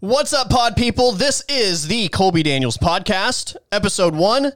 What's 0.00 0.34
up, 0.34 0.50
pod 0.50 0.76
people? 0.76 1.12
This 1.12 1.42
is 1.48 1.88
the 1.88 2.08
Colby 2.08 2.42
Daniels 2.42 2.76
podcast, 2.76 3.56
episode 3.72 4.14
one. 4.14 4.52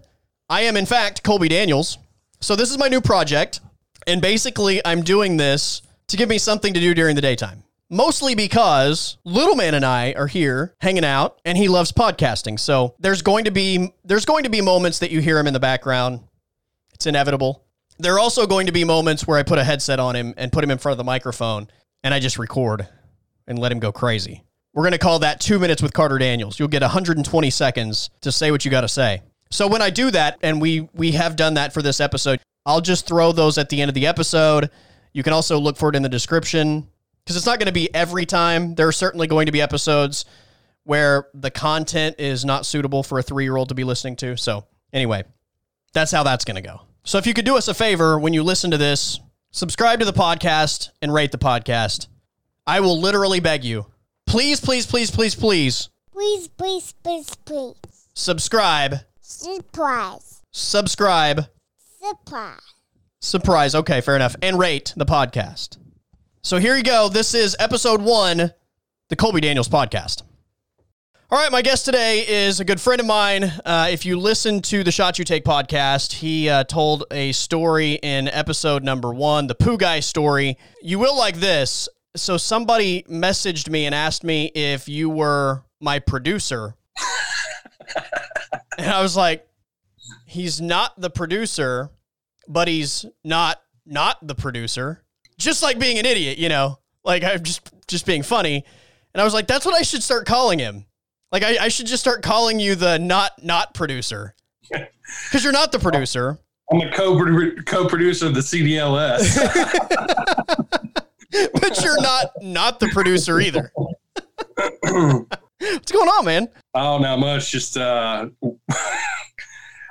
I 0.50 0.60
am, 0.62 0.76
in 0.76 0.84
fact, 0.84 1.22
Colby 1.22 1.48
Daniels. 1.48 1.96
So, 2.42 2.54
this 2.54 2.70
is 2.70 2.76
my 2.76 2.88
new 2.88 3.00
project. 3.00 3.60
And 4.06 4.20
basically, 4.20 4.84
I'm 4.84 5.00
doing 5.00 5.38
this 5.38 5.80
to 6.08 6.18
give 6.18 6.28
me 6.28 6.36
something 6.36 6.74
to 6.74 6.80
do 6.80 6.92
during 6.92 7.16
the 7.16 7.22
daytime. 7.22 7.64
Mostly 7.88 8.34
because 8.34 9.16
Little 9.24 9.56
Man 9.56 9.74
and 9.74 9.82
I 9.82 10.12
are 10.12 10.26
here 10.26 10.74
hanging 10.78 11.06
out 11.06 11.40
and 11.46 11.56
he 11.56 11.68
loves 11.68 11.90
podcasting. 11.90 12.60
So 12.60 12.94
there's 12.98 13.22
going 13.22 13.46
to 13.46 13.50
be 13.50 13.94
there's 14.04 14.26
going 14.26 14.44
to 14.44 14.50
be 14.50 14.60
moments 14.60 14.98
that 14.98 15.10
you 15.10 15.22
hear 15.22 15.38
him 15.38 15.46
in 15.46 15.54
the 15.54 15.58
background. 15.58 16.20
It's 16.92 17.06
inevitable. 17.06 17.64
There 17.98 18.14
are 18.14 18.20
also 18.20 18.46
going 18.46 18.66
to 18.66 18.72
be 18.72 18.84
moments 18.84 19.26
where 19.26 19.38
I 19.38 19.42
put 19.42 19.58
a 19.58 19.64
headset 19.64 20.00
on 20.00 20.16
him 20.16 20.34
and 20.36 20.52
put 20.52 20.62
him 20.62 20.70
in 20.70 20.76
front 20.76 20.92
of 20.92 20.98
the 20.98 21.04
microphone 21.04 21.68
and 22.04 22.12
I 22.12 22.20
just 22.20 22.38
record 22.38 22.86
and 23.46 23.58
let 23.58 23.72
him 23.72 23.78
go 23.80 23.90
crazy. 23.90 24.44
We're 24.72 24.84
going 24.84 24.92
to 24.92 24.98
call 24.98 25.18
that 25.20 25.40
two 25.40 25.58
minutes 25.58 25.82
with 25.82 25.92
Carter 25.92 26.18
Daniels. 26.18 26.58
You'll 26.58 26.68
get 26.68 26.82
120 26.82 27.50
seconds 27.50 28.10
to 28.20 28.30
say 28.30 28.50
what 28.50 28.64
you 28.64 28.70
got 28.70 28.82
to 28.82 28.88
say. 28.88 29.22
So 29.50 29.66
when 29.66 29.82
I 29.82 29.90
do 29.90 30.12
that, 30.12 30.38
and 30.42 30.60
we 30.60 30.88
we 30.94 31.12
have 31.12 31.34
done 31.34 31.54
that 31.54 31.72
for 31.72 31.82
this 31.82 32.00
episode, 32.00 32.40
I'll 32.64 32.80
just 32.80 33.06
throw 33.06 33.32
those 33.32 33.58
at 33.58 33.68
the 33.68 33.80
end 33.80 33.88
of 33.88 33.94
the 33.94 34.06
episode. 34.06 34.70
You 35.12 35.24
can 35.24 35.32
also 35.32 35.58
look 35.58 35.76
for 35.76 35.88
it 35.88 35.96
in 35.96 36.02
the 36.02 36.08
description 36.08 36.86
because 37.24 37.36
it's 37.36 37.46
not 37.46 37.58
going 37.58 37.66
to 37.66 37.72
be 37.72 37.92
every 37.92 38.26
time. 38.26 38.76
There 38.76 38.86
are 38.86 38.92
certainly 38.92 39.26
going 39.26 39.46
to 39.46 39.52
be 39.52 39.60
episodes 39.60 40.24
where 40.84 41.28
the 41.34 41.50
content 41.50 42.16
is 42.18 42.44
not 42.44 42.64
suitable 42.64 43.02
for 43.02 43.18
a 43.18 43.22
three 43.22 43.44
year 43.44 43.56
old 43.56 43.70
to 43.70 43.74
be 43.74 43.84
listening 43.84 44.16
to. 44.16 44.36
So 44.36 44.66
anyway, 44.92 45.24
that's 45.92 46.12
how 46.12 46.22
that's 46.22 46.44
going 46.44 46.56
to 46.56 46.62
go. 46.62 46.82
So 47.02 47.18
if 47.18 47.26
you 47.26 47.34
could 47.34 47.44
do 47.44 47.56
us 47.56 47.66
a 47.66 47.74
favor 47.74 48.18
when 48.18 48.32
you 48.32 48.42
listen 48.42 48.70
to 48.70 48.78
this, 48.78 49.18
subscribe 49.50 49.98
to 49.98 50.04
the 50.04 50.12
podcast 50.12 50.90
and 51.02 51.12
rate 51.12 51.32
the 51.32 51.38
podcast. 51.38 52.06
I 52.66 52.80
will 52.80 53.00
literally 53.00 53.40
beg 53.40 53.64
you, 53.64 53.86
please, 54.30 54.60
please, 54.60 54.86
please, 54.86 55.10
please, 55.10 55.34
please 55.34 55.88
Please, 56.12 56.48
please, 56.48 56.92
please, 57.02 57.34
please. 57.44 57.74
subscribe, 58.14 58.96
Surprise. 59.20 60.42
subscribe, 60.50 61.46
Surprise. 62.00 62.60
surprise. 63.20 63.74
Okay, 63.74 64.00
fair 64.00 64.16
enough. 64.16 64.36
And 64.42 64.58
rate 64.58 64.92
the 64.96 65.06
podcast. 65.06 65.78
So 66.42 66.58
here 66.58 66.76
you 66.76 66.82
go. 66.82 67.08
This 67.08 67.34
is 67.34 67.56
episode 67.58 68.02
one, 68.02 68.52
the 69.08 69.16
Colby 69.16 69.40
Daniels 69.40 69.68
podcast. 69.68 70.22
All 71.30 71.38
right, 71.38 71.50
my 71.52 71.62
guest 71.62 71.84
today 71.84 72.24
is 72.28 72.60
a 72.60 72.64
good 72.64 72.80
friend 72.80 73.00
of 73.00 73.06
mine. 73.06 73.44
Uh, 73.64 73.88
if 73.90 74.04
you 74.04 74.18
listen 74.18 74.60
to 74.62 74.82
the 74.84 74.90
Shot 74.92 75.18
You 75.18 75.24
Take 75.24 75.44
podcast, 75.44 76.12
he 76.14 76.48
uh, 76.48 76.64
told 76.64 77.04
a 77.12 77.32
story 77.32 77.92
in 78.02 78.26
episode 78.28 78.82
number 78.84 79.12
one, 79.14 79.46
the 79.46 79.54
Pooh 79.54 79.78
Guy 79.78 80.00
story. 80.00 80.58
You 80.82 80.98
will 80.98 81.16
like 81.16 81.36
this. 81.36 81.88
So 82.16 82.36
somebody 82.36 83.04
messaged 83.04 83.68
me 83.68 83.86
and 83.86 83.94
asked 83.94 84.24
me 84.24 84.46
if 84.46 84.88
you 84.88 85.08
were 85.08 85.62
my 85.80 85.98
producer. 85.98 86.74
and 88.78 88.90
I 88.90 89.00
was 89.00 89.16
like, 89.16 89.46
he's 90.26 90.60
not 90.60 91.00
the 91.00 91.10
producer, 91.10 91.90
but 92.48 92.68
he's 92.68 93.06
not 93.24 93.60
not 93.86 94.24
the 94.26 94.34
producer. 94.34 95.02
Just 95.38 95.62
like 95.62 95.78
being 95.78 95.98
an 95.98 96.06
idiot, 96.06 96.38
you 96.38 96.48
know, 96.48 96.78
like 97.04 97.22
I'm 97.22 97.42
just 97.42 97.70
just 97.86 98.06
being 98.06 98.22
funny. 98.22 98.64
And 99.14 99.20
I 99.20 99.24
was 99.24 99.34
like, 99.34 99.46
that's 99.46 99.64
what 99.64 99.74
I 99.74 99.82
should 99.82 100.02
start 100.02 100.26
calling 100.26 100.58
him. 100.58 100.86
Like 101.32 101.42
I, 101.42 101.64
I 101.64 101.68
should 101.68 101.86
just 101.86 102.02
start 102.02 102.22
calling 102.22 102.58
you 102.58 102.74
the 102.74 102.98
not 102.98 103.42
not 103.42 103.74
producer 103.74 104.34
because 104.70 105.44
you're 105.44 105.52
not 105.52 105.70
the 105.70 105.78
producer, 105.78 106.38
I'm 106.72 106.80
a 106.82 106.90
co 106.92 107.16
co-producer 107.66 108.26
of 108.26 108.34
the 108.34 108.40
CDLS. 108.40 109.26
but 111.52 111.82
you're 111.82 112.00
not 112.00 112.26
not 112.42 112.80
the 112.80 112.88
producer 112.88 113.40
either. 113.40 113.72
What's 115.60 115.92
going 115.92 116.08
on, 116.08 116.24
man? 116.24 116.48
oh, 116.74 116.98
not 116.98 117.18
much. 117.18 117.50
Just 117.50 117.76
uh, 117.76 118.26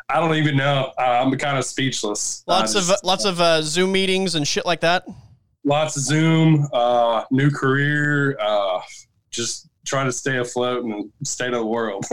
I 0.09 0.19
don't 0.19 0.35
even 0.35 0.57
know. 0.57 0.91
Uh, 0.97 1.01
I'm 1.23 1.35
kind 1.37 1.57
of 1.57 1.65
speechless. 1.65 2.43
Lots 2.47 2.75
of 2.75 2.89
lots 3.03 3.25
of 3.25 3.39
uh, 3.39 3.61
Zoom 3.61 3.91
meetings 3.91 4.35
and 4.35 4.47
shit 4.47 4.65
like 4.65 4.81
that. 4.81 5.05
lots 5.63 5.95
of 5.95 6.03
Zoom, 6.03 6.67
uh, 6.73 7.23
new 7.31 7.51
career, 7.51 8.37
uh, 8.39 8.81
just 9.29 9.69
trying 9.85 10.07
to 10.07 10.11
stay 10.11 10.37
afloat 10.37 10.83
and 10.83 11.11
state 11.23 11.53
of 11.53 11.59
the 11.59 11.65
world. 11.65 12.05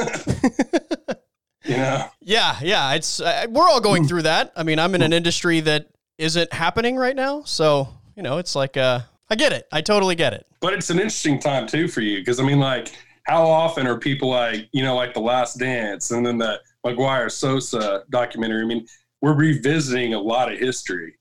you 1.65 1.77
know, 1.77 2.09
Yeah, 2.21 2.59
yeah. 2.63 2.93
It's 2.95 3.21
uh, 3.21 3.47
we're 3.49 3.69
all 3.69 3.81
going 3.81 4.07
through 4.07 4.23
that. 4.23 4.53
I 4.55 4.63
mean, 4.63 4.79
I'm 4.79 4.95
in 4.95 5.03
an 5.03 5.13
industry 5.15 5.61
that 5.61 5.89
isn't 6.19 6.53
happening 6.53 6.97
right 6.97 7.17
now, 7.17 7.43
so 7.45 7.89
you 8.15 8.23
know, 8.23 8.37
it's 8.39 8.55
like 8.55 8.77
uh, 8.77 9.01
I 9.31 9.35
get 9.35 9.53
it. 9.53 9.67
I 9.73 9.81
totally 9.81 10.15
get 10.15 10.33
it. 10.35 10.47
but 10.61 10.73
it's 10.73 10.91
an 10.91 10.99
interesting 10.99 11.39
time 11.39 11.67
too 11.67 11.89
for 11.89 12.01
you 12.01 12.19
because 12.19 12.39
I 12.41 12.45
mean, 12.45 12.59
like, 12.61 12.93
how 13.25 13.43
often 13.45 13.87
are 13.87 13.99
people 13.99 14.29
like, 14.29 14.69
you 14.73 14.83
know, 14.85 14.95
like 14.95 15.13
The 15.15 15.21
Last 15.21 15.59
Dance 15.59 16.13
and 16.13 16.25
then 16.25 16.39
the 16.39 16.61
McGwire 16.85 17.31
Sosa 17.31 18.05
documentary? 18.11 18.63
I 18.63 18.67
mean, 18.67 18.87
we're 19.21 19.35
revisiting 19.35 20.15
a 20.15 20.19
lot 20.21 20.53
of 20.53 20.59
history, 20.61 21.15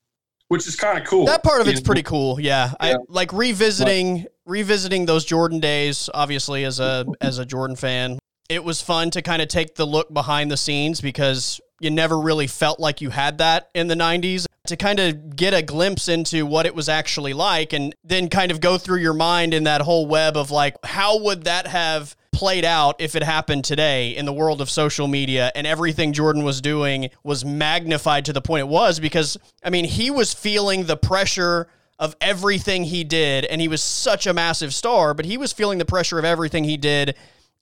which 0.50 0.68
is 0.68 0.76
kind 0.76 1.00
of 1.00 1.06
cool. 1.06 1.26
That 1.26 1.44
part 1.44 1.62
of 1.62 1.68
it's 1.68 1.82
know? 1.82 1.86
pretty 1.86 2.04
cool. 2.04 2.40
Yeah, 2.40 2.74
I 2.80 2.92
Yeah. 2.92 2.98
like 3.08 3.34
revisiting 3.34 4.28
revisiting 4.46 5.08
those 5.08 5.26
Jordan 5.26 5.60
days. 5.60 6.08
Obviously, 6.14 6.64
as 6.66 6.80
a 6.80 7.06
as 7.22 7.40
a 7.40 7.46
Jordan 7.46 7.76
fan, 7.76 8.20
it 8.50 8.64
was 8.64 8.80
fun 8.82 9.10
to 9.12 9.24
kind 9.24 9.42
of 9.42 9.48
take 9.48 9.74
the 9.74 9.86
look 9.88 10.14
behind 10.14 10.52
the 10.52 10.58
scenes 10.58 11.02
because 11.02 11.60
you 11.80 11.92
never 11.92 12.20
really 12.20 12.48
felt 12.48 12.80
like 12.80 13.02
you 13.02 13.10
had 13.10 13.40
that 13.40 13.70
in 13.74 13.88
the 13.88 13.96
90s 13.96 14.46
to 14.68 14.76
kind 14.76 15.00
of 15.00 15.36
get 15.36 15.54
a 15.54 15.62
glimpse 15.62 16.08
into 16.08 16.46
what 16.46 16.66
it 16.66 16.74
was 16.74 16.90
actually 16.90 17.34
like 17.34 17.74
and 17.74 17.94
then 18.04 18.30
kind 18.30 18.52
of 18.52 18.60
go 18.60 18.78
through 18.78 19.00
your 19.00 19.14
mind 19.14 19.54
in 19.54 19.64
that 19.66 19.82
whole 19.82 20.08
web 20.08 20.38
of 20.38 20.52
like 20.52 20.76
how 20.84 21.20
would 21.20 21.44
that 21.44 21.68
have 21.68 22.16
played 22.32 22.66
out 22.66 23.00
if 23.00 23.16
it 23.16 23.24
happened 23.24 23.64
today 23.64 24.10
in 24.10 24.26
the 24.26 24.34
world 24.34 24.60
of 24.60 24.70
social 24.70 25.08
media 25.08 25.52
and 25.56 25.66
everything 25.66 26.12
Jordan 26.12 26.44
was 26.44 26.60
doing 26.62 27.10
was 27.24 27.46
magnified 27.46 28.26
to 28.26 28.34
the 28.34 28.42
point 28.42 28.62
it 28.62 28.68
was? 28.68 29.00
Because 29.00 29.38
I 29.64 29.70
mean 29.70 29.86
he 29.86 30.12
was 30.12 30.34
feeling 30.34 30.86
the 30.86 30.98
pressure 30.98 31.68
of 31.98 32.16
everything 32.20 32.84
he 32.84 33.04
did 33.04 33.46
and 33.46 33.62
he 33.62 33.68
was 33.68 33.82
such 33.82 34.28
a 34.28 34.34
massive 34.34 34.74
star 34.74 35.14
but 35.14 35.26
he 35.26 35.38
was 35.38 35.54
feeling 35.54 35.78
the 35.78 35.86
pressure 35.86 36.20
of 36.20 36.26
everything 36.26 36.66
he 36.66 36.76
did 36.76 37.16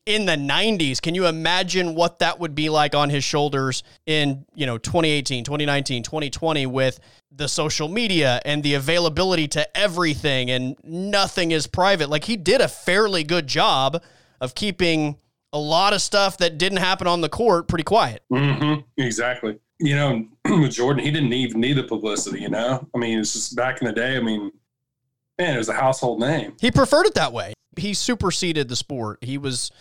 in 0.06 0.26
the 0.26 0.36
90s. 0.36 1.02
Can 1.02 1.16
you 1.16 1.28
imagine 1.28 1.96
what 1.96 2.20
that 2.20 2.40
would 2.40 2.56
be 2.56 2.70
like 2.70 2.94
on 2.94 3.10
his 3.10 3.24
shoulders 3.24 3.84
in, 4.06 4.46
you 4.54 4.66
know, 4.66 4.78
2018, 4.78 5.44
2019, 5.44 6.04
2020 6.04 6.66
with 6.66 7.00
the 7.32 7.48
social 7.48 7.88
media 7.88 8.42
and 8.46 8.64
the 8.64 8.76
availability 8.76 9.48
to 9.50 9.78
everything 9.78 10.52
and 10.52 10.76
nothing 10.84 11.52
is 11.52 11.68
private. 11.68 12.10
Like 12.10 12.26
he 12.26 12.36
did 12.36 12.62
a 12.62 12.68
fairly 12.68 13.24
good 13.24 13.48
job 13.48 14.04
of 14.40 14.56
keeping 14.56 15.18
a 15.52 15.60
lot 15.60 15.94
of 15.94 16.02
stuff 16.02 16.38
that 16.40 16.58
didn't 16.58 16.80
happen 16.80 17.08
on 17.08 17.22
the 17.22 17.30
court 17.30 17.68
pretty 17.68 17.84
quiet. 17.84 18.24
hmm 18.30 18.76
Exactly. 18.98 19.60
You 19.80 19.96
know, 19.96 20.28
with 20.62 20.74
Jordan, 20.74 21.04
he 21.04 21.12
didn't 21.12 21.34
even 21.34 21.62
need 21.62 21.74
the 21.74 21.84
publicity. 21.84 22.42
You 22.42 22.50
know, 22.50 22.88
I 22.94 22.98
mean, 22.98 23.20
it's 23.20 23.34
just 23.34 23.56
back 23.56 23.82
in 23.82 23.88
the 23.88 23.94
day. 23.94 24.18
I 24.18 24.20
mean, 24.20 24.52
man, 25.40 25.56
it 25.56 25.58
was 25.58 25.70
a 25.70 25.74
household 25.74 26.20
name. 26.20 26.54
He 26.60 26.72
preferred 26.72 27.06
it 27.06 27.16
that 27.16 27.34
way. 27.34 27.54
He 27.78 27.94
superseded 27.94 28.68
the 28.68 28.76
sport. 28.76 29.18
He 29.24 29.38
was 29.38 29.72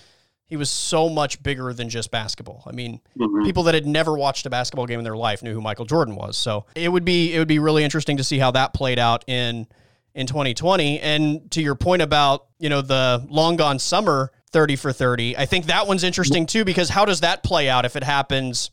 he 0.52 0.56
was 0.58 0.68
so 0.68 1.08
much 1.08 1.42
bigger 1.42 1.72
than 1.72 1.88
just 1.88 2.10
basketball. 2.10 2.62
I 2.66 2.72
mean, 2.72 3.00
Mhm. 3.18 3.42
people 3.42 3.62
that 3.62 3.72
had 3.74 3.86
never 3.86 4.12
watched 4.18 4.44
a 4.44 4.50
basketball 4.50 4.84
game 4.84 4.98
in 4.98 5.04
their 5.04 5.16
life 5.16 5.42
knew 5.42 5.54
who 5.54 5.62
Michael 5.62 5.86
Jordan 5.86 6.14
was. 6.14 6.36
So 6.36 6.66
it 6.74 6.90
would 6.90 7.06
be 7.06 7.32
it 7.32 7.38
would 7.38 7.48
be 7.48 7.58
really 7.58 7.84
interesting 7.84 8.18
to 8.18 8.24
see 8.24 8.38
how 8.38 8.50
that 8.50 8.74
played 8.74 8.98
out 8.98 9.24
in 9.26 9.66
in 10.14 10.26
2020. 10.26 11.00
And 11.00 11.50
to 11.52 11.62
your 11.62 11.74
point 11.74 12.02
about 12.02 12.48
you 12.58 12.68
know 12.68 12.82
the 12.82 13.24
long 13.30 13.56
gone 13.56 13.78
summer 13.78 14.30
30 14.50 14.76
for 14.76 14.92
30, 14.92 15.38
I 15.38 15.46
think 15.46 15.64
that 15.66 15.86
one's 15.86 16.04
interesting 16.04 16.44
too 16.44 16.66
because 16.66 16.90
how 16.90 17.06
does 17.06 17.20
that 17.20 17.42
play 17.42 17.70
out 17.70 17.86
if 17.86 17.96
it 17.96 18.04
happens 18.04 18.70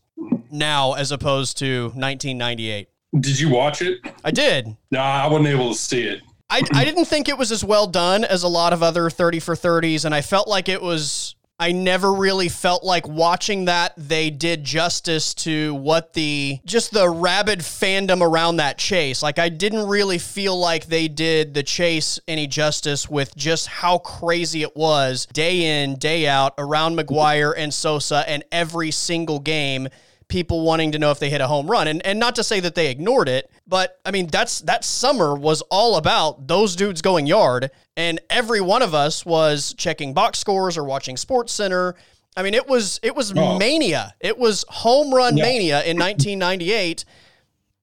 now 0.52 0.96
as 0.96 1.14
opposed 1.14 1.58
to 1.60 1.94
1998? 1.96 2.90
Did 3.18 3.40
you 3.40 3.48
watch 3.48 3.82
it? 3.82 4.00
I 4.26 4.32
did. 4.32 4.76
No, 4.92 5.00
I 5.00 5.28
wasn't 5.28 5.48
able 5.48 5.70
to 5.70 5.80
see 5.80 6.02
it. 6.02 6.20
I, 6.50 6.62
I 6.74 6.84
didn't 6.84 7.06
think 7.06 7.30
it 7.30 7.38
was 7.38 7.54
as 7.54 7.64
well 7.64 7.88
done 7.88 8.26
as 8.26 8.44
a 8.44 8.50
lot 8.50 8.74
of 8.74 8.84
other 8.84 9.10
30 9.10 9.40
for 9.40 9.56
30s, 9.56 10.04
and 10.04 10.14
I 10.14 10.20
felt 10.22 10.50
like 10.50 10.68
it 10.68 10.82
was. 10.82 11.36
I 11.60 11.74
never 11.74 12.14
really 12.14 12.48
felt 12.48 12.86
like 12.86 13.06
watching 13.06 13.66
that 13.66 13.94
they 13.98 14.30
did 14.30 14.64
justice 14.64 15.34
to 15.36 15.74
what 15.76 16.14
the 16.14 16.60
just 16.64 16.92
the 16.92 17.10
rabid 17.10 17.60
fandom 17.60 18.22
around 18.22 18.58
that 18.58 18.78
chase. 18.78 19.22
Like 19.22 19.40
I 19.40 19.50
didn't 19.50 19.88
really 19.88 20.20
feel 20.20 20.58
like 20.58 20.86
they 20.86 21.10
did 21.10 21.54
the 21.54 21.64
chase 21.64 22.18
any 22.30 22.48
justice 22.48 23.10
with 23.10 23.36
just 23.36 23.68
how 23.68 23.98
crazy 23.98 24.62
it 24.62 24.78
was 24.78 25.26
day 25.34 25.84
in, 25.84 25.96
day 25.96 26.28
out 26.28 26.54
around 26.58 26.98
McGwire 26.98 27.54
and 27.58 27.74
Sosa 27.74 28.24
and 28.26 28.46
every 28.54 28.92
single 28.92 29.40
game 29.40 29.90
people 30.30 30.62
wanting 30.62 30.92
to 30.94 31.00
know 31.00 31.12
if 31.12 31.20
they 31.20 31.30
hit 31.30 31.42
a 31.42 31.48
home 31.48 31.70
run. 31.70 31.90
And 31.90 32.06
and 32.06 32.20
not 32.20 32.36
to 32.36 32.44
say 32.44 32.62
that 32.62 32.76
they 32.76 32.90
ignored 32.90 33.28
it, 33.28 33.52
but 33.70 34.00
I 34.04 34.12
mean 34.12 34.28
that's 34.28 34.62
that 34.62 34.84
summer 34.84 35.36
was 35.36 35.62
all 35.70 35.96
about 35.96 36.48
those 36.48 36.76
dudes 36.76 37.02
going 37.02 37.28
yard 37.28 37.70
and 37.96 38.20
every 38.30 38.60
one 38.62 38.82
of 38.82 38.94
us 38.96 39.26
was 39.26 39.74
checking 39.78 40.14
box 40.14 40.40
scores 40.40 40.76
or 40.78 40.84
watching 40.84 41.16
Sports 41.16 41.54
Center. 41.54 41.96
I 42.36 42.42
mean 42.44 42.56
it 42.56 42.68
was 42.68 43.00
it 43.04 43.16
was 43.16 43.32
Oh. 43.38 43.58
mania. 43.60 44.16
It 44.20 44.38
was 44.40 44.66
home 44.70 45.14
run 45.14 45.38
Yeah. 45.38 45.44
mania 45.44 45.84
in 45.84 45.98
1998 45.98 47.06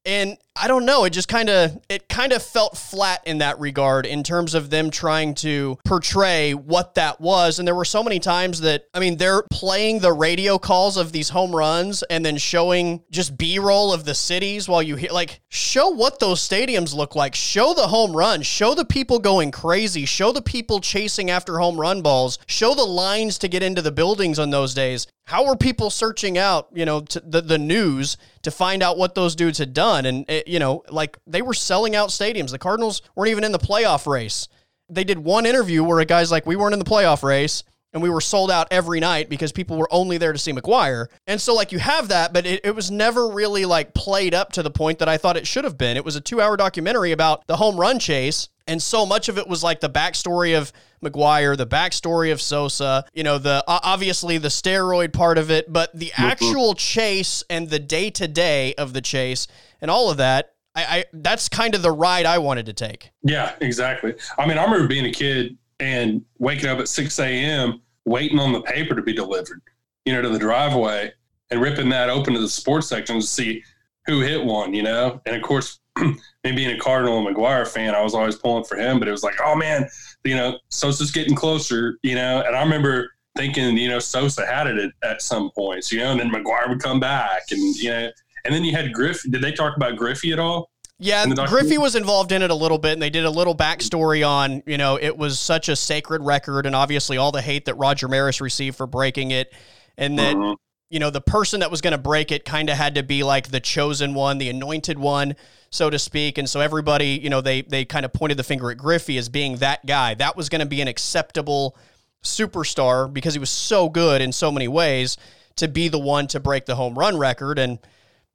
and 0.04 0.36
I 0.58 0.68
don't 0.68 0.84
know. 0.84 1.04
It 1.04 1.10
just 1.10 1.28
kind 1.28 1.48
of 1.48 1.80
it 1.88 2.08
kind 2.08 2.32
of 2.32 2.42
felt 2.42 2.76
flat 2.76 3.22
in 3.26 3.38
that 3.38 3.58
regard 3.58 4.06
in 4.06 4.22
terms 4.22 4.54
of 4.54 4.70
them 4.70 4.90
trying 4.90 5.34
to 5.36 5.78
portray 5.84 6.54
what 6.54 6.94
that 6.94 7.20
was. 7.20 7.58
And 7.58 7.66
there 7.66 7.74
were 7.74 7.84
so 7.84 8.02
many 8.02 8.18
times 8.18 8.60
that 8.62 8.84
I 8.94 9.00
mean 9.00 9.16
they're 9.16 9.44
playing 9.50 10.00
the 10.00 10.12
radio 10.12 10.58
calls 10.58 10.96
of 10.96 11.12
these 11.12 11.28
home 11.28 11.54
runs 11.54 12.02
and 12.04 12.24
then 12.24 12.36
showing 12.36 13.02
just 13.10 13.36
B 13.36 13.58
roll 13.58 13.92
of 13.92 14.04
the 14.04 14.14
cities 14.14 14.68
while 14.68 14.82
you 14.82 14.96
hear 14.96 15.10
like 15.10 15.40
show 15.48 15.88
what 15.88 16.20
those 16.20 16.46
stadiums 16.46 16.94
look 16.94 17.14
like. 17.14 17.34
Show 17.34 17.74
the 17.74 17.88
home 17.88 18.16
run. 18.16 18.42
Show 18.42 18.74
the 18.74 18.84
people 18.84 19.18
going 19.18 19.50
crazy. 19.50 20.04
Show 20.04 20.32
the 20.32 20.42
people 20.42 20.80
chasing 20.80 21.30
after 21.30 21.58
home 21.58 21.80
run 21.80 22.02
balls. 22.02 22.38
Show 22.46 22.74
the 22.74 22.84
lines 22.84 23.38
to 23.38 23.48
get 23.48 23.62
into 23.62 23.82
the 23.82 23.92
buildings 23.92 24.38
on 24.38 24.50
those 24.50 24.74
days. 24.74 25.06
How 25.26 25.44
were 25.44 25.56
people 25.56 25.90
searching 25.90 26.38
out, 26.38 26.68
you 26.72 26.84
know, 26.84 27.00
the 27.00 27.40
the 27.40 27.58
news 27.58 28.16
to 28.42 28.50
find 28.52 28.80
out 28.80 28.96
what 28.96 29.16
those 29.16 29.34
dudes 29.34 29.58
had 29.58 29.74
done? 29.74 30.06
And 30.06 30.24
it, 30.28 30.45
you 30.46 30.58
know, 30.58 30.82
like 30.90 31.18
they 31.26 31.42
were 31.42 31.54
selling 31.54 31.96
out 31.96 32.10
stadiums. 32.10 32.50
The 32.50 32.58
Cardinals 32.58 33.02
weren't 33.14 33.30
even 33.30 33.44
in 33.44 33.52
the 33.52 33.58
playoff 33.58 34.06
race. 34.06 34.48
They 34.88 35.04
did 35.04 35.18
one 35.18 35.46
interview 35.46 35.82
where 35.82 36.00
a 36.00 36.04
guy's 36.04 36.30
like, 36.30 36.46
"We 36.46 36.56
weren't 36.56 36.72
in 36.72 36.78
the 36.78 36.84
playoff 36.84 37.22
race." 37.22 37.62
And 37.92 38.02
we 38.02 38.10
were 38.10 38.20
sold 38.20 38.50
out 38.50 38.68
every 38.70 39.00
night 39.00 39.30
because 39.30 39.52
people 39.52 39.78
were 39.78 39.88
only 39.90 40.18
there 40.18 40.32
to 40.32 40.38
see 40.38 40.52
McGwire. 40.52 41.06
And 41.26 41.40
so, 41.40 41.54
like, 41.54 41.72
you 41.72 41.78
have 41.78 42.08
that, 42.08 42.30
but 42.34 42.44
it, 42.44 42.60
it 42.62 42.74
was 42.74 42.90
never 42.90 43.26
really 43.26 43.64
like 43.64 43.94
played 43.94 44.34
up 44.34 44.52
to 44.52 44.62
the 44.62 44.70
point 44.70 44.98
that 44.98 45.08
I 45.08 45.16
thought 45.16 45.38
it 45.38 45.46
should 45.46 45.64
have 45.64 45.78
been. 45.78 45.96
It 45.96 46.04
was 46.04 46.14
a 46.14 46.20
two 46.20 46.42
hour 46.42 46.58
documentary 46.58 47.12
about 47.12 47.46
the 47.46 47.56
home 47.56 47.80
run 47.80 47.98
chase. 47.98 48.50
And 48.66 48.82
so 48.82 49.06
much 49.06 49.28
of 49.28 49.38
it 49.38 49.46
was 49.46 49.62
like 49.62 49.80
the 49.80 49.90
backstory 49.90 50.56
of 50.58 50.72
McGwire, 51.02 51.56
the 51.56 51.66
backstory 51.66 52.32
of 52.32 52.40
Sosa, 52.40 53.04
you 53.12 53.22
know, 53.22 53.38
the 53.38 53.62
obviously 53.66 54.38
the 54.38 54.48
steroid 54.48 55.12
part 55.12 55.38
of 55.38 55.50
it, 55.50 55.72
but 55.72 55.96
the 55.96 56.06
mm-hmm. 56.06 56.24
actual 56.24 56.74
chase 56.74 57.44
and 57.48 57.70
the 57.70 57.78
day 57.78 58.10
to 58.10 58.26
day 58.26 58.74
of 58.74 58.92
the 58.92 59.00
chase 59.00 59.46
and 59.80 59.90
all 59.90 60.10
of 60.10 60.16
that. 60.16 60.54
I, 60.74 60.84
I 60.84 61.04
that's 61.12 61.48
kind 61.48 61.74
of 61.74 61.82
the 61.82 61.92
ride 61.92 62.26
I 62.26 62.38
wanted 62.38 62.66
to 62.66 62.72
take. 62.72 63.10
Yeah, 63.22 63.54
exactly. 63.60 64.14
I 64.38 64.46
mean, 64.46 64.58
I 64.58 64.64
remember 64.64 64.88
being 64.88 65.06
a 65.06 65.12
kid 65.12 65.56
and 65.80 66.24
waking 66.38 66.68
up 66.68 66.78
at 66.78 66.88
6 66.88 67.18
a.m. 67.18 67.80
waiting 68.04 68.38
on 68.38 68.52
the 68.52 68.62
paper 68.62 68.94
to 68.94 69.02
be 69.02 69.12
delivered, 69.12 69.62
you 70.04 70.12
know, 70.12 70.22
to 70.22 70.28
the 70.28 70.38
driveway 70.38 71.12
and 71.50 71.60
ripping 71.60 71.88
that 71.90 72.10
open 72.10 72.34
to 72.34 72.40
the 72.40 72.48
sports 72.48 72.88
section 72.88 73.20
to 73.20 73.26
see 73.26 73.62
who 74.06 74.20
hit 74.20 74.44
one, 74.44 74.74
you 74.74 74.82
know? 74.82 75.20
And 75.26 75.36
of 75.36 75.42
course, 75.42 75.80
me 76.44 76.52
being 76.52 76.70
a 76.70 76.78
Cardinal 76.78 77.26
and 77.26 77.36
McGwire 77.36 77.66
fan, 77.66 77.94
I 77.94 78.02
was 78.02 78.14
always 78.14 78.36
pulling 78.36 78.64
for 78.64 78.76
him, 78.76 78.98
but 78.98 79.08
it 79.08 79.12
was 79.12 79.22
like, 79.22 79.36
oh 79.44 79.54
man, 79.54 79.88
you 80.24 80.36
know, 80.36 80.58
Sosa's 80.68 81.10
getting 81.10 81.34
closer, 81.34 81.98
you 82.02 82.14
know? 82.14 82.42
And 82.46 82.54
I 82.56 82.62
remember 82.62 83.10
thinking, 83.36 83.76
you 83.76 83.88
know, 83.88 83.98
Sosa 83.98 84.46
had 84.46 84.66
it 84.66 84.78
at, 84.78 85.10
at 85.10 85.22
some 85.22 85.50
points, 85.54 85.92
you 85.92 86.00
know, 86.00 86.10
and 86.12 86.20
then 86.20 86.30
McGwire 86.30 86.68
would 86.68 86.82
come 86.82 87.00
back 87.00 87.42
and, 87.50 87.76
you 87.76 87.90
know, 87.90 88.10
and 88.44 88.54
then 88.54 88.64
you 88.64 88.72
had 88.72 88.92
Griff. 88.92 89.22
Did 89.30 89.42
they 89.42 89.52
talk 89.52 89.76
about 89.76 89.96
Griffey 89.96 90.32
at 90.32 90.38
all? 90.38 90.70
Yeah, 90.98 91.26
Griffey 91.26 91.76
was 91.76 91.94
involved 91.94 92.32
in 92.32 92.40
it 92.40 92.50
a 92.50 92.54
little 92.54 92.78
bit, 92.78 92.94
and 92.94 93.02
they 93.02 93.10
did 93.10 93.26
a 93.26 93.30
little 93.30 93.54
backstory 93.54 94.26
on, 94.26 94.62
you 94.66 94.78
know, 94.78 94.98
it 94.98 95.18
was 95.18 95.38
such 95.38 95.68
a 95.68 95.76
sacred 95.76 96.22
record, 96.22 96.64
and 96.64 96.74
obviously 96.74 97.18
all 97.18 97.32
the 97.32 97.42
hate 97.42 97.66
that 97.66 97.74
Roger 97.74 98.08
Maris 98.08 98.40
received 98.40 98.78
for 98.78 98.86
breaking 98.86 99.30
it, 99.30 99.52
and 99.98 100.18
that, 100.18 100.34
Mhm. 100.34 100.56
You 100.88 101.00
know, 101.00 101.10
the 101.10 101.20
person 101.20 101.60
that 101.60 101.70
was 101.70 101.80
going 101.80 101.92
to 101.92 101.98
break 101.98 102.30
it 102.30 102.44
kind 102.44 102.70
of 102.70 102.76
had 102.76 102.94
to 102.94 103.02
be 103.02 103.22
like 103.22 103.48
the 103.48 103.60
chosen 103.60 104.14
one, 104.14 104.38
the 104.38 104.48
anointed 104.48 104.98
one, 104.98 105.34
so 105.70 105.90
to 105.90 105.98
speak. 105.98 106.38
And 106.38 106.48
so 106.48 106.60
everybody, 106.60 107.18
you 107.20 107.28
know, 107.28 107.40
they 107.40 107.62
they 107.62 107.84
kind 107.84 108.04
of 108.04 108.12
pointed 108.12 108.36
the 108.36 108.44
finger 108.44 108.70
at 108.70 108.78
Griffey 108.78 109.18
as 109.18 109.28
being 109.28 109.56
that 109.56 109.84
guy. 109.84 110.14
That 110.14 110.36
was 110.36 110.48
going 110.48 110.60
to 110.60 110.66
be 110.66 110.80
an 110.80 110.88
acceptable 110.88 111.76
superstar 112.22 113.12
because 113.12 113.34
he 113.34 113.40
was 113.40 113.50
so 113.50 113.88
good 113.88 114.20
in 114.20 114.32
so 114.32 114.50
many 114.50 114.68
ways 114.68 115.16
to 115.56 115.68
be 115.68 115.88
the 115.88 115.98
one 115.98 116.26
to 116.28 116.40
break 116.40 116.66
the 116.66 116.76
home 116.76 116.98
run 116.98 117.16
record. 117.18 117.58
And 117.58 117.78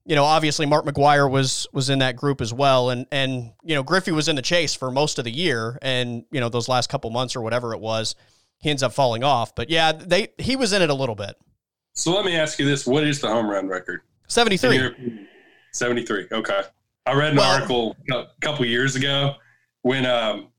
you 0.05 0.15
know, 0.15 0.23
obviously 0.23 0.65
Mark 0.65 0.85
McGwire 0.85 1.29
was 1.29 1.67
was 1.71 1.89
in 1.89 1.99
that 1.99 2.15
group 2.15 2.41
as 2.41 2.53
well, 2.53 2.89
and 2.89 3.05
and 3.11 3.51
you 3.63 3.75
know 3.75 3.83
Griffey 3.83 4.11
was 4.11 4.27
in 4.27 4.35
the 4.35 4.41
chase 4.41 4.73
for 4.73 4.91
most 4.91 5.19
of 5.19 5.25
the 5.25 5.31
year, 5.31 5.77
and 5.81 6.25
you 6.31 6.39
know 6.39 6.49
those 6.49 6.67
last 6.67 6.89
couple 6.89 7.09
months 7.11 7.35
or 7.35 7.41
whatever 7.41 7.73
it 7.73 7.79
was, 7.79 8.15
he 8.57 8.69
ends 8.69 8.81
up 8.81 8.93
falling 8.93 9.23
off. 9.23 9.53
But 9.53 9.69
yeah, 9.69 9.91
they 9.91 10.29
he 10.37 10.55
was 10.55 10.73
in 10.73 10.81
it 10.81 10.89
a 10.89 10.93
little 10.93 11.15
bit. 11.15 11.35
So 11.93 12.13
let 12.15 12.25
me 12.25 12.35
ask 12.35 12.59
you 12.59 12.65
this: 12.65 12.85
What 12.85 13.03
is 13.05 13.19
the 13.19 13.27
home 13.27 13.47
run 13.49 13.67
record? 13.67 14.01
Seventy 14.27 14.55
In 14.55 14.59
three. 14.59 14.75
your 14.77 14.87
opinion? 14.87 15.27
Seventy-three. 15.73 16.27
Okay. 16.31 16.61
I 17.05 17.13
read 17.13 17.31
an 17.31 17.37
Well- 17.37 17.51
article 17.53 17.95
a 18.11 18.25
couple 18.41 18.65
years 18.65 18.95
ago 18.95 19.35
when 19.81 20.05
um, 20.05 20.49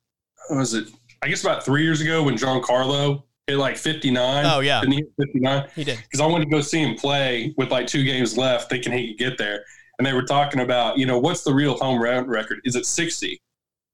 was 0.50 0.74
it? 0.74 0.88
I 1.22 1.28
guess 1.28 1.42
about 1.42 1.64
three 1.64 1.82
years 1.84 2.00
ago 2.00 2.22
when 2.24 2.36
Giancarlo 2.36 3.22
hit 3.46 3.56
like 3.56 3.76
fifty-nine. 3.76 4.44
Oh 4.46 4.60
yeah, 4.60 4.80
Didn't 4.80 4.92
he 4.92 4.98
hit 5.00 5.12
fifty-nine? 5.18 5.68
he 5.74 5.84
did. 5.84 5.98
because 6.02 6.20
I 6.20 6.26
wanted 6.26 6.44
to 6.46 6.50
go 6.50 6.60
see 6.60 6.82
him 6.82 6.96
play 6.96 7.54
with 7.56 7.70
like 7.70 7.86
two 7.86 8.04
games 8.04 8.36
left, 8.36 8.68
thinking 8.70 8.92
he 8.92 9.08
could 9.14 9.18
get 9.18 9.38
there. 9.38 9.64
And 9.98 10.06
they 10.06 10.14
were 10.14 10.24
talking 10.24 10.60
about, 10.62 10.98
you 10.98 11.06
know, 11.06 11.18
what's 11.18 11.44
the 11.44 11.52
real 11.54 11.76
home 11.76 12.02
run 12.02 12.26
record? 12.26 12.60
Is 12.64 12.74
it 12.74 12.86
60? 12.86 13.40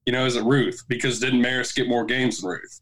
You 0.07 0.13
know, 0.13 0.25
is 0.25 0.37
it 0.37 0.45
Ruth? 0.45 0.83
Because 0.89 1.19
didn't 1.21 1.43
Maris 1.43 1.73
get 1.73 1.87
more 1.89 2.05
games 2.05 2.41
than 2.41 2.51
Ruth? 2.51 2.81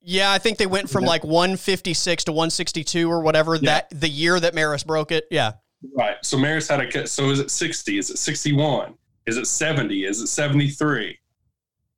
Yeah, 0.00 0.30
I 0.32 0.38
think 0.38 0.58
they 0.58 0.66
went 0.66 0.88
from 0.88 1.04
Yeah. 1.04 1.10
like 1.10 1.24
one 1.24 1.56
fifty 1.56 1.92
six 1.94 2.24
to 2.24 2.32
one 2.32 2.50
sixty 2.50 2.84
two 2.84 3.10
or 3.10 3.20
whatever 3.20 3.54
Yeah. 3.56 3.60
that 3.90 4.00
the 4.00 4.08
year 4.08 4.38
that 4.40 4.54
Maris 4.54 4.84
broke 4.84 5.10
it. 5.12 5.26
Yeah. 5.30 5.52
Right. 5.96 6.16
So 6.22 6.36
Maris 6.38 6.68
had 6.68 6.80
a 6.80 6.90
cut. 6.90 7.08
So 7.08 7.30
is 7.30 7.38
it 7.38 7.50
60? 7.52 7.98
Is 7.98 8.10
it 8.10 8.18
61? 8.18 8.94
Is 9.26 9.36
it 9.36 9.46
70? 9.46 10.04
Is 10.04 10.20
it 10.20 10.26
73? 10.26 11.18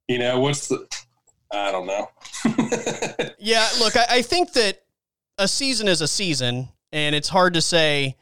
You 0.09 0.19
know, 0.19 0.41
what's 0.41 0.69
the, 0.69 0.87
I 1.53 1.71
don't 1.73 1.87
know. 1.87 2.11
Yeah, 3.39 3.67
look, 3.79 3.97
I, 3.97 4.05
I 4.11 4.23
think 4.23 4.53
that 4.53 4.83
a 5.39 5.49
season 5.49 5.89
is 5.89 6.03
a 6.03 6.09
season, 6.09 6.69
and 6.93 7.15
it's 7.15 7.29
hard 7.29 7.55
to 7.55 7.63
say, 7.63 8.17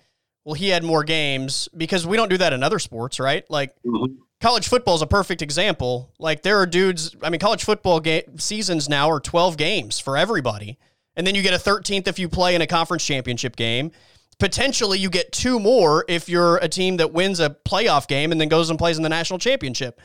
well, 0.44 0.54
he 0.54 0.68
had 0.68 0.84
more 0.84 1.02
games 1.02 1.68
because 1.76 2.06
we 2.06 2.16
don't 2.16 2.28
do 2.28 2.38
that 2.38 2.52
in 2.52 2.62
other 2.62 2.78
sports, 2.78 3.18
right? 3.18 3.44
Like 3.50 3.74
Mhm. 3.84 4.16
College 4.40 4.68
football 4.68 4.94
is 4.94 5.02
a 5.02 5.06
perfect 5.06 5.42
example. 5.42 6.12
Like 6.18 6.42
there 6.42 6.58
are 6.58 6.66
dudes, 6.66 7.14
I 7.22 7.30
mean, 7.30 7.40
college 7.40 7.64
football 7.64 8.00
ga- 8.00 8.24
seasons 8.36 8.88
now 8.88 9.10
are 9.10 9.20
12 9.20 9.56
games 9.56 9.98
for 9.98 10.16
everybody. 10.16 10.78
And 11.16 11.26
then 11.26 11.34
you 11.34 11.42
get 11.42 11.54
a 11.54 11.58
13th 11.58 12.06
if 12.06 12.18
you 12.18 12.28
play 12.28 12.54
in 12.54 12.62
a 12.62 12.66
conference 12.66 13.04
championship 13.04 13.56
game. 13.56 13.90
Potentially, 14.38 15.00
you 15.00 15.10
get 15.10 15.32
two 15.32 15.58
more 15.58 16.04
if 16.08 16.28
you're 16.28 16.58
a 16.58 16.68
team 16.68 16.98
that 16.98 17.12
wins 17.12 17.40
a 17.40 17.50
playoff 17.50 18.06
game 18.06 18.30
and 18.30 18.40
then 18.40 18.48
goes 18.48 18.70
and 18.70 18.78
plays 18.78 18.96
in 18.96 19.02
the 19.02 19.08
national 19.08 19.40
championship. 19.40 20.00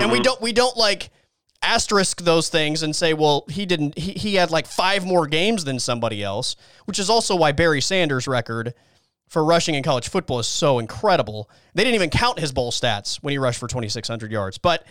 And 0.00 0.10
we 0.10 0.18
Mhm. 0.18 0.24
don't 0.24 0.40
we 0.42 0.52
don't 0.52 0.76
like 0.76 1.10
asterisk 1.62 2.22
those 2.22 2.48
things 2.48 2.82
and 2.82 2.94
say, 2.96 3.14
well, 3.14 3.44
he 3.48 3.64
didn't 3.64 3.96
he, 3.96 4.12
he 4.12 4.34
had 4.34 4.50
like 4.50 4.66
five 4.66 5.06
more 5.06 5.28
games 5.28 5.62
than 5.64 5.78
somebody 5.78 6.22
else, 6.24 6.56
which 6.86 6.98
is 6.98 7.08
also 7.08 7.36
why 7.36 7.52
Barry 7.52 7.80
Sanders' 7.80 8.26
record 8.26 8.74
for 9.28 9.44
rushing 9.44 9.74
in 9.74 9.82
college 9.82 10.08
football 10.08 10.38
is 10.38 10.46
so 10.46 10.78
incredible. 10.78 11.50
They 11.74 11.84
didn't 11.84 11.96
even 11.96 12.10
count 12.10 12.38
his 12.38 12.52
bowl 12.52 12.70
stats 12.70 13.16
when 13.16 13.32
he 13.32 13.38
rushed 13.38 13.58
for 13.58 13.68
2,600 13.68 14.30
yards. 14.30 14.58
But 14.58 14.84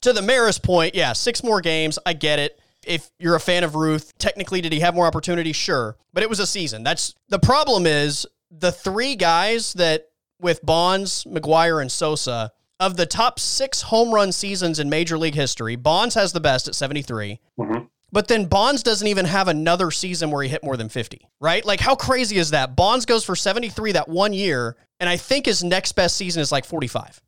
to 0.00 0.12
the 0.12 0.22
Maris 0.22 0.58
point, 0.58 0.94
yeah, 0.94 1.12
six 1.12 1.42
more 1.42 1.60
games. 1.60 1.98
I 2.06 2.12
get 2.14 2.38
it. 2.38 2.58
If 2.84 3.10
you're 3.18 3.36
a 3.36 3.40
fan 3.40 3.62
of 3.64 3.74
Ruth, 3.76 4.16
technically, 4.18 4.60
did 4.60 4.72
he 4.72 4.80
have 4.80 4.94
more 4.94 5.06
opportunity? 5.06 5.52
Sure. 5.52 5.96
But 6.12 6.22
it 6.22 6.28
was 6.28 6.40
a 6.40 6.46
season. 6.46 6.82
That's 6.82 7.14
the 7.28 7.38
problem 7.38 7.86
is 7.86 8.26
the 8.50 8.72
three 8.72 9.14
guys 9.14 9.72
that 9.74 10.08
with 10.40 10.60
Bonds, 10.64 11.24
McGwire, 11.24 11.80
and 11.80 11.92
Sosa, 11.92 12.50
of 12.80 12.96
the 12.96 13.06
top 13.06 13.38
six 13.38 13.82
home 13.82 14.12
run 14.12 14.32
seasons 14.32 14.80
in 14.80 14.90
Major 14.90 15.16
League 15.16 15.36
history, 15.36 15.76
Bonds 15.76 16.16
has 16.16 16.32
the 16.32 16.40
best 16.40 16.66
at 16.66 16.74
73. 16.74 17.38
Mhm. 17.60 17.86
But 18.12 18.28
then 18.28 18.44
Bonds 18.44 18.82
doesn't 18.82 19.08
even 19.08 19.24
have 19.24 19.48
another 19.48 19.90
season 19.90 20.30
where 20.30 20.42
he 20.42 20.48
hit 20.48 20.62
more 20.62 20.76
than 20.76 20.90
50, 20.90 21.26
right? 21.40 21.64
Like, 21.64 21.80
how 21.80 21.94
crazy 21.94 22.36
is 22.36 22.50
that? 22.50 22.76
Bonds 22.76 23.06
goes 23.06 23.24
for 23.24 23.34
73 23.34 23.92
that 23.92 24.08
one 24.08 24.34
year, 24.34 24.76
and 25.00 25.08
I 25.08 25.16
think 25.16 25.46
his 25.46 25.64
next 25.64 25.92
best 25.92 26.16
season 26.16 26.42
is 26.42 26.52
like 26.52 26.66
45. 26.66 27.22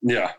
Yeah. 0.00 0.32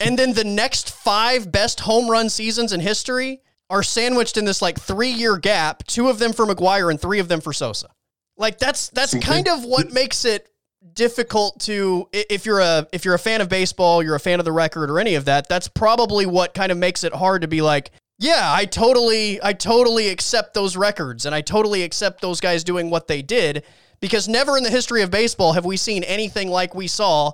And 0.00 0.18
then 0.18 0.32
the 0.32 0.44
next 0.44 0.94
five 0.94 1.50
best 1.50 1.80
home 1.80 2.08
run 2.08 2.30
seasons 2.30 2.72
in 2.72 2.80
history 2.80 3.42
are 3.68 3.82
sandwiched 3.82 4.36
in 4.36 4.44
this 4.44 4.62
like 4.62 4.78
three 4.78 5.10
year 5.10 5.36
gap, 5.36 5.84
two 5.86 6.08
of 6.08 6.18
them 6.18 6.32
for 6.32 6.46
McGwire 6.46 6.90
and 6.90 7.00
three 7.00 7.18
of 7.18 7.28
them 7.28 7.40
for 7.40 7.52
Sosa. 7.52 7.88
Like 8.36 8.58
that's 8.58 8.88
that's 8.90 9.14
kind 9.18 9.48
of 9.48 9.64
what 9.64 9.92
makes 9.92 10.24
it 10.24 10.48
difficult 10.94 11.60
to 11.60 12.08
if 12.12 12.44
you're 12.46 12.60
a 12.60 12.86
if 12.92 13.04
you're 13.04 13.14
a 13.14 13.18
fan 13.18 13.40
of 13.40 13.48
baseball, 13.48 14.02
you're 14.02 14.14
a 14.14 14.20
fan 14.20 14.38
of 14.38 14.44
the 14.44 14.52
record 14.52 14.90
or 14.90 14.98
any 14.98 15.14
of 15.14 15.26
that, 15.26 15.48
that's 15.48 15.68
probably 15.68 16.26
what 16.26 16.54
kind 16.54 16.72
of 16.72 16.78
makes 16.78 17.04
it 17.04 17.14
hard 17.14 17.42
to 17.42 17.48
be 17.48 17.62
like, 17.62 17.90
yeah, 18.18 18.52
I 18.52 18.64
totally 18.64 19.42
I 19.42 19.52
totally 19.52 20.08
accept 20.08 20.54
those 20.54 20.76
records 20.76 21.26
and 21.26 21.34
I 21.34 21.40
totally 21.40 21.82
accept 21.82 22.20
those 22.20 22.40
guys 22.40 22.64
doing 22.64 22.90
what 22.90 23.08
they 23.08 23.22
did 23.22 23.64
because 24.00 24.28
never 24.28 24.56
in 24.56 24.64
the 24.64 24.70
history 24.70 25.02
of 25.02 25.10
baseball 25.10 25.52
have 25.52 25.64
we 25.64 25.76
seen 25.76 26.04
anything 26.04 26.48
like 26.48 26.74
we 26.74 26.86
saw 26.86 27.32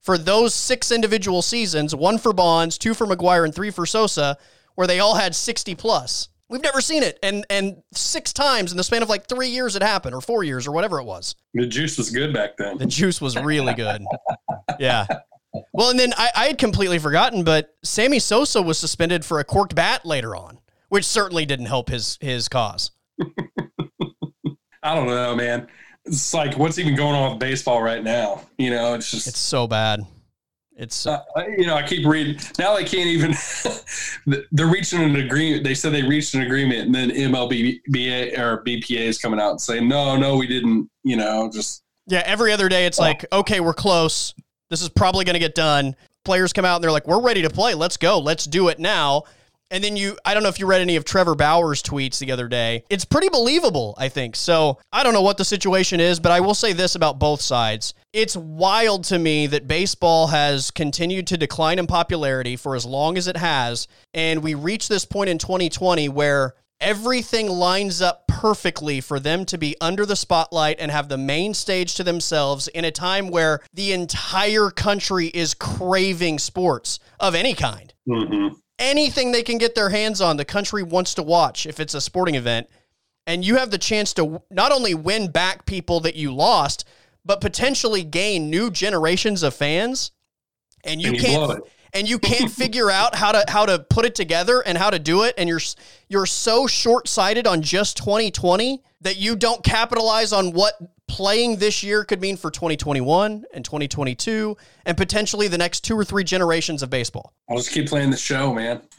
for 0.00 0.18
those 0.18 0.52
six 0.54 0.90
individual 0.90 1.42
seasons, 1.42 1.94
one 1.94 2.18
for 2.18 2.32
Bonds, 2.32 2.76
two 2.76 2.92
for 2.92 3.06
McGwire, 3.06 3.44
and 3.44 3.54
three 3.54 3.70
for 3.70 3.86
Sosa, 3.86 4.36
where 4.74 4.86
they 4.86 4.98
all 4.98 5.14
had 5.14 5.34
60 5.34 5.76
plus. 5.76 6.28
We've 6.48 6.62
never 6.62 6.80
seen 6.80 7.02
it. 7.02 7.18
And 7.22 7.46
and 7.48 7.82
six 7.94 8.32
times 8.32 8.72
in 8.72 8.76
the 8.76 8.84
span 8.84 9.02
of 9.02 9.08
like 9.08 9.26
three 9.26 9.48
years 9.48 9.74
it 9.74 9.82
happened, 9.82 10.14
or 10.14 10.20
four 10.20 10.44
years, 10.44 10.66
or 10.66 10.72
whatever 10.72 10.98
it 11.00 11.04
was. 11.04 11.34
The 11.54 11.66
juice 11.66 11.96
was 11.96 12.10
good 12.10 12.34
back 12.34 12.58
then. 12.58 12.76
The 12.76 12.86
juice 12.86 13.20
was 13.20 13.36
really 13.36 13.74
good. 13.74 14.02
Yeah. 14.78 15.06
Well, 15.72 15.90
and 15.90 15.98
then 15.98 16.12
I, 16.16 16.30
I 16.34 16.44
had 16.46 16.58
completely 16.58 16.98
forgotten, 16.98 17.44
but 17.44 17.74
Sammy 17.82 18.18
Sosa 18.18 18.62
was 18.62 18.78
suspended 18.78 19.24
for 19.24 19.38
a 19.40 19.44
corked 19.44 19.74
bat 19.74 20.06
later 20.06 20.34
on, 20.34 20.58
which 20.88 21.04
certainly 21.04 21.44
didn't 21.46 21.66
help 21.66 21.88
his 21.90 22.18
his 22.20 22.48
cause. 22.48 22.90
I 24.82 24.94
don't 24.94 25.06
know, 25.06 25.34
man. 25.36 25.68
It's 26.04 26.34
like 26.34 26.58
what's 26.58 26.78
even 26.78 26.96
going 26.96 27.14
on 27.14 27.32
with 27.32 27.40
baseball 27.40 27.82
right 27.82 28.02
now? 28.02 28.42
You 28.58 28.70
know, 28.70 28.94
it's 28.94 29.10
just 29.10 29.28
It's 29.28 29.38
so 29.38 29.66
bad. 29.66 30.00
It's 30.74 31.06
Uh, 31.06 31.20
you 31.56 31.66
know, 31.66 31.74
I 31.74 31.82
keep 31.86 32.04
reading. 32.06 32.40
Now 32.58 32.74
they 32.74 32.84
can't 32.84 33.06
even. 33.06 33.34
they're 34.52 34.66
reaching 34.66 35.02
an 35.02 35.16
agreement. 35.16 35.64
They 35.64 35.74
said 35.74 35.92
they 35.92 36.02
reached 36.02 36.34
an 36.34 36.40
agreement, 36.42 36.86
and 36.86 36.94
then 36.94 37.10
MLBBA 37.10 38.38
or 38.38 38.64
BPA 38.64 39.00
is 39.00 39.18
coming 39.18 39.38
out 39.38 39.50
and 39.50 39.60
saying, 39.60 39.86
"No, 39.86 40.16
no, 40.16 40.36
we 40.36 40.46
didn't." 40.46 40.88
You 41.04 41.16
know, 41.16 41.50
just 41.52 41.82
yeah. 42.06 42.22
Every 42.24 42.52
other 42.52 42.68
day, 42.70 42.86
it's 42.86 42.98
Oh. 42.98 43.02
like, 43.02 43.26
okay, 43.32 43.60
we're 43.60 43.74
close. 43.74 44.34
This 44.72 44.80
is 44.80 44.88
probably 44.88 45.26
going 45.26 45.34
to 45.34 45.38
get 45.38 45.54
done. 45.54 45.94
Players 46.24 46.54
come 46.54 46.64
out 46.64 46.76
and 46.76 46.84
they're 46.84 46.90
like, 46.90 47.06
we're 47.06 47.20
ready 47.20 47.42
to 47.42 47.50
play. 47.50 47.74
Let's 47.74 47.98
go. 47.98 48.18
Let's 48.18 48.46
do 48.46 48.68
it 48.68 48.78
now. 48.78 49.24
And 49.70 49.84
then 49.84 49.98
you, 49.98 50.16
I 50.24 50.32
don't 50.32 50.42
know 50.42 50.48
if 50.48 50.58
you 50.58 50.64
read 50.64 50.80
any 50.80 50.96
of 50.96 51.04
Trevor 51.04 51.34
Bauer's 51.34 51.82
tweets 51.82 52.18
the 52.18 52.32
other 52.32 52.48
day. 52.48 52.82
It's 52.88 53.04
pretty 53.04 53.28
believable, 53.28 53.94
I 53.98 54.08
think. 54.08 54.34
So 54.34 54.78
I 54.90 55.02
don't 55.02 55.12
know 55.12 55.20
what 55.20 55.36
the 55.36 55.44
situation 55.44 56.00
is, 56.00 56.20
but 56.20 56.32
I 56.32 56.40
will 56.40 56.54
say 56.54 56.72
this 56.72 56.94
about 56.94 57.18
both 57.18 57.42
sides. 57.42 57.92
It's 58.14 58.34
wild 58.34 59.04
to 59.04 59.18
me 59.18 59.46
that 59.48 59.68
baseball 59.68 60.28
has 60.28 60.70
continued 60.70 61.26
to 61.26 61.36
decline 61.36 61.78
in 61.78 61.86
popularity 61.86 62.56
for 62.56 62.74
as 62.74 62.86
long 62.86 63.18
as 63.18 63.28
it 63.28 63.36
has. 63.36 63.88
And 64.14 64.42
we 64.42 64.54
reach 64.54 64.88
this 64.88 65.04
point 65.04 65.28
in 65.28 65.36
2020 65.36 66.08
where 66.08 66.54
everything 66.82 67.48
lines 67.48 68.02
up 68.02 68.26
perfectly 68.26 69.00
for 69.00 69.20
them 69.20 69.44
to 69.46 69.56
be 69.56 69.76
under 69.80 70.04
the 70.04 70.16
spotlight 70.16 70.80
and 70.80 70.90
have 70.90 71.08
the 71.08 71.16
main 71.16 71.54
stage 71.54 71.94
to 71.94 72.04
themselves 72.04 72.66
in 72.68 72.84
a 72.84 72.90
time 72.90 73.28
where 73.28 73.60
the 73.72 73.92
entire 73.92 74.68
country 74.68 75.28
is 75.28 75.54
craving 75.54 76.38
sports 76.38 76.98
of 77.20 77.34
any 77.34 77.54
kind 77.54 77.94
mhm. 78.06 78.50
anything 78.78 79.30
they 79.30 79.44
can 79.44 79.58
get 79.58 79.74
their 79.74 79.90
hands 79.90 80.20
on, 80.20 80.36
the 80.36 80.44
country 80.44 80.82
wants 80.82 81.14
to 81.14 81.22
watch 81.22 81.66
if 81.66 81.78
it's 81.78 81.94
a 81.94 82.00
sporting 82.00 82.34
event. 82.34 82.68
And 83.26 83.44
you 83.44 83.56
have 83.56 83.70
the 83.70 83.78
chance 83.78 84.12
to 84.14 84.42
not 84.50 84.72
only 84.72 84.94
win 84.94 85.30
back 85.30 85.64
people 85.64 86.00
that 86.00 86.16
you 86.16 86.34
lost, 86.34 86.84
but 87.24 87.40
potentially 87.40 88.02
gain 88.02 88.50
new 88.50 88.70
generations 88.70 89.44
of 89.44 89.54
fans. 89.54 90.10
And 90.82 91.00
you 91.00 91.10
And 91.10 91.16
you 91.16 91.22
can't. 91.22 91.62
And 91.92 92.08
you 92.08 92.18
can't 92.18 92.50
figure 92.62 92.90
out 92.90 93.14
how 93.14 93.32
to 93.32 93.44
how 93.48 93.66
to 93.66 93.78
put 93.78 94.04
it 94.04 94.14
together 94.14 94.60
and 94.60 94.78
how 94.78 94.90
to 94.90 94.98
do 94.98 95.22
it 95.24 95.34
and 95.38 95.48
you're 95.48 95.60
you're 96.08 96.26
so 96.26 96.66
short-sighted 96.66 97.46
on 97.46 97.62
just 97.62 97.96
2020 97.98 98.82
that 99.00 99.16
you 99.16 99.36
don't 99.36 99.62
capitalize 99.64 100.32
on 100.32 100.52
what 100.52 100.74
playing 101.08 101.56
this 101.56 101.82
year 101.82 102.04
could 102.04 102.20
mean 102.20 102.36
for 102.36 102.50
2021 102.50 103.44
and 103.52 103.64
2022 103.64 104.56
and 104.86 104.96
potentially 104.96 105.48
the 105.48 105.58
next 105.58 105.80
two 105.80 105.94
or 105.98 106.04
three 106.04 106.24
generations 106.24 106.82
of 106.82 106.88
baseball. 106.88 107.34
I'll 107.50 107.58
just 107.58 107.70
keep 107.70 107.88
playing 107.88 108.10
the 108.10 108.16
show, 108.16 108.54
man. 108.54 108.80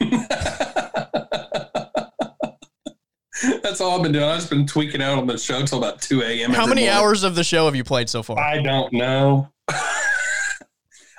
That's 3.62 3.80
all 3.80 3.96
I've 3.96 4.02
been 4.02 4.12
doing. 4.12 4.24
I've 4.24 4.38
just 4.38 4.50
been 4.50 4.66
tweaking 4.66 5.02
out 5.02 5.18
on 5.18 5.26
the 5.26 5.36
show 5.36 5.58
until 5.58 5.78
about 5.78 6.00
two 6.00 6.22
a.m. 6.22 6.52
How 6.52 6.66
many 6.66 6.82
morning. 6.82 6.88
hours 6.88 7.24
of 7.24 7.34
the 7.34 7.42
show 7.42 7.64
have 7.64 7.74
you 7.74 7.82
played 7.82 8.08
so 8.08 8.22
far? 8.22 8.38
I 8.38 8.62
don't 8.62 8.92
know. 8.92 9.50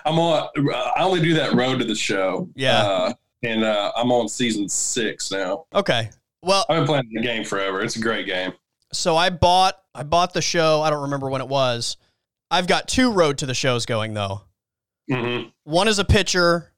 I'm 0.06 0.20
on. 0.20 0.48
I 0.74 1.04
only 1.04 1.22
do 1.22 1.34
that 1.36 1.54
road 1.54 1.80
to 1.80 1.86
the 1.86 1.96
show. 1.96 2.48
Yeah. 2.56 2.78
uh, 2.82 3.14
and 3.44 3.64
uh, 3.64 3.92
I'm 3.96 4.12
on 4.12 4.28
season 4.30 4.70
six 4.70 5.32
now. 5.32 5.66
Okay. 5.74 6.10
Well, 6.42 6.66
I've 6.70 6.78
been 6.78 6.86
playing 6.88 7.10
the 7.14 7.22
game 7.22 7.44
forever. 7.44 7.82
It's 7.82 7.96
a 7.96 8.00
great 8.02 8.26
game. 8.28 8.54
so 8.94 9.16
I 9.18 9.30
bought 9.30 9.76
I 9.94 10.04
bought 10.04 10.34
the 10.34 10.42
show. 10.42 10.82
I 10.82 10.90
don't 10.90 11.04
remember 11.04 11.30
when 11.30 11.42
it 11.42 11.48
was. 11.48 11.98
I've 12.52 12.68
got 12.68 12.88
two 12.88 13.12
road 13.12 13.40
to 13.40 13.46
the 13.46 13.54
shows 13.56 13.86
going 13.86 14.14
though. 14.14 14.42
hmm 15.12 15.44
One 15.64 15.88
is 15.88 15.98
a 16.00 16.06
pitcher 16.06 16.72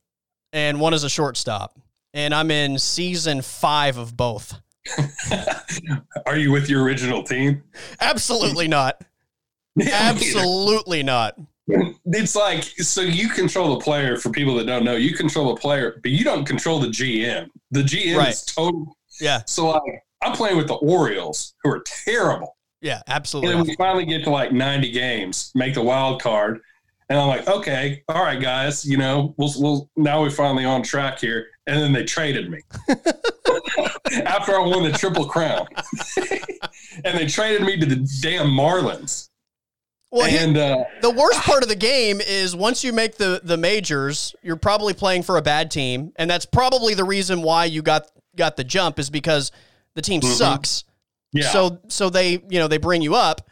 and 0.53 0.79
one 0.79 0.93
is 0.93 1.03
a 1.03 1.09
shortstop. 1.09 1.77
And 2.13 2.33
I'm 2.33 2.49
in 2.49 2.79
season 2.79 3.41
5 3.41 3.97
of 3.97 4.15
both. 4.17 4.59
Are 6.25 6.37
you 6.37 6.51
with 6.51 6.69
your 6.69 6.83
original 6.83 7.21
team? 7.23 7.61
Absolutely 7.99 8.67
not. 8.67 9.01
Absolutely 9.91 11.03
not. 11.03 11.37
It's 11.67 12.35
like 12.35 12.63
so 12.63 13.01
you 13.01 13.29
control 13.29 13.77
the 13.77 13.83
player. 13.83 14.17
For 14.17 14.29
people 14.29 14.55
that 14.55 14.65
don't 14.67 14.83
know, 14.85 14.95
you 14.95 15.13
control 15.13 15.53
the 15.53 15.59
player, 15.59 15.99
but 16.01 16.11
you 16.11 16.23
don't 16.23 16.45
control 16.45 16.79
the 16.79 16.87
GM. 16.87 17.47
The 17.71 17.81
GM 17.83 18.17
Right. 18.17 18.29
is 18.29 18.43
total. 18.43 18.95
Yeah. 19.19 19.41
So 19.45 19.67
like, 19.69 19.81
I'm 20.23 20.33
playing 20.33 20.57
with 20.57 20.67
the 20.67 20.75
Orioles, 20.75 21.53
who 21.63 21.69
are 21.71 21.83
terrible. 22.05 22.55
Yeah, 22.81 23.01
And 23.07 23.15
absolutely. 23.15 23.53
then 23.55 23.63
we 23.65 23.75
finally 23.75 24.05
get 24.05 24.23
to 24.25 24.29
like 24.29 24.51
90 24.51 24.91
games, 24.91 25.51
make 25.55 25.73
the 25.73 25.81
wild 25.81 26.21
card. 26.21 26.59
And 27.09 27.17
I'm 27.19 27.27
like, 27.27 27.47
okay, 27.47 28.03
all 28.09 28.21
right, 28.23 28.39
guys, 28.39 28.85
you 28.85 28.97
know, 28.97 29.33
we'll, 29.37 29.51
we'll 29.57 29.89
now 29.95 30.21
we're 30.21 30.29
finally 30.29 30.65
on 30.65 30.83
track 30.83 31.19
here. 31.19 31.47
And 31.65 31.79
then 31.81 31.91
they 31.93 32.03
traded 32.03 32.49
me 32.51 32.59
after 34.25 34.55
I 34.55 34.59
won 34.59 34.83
the 34.83 34.91
Triple 34.97 35.25
Crown. 35.25 35.67
and 37.05 37.17
they 37.17 37.25
traded 37.25 37.63
me 37.63 37.77
to 37.79 37.85
the 37.85 38.07
damn 38.21 38.47
Marlins. 38.47 39.26
Well, 40.11 40.27
he- 40.29 40.37
and 40.37 40.57
uh, 40.57 40.83
the 41.01 41.11
worst 41.11 41.41
part 41.41 41.63
of 41.63 41.69
the 41.69 41.75
game 41.75 42.21
is 42.21 42.55
once 42.55 42.83
you 42.83 42.93
make 42.93 43.17
the 43.17 43.41
the 43.43 43.57
majors, 43.57 44.35
you're 44.41 44.55
probably 44.55 44.93
playing 44.93 45.23
for 45.23 45.37
a 45.37 45.41
bad 45.41 45.69
team, 45.71 46.11
and 46.15 46.29
that's 46.29 46.45
probably 46.45 46.93
the 46.93 47.03
reason 47.03 47.41
why 47.41 47.65
you 47.65 47.81
got 47.81 48.07
got 48.35 48.55
the 48.57 48.63
jump 48.63 48.99
is 48.99 49.09
because 49.09 49.51
the 49.95 50.01
team 50.01 50.21
Mhm. 50.21 50.33
sucks. 50.35 50.83
yeah, 51.33 51.49
So 51.49 51.79
so 51.89 52.09
they 52.09 52.33
you 52.49 52.59
know 52.59 52.67
they 52.67 52.77
bring 52.77 53.01
you 53.01 53.15
up, 53.15 53.47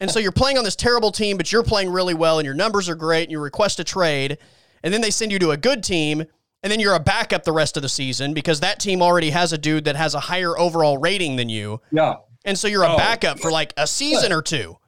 and 0.00 0.10
so 0.10 0.18
you're 0.18 0.32
playing 0.32 0.58
on 0.58 0.64
this 0.64 0.76
terrible 0.76 1.12
team, 1.12 1.36
but 1.36 1.52
you're 1.52 1.62
playing 1.62 1.90
really 1.90 2.14
well, 2.14 2.38
and 2.38 2.46
your 2.46 2.54
numbers 2.54 2.88
are 2.88 2.94
great, 2.94 3.24
and 3.24 3.32
you 3.32 3.38
request 3.40 3.78
a 3.80 3.84
trade, 3.84 4.38
and 4.82 4.94
then 4.94 5.00
they 5.02 5.10
send 5.10 5.30
you 5.32 5.38
to 5.40 5.50
a 5.50 5.56
good 5.56 5.82
team, 5.84 6.24
and 6.62 6.72
then 6.72 6.80
you're 6.80 6.94
a 6.94 7.00
backup 7.00 7.44
the 7.44 7.52
rest 7.52 7.76
of 7.76 7.82
the 7.82 7.88
season 7.88 8.32
because 8.32 8.60
that 8.60 8.80
team 8.80 9.02
already 9.02 9.30
has 9.30 9.52
a 9.52 9.58
dude 9.58 9.84
that 9.84 9.96
has 9.96 10.14
a 10.14 10.20
higher 10.20 10.56
overall 10.58 10.96
rating 10.98 11.36
than 11.36 11.48
you, 11.48 11.80
yeah. 11.92 12.14
and 12.44 12.58
so 12.58 12.66
you're 12.66 12.82
a 12.84 12.94
Oh. 12.94 12.96
backup 12.96 13.38
for 13.40 13.50
like 13.52 13.74
a 13.76 13.86
season 13.86 14.32
or 14.32 14.40
two. 14.40 14.78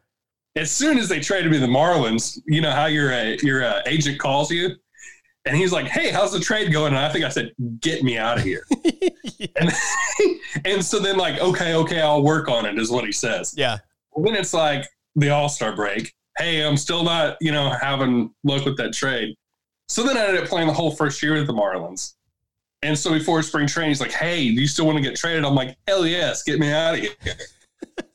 As 0.57 0.71
soon 0.71 0.99
as 0.99 1.09
they 1.09 1.21
traded 1.21 1.51
me 1.51 1.59
the 1.59 1.67
Marlins, 1.67 2.41
you 2.47 2.61
know 2.61 2.71
how 2.71 2.87
your 2.87 3.13
uh, 3.13 3.37
your 3.43 3.65
uh, 3.65 3.83
agent 3.87 4.21
calls 4.21 4.51
you, 4.51 4.77
and 5.47 5.57
he's 5.57 5.73
like, 5.73 5.87
"Hey, 5.87 6.11
how's 6.11 6.33
the 6.33 6.41
trade 6.41 6.73
going?" 6.73 6.95
And 6.95 6.99
I 6.99 7.09
think 7.11 7.25
I 7.25 7.29
said, 7.29 7.53
"Get 7.81 8.03
me 8.03 8.17
out 8.17 8.39
of 8.39 8.45
here." 8.45 8.65
and, 9.57 9.73
and 10.65 10.85
so 10.85 11.01
then 11.01 11.17
like, 11.17 11.41
okay, 11.41 11.75
okay, 11.75 12.01
I'll 12.01 12.23
work 12.23 12.49
on 12.49 12.67
it, 12.67 12.79
is 12.79 12.91
what 12.91 13.05
he 13.05 13.13
says. 13.13 13.55
Yeah, 13.57 13.79
Well, 14.13 14.25
then 14.25 14.41
it's 14.41 14.55
like 14.55 14.87
the 15.17 15.31
All 15.31 15.49
Star 15.49 15.75
break. 15.75 16.13
Hey, 16.39 16.65
I'm 16.65 16.77
still 16.77 17.05
not, 17.05 17.37
you 17.41 17.53
know, 17.53 17.71
having 17.71 18.33
luck 18.43 18.65
with 18.65 18.77
that 18.79 18.93
trade. 18.93 19.37
So 19.89 20.03
then 20.03 20.17
I 20.17 20.27
ended 20.27 20.43
up 20.43 20.49
playing 20.49 20.67
the 20.67 20.73
whole 20.73 20.91
first 20.91 21.23
year 21.23 21.35
with 21.35 21.47
the 21.47 21.53
Marlins. 21.53 22.15
And 22.83 22.99
so 22.99 23.13
before 23.13 23.41
spring 23.43 23.67
training, 23.67 23.91
he's 23.91 24.01
like, 24.01 24.13
"Hey, 24.13 24.55
do 24.55 24.61
you 24.61 24.67
still 24.67 24.87
want 24.87 24.99
to 24.99 25.03
get 25.03 25.17
traded?" 25.17 25.45
I'm 25.45 25.55
like, 25.55 25.77
"Hell 25.89 26.07
yes, 26.07 26.43
get 26.43 26.59
me 26.59 26.71
out 26.71 26.95
of 26.95 27.01
here." 27.01 27.15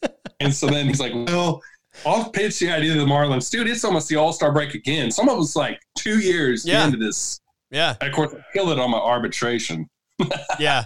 and 0.39 0.53
so 0.53 0.67
then 0.67 0.87
he's 0.87 0.99
like, 0.99 1.13
"Well, 1.13 1.61
I'll 2.05 2.29
pitch 2.29 2.59
the 2.59 2.71
idea 2.71 2.93
to 2.93 2.99
the 2.99 3.05
Marlins, 3.05 3.49
dude. 3.49 3.67
It's 3.67 3.83
almost 3.83 4.07
the 4.09 4.15
All 4.15 4.33
Star 4.33 4.51
break 4.51 4.73
again. 4.73 5.11
Some 5.11 5.29
of 5.29 5.39
us 5.39 5.55
like 5.55 5.79
two 5.97 6.19
years 6.19 6.65
Yeah. 6.65 6.85
into 6.85 6.97
this. 6.97 7.39
yeah. 7.71 7.95
And 8.01 8.09
of 8.09 8.15
course, 8.15 8.33
I 8.33 8.41
killed 8.53 8.69
it 8.71 8.79
on 8.79 8.91
my 8.91 8.97
arbitration. 8.99 9.87
Yeah. 10.59 10.83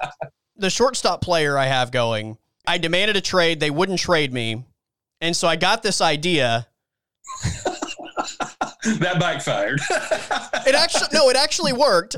the 0.58 0.70
shortstop 0.70 1.22
player 1.22 1.58
I 1.58 1.66
have 1.66 1.90
going, 1.92 2.38
I 2.68 2.78
demanded 2.78 3.16
a 3.18 3.22
trade. 3.22 3.60
They 3.60 3.72
wouldn't 3.72 4.00
trade 4.00 4.32
me. 4.32 4.64
And 5.22 5.36
so 5.36 5.48
I 5.48 5.56
got 5.56 5.82
this 5.84 6.02
idea. 6.02 6.68
that 8.86 9.18
backfired. 9.20 9.80
It 10.66 10.76
actually, 10.76 11.08
no, 11.12 11.30
it 11.30 11.36
actually 11.36 11.74
worked. 11.74 12.16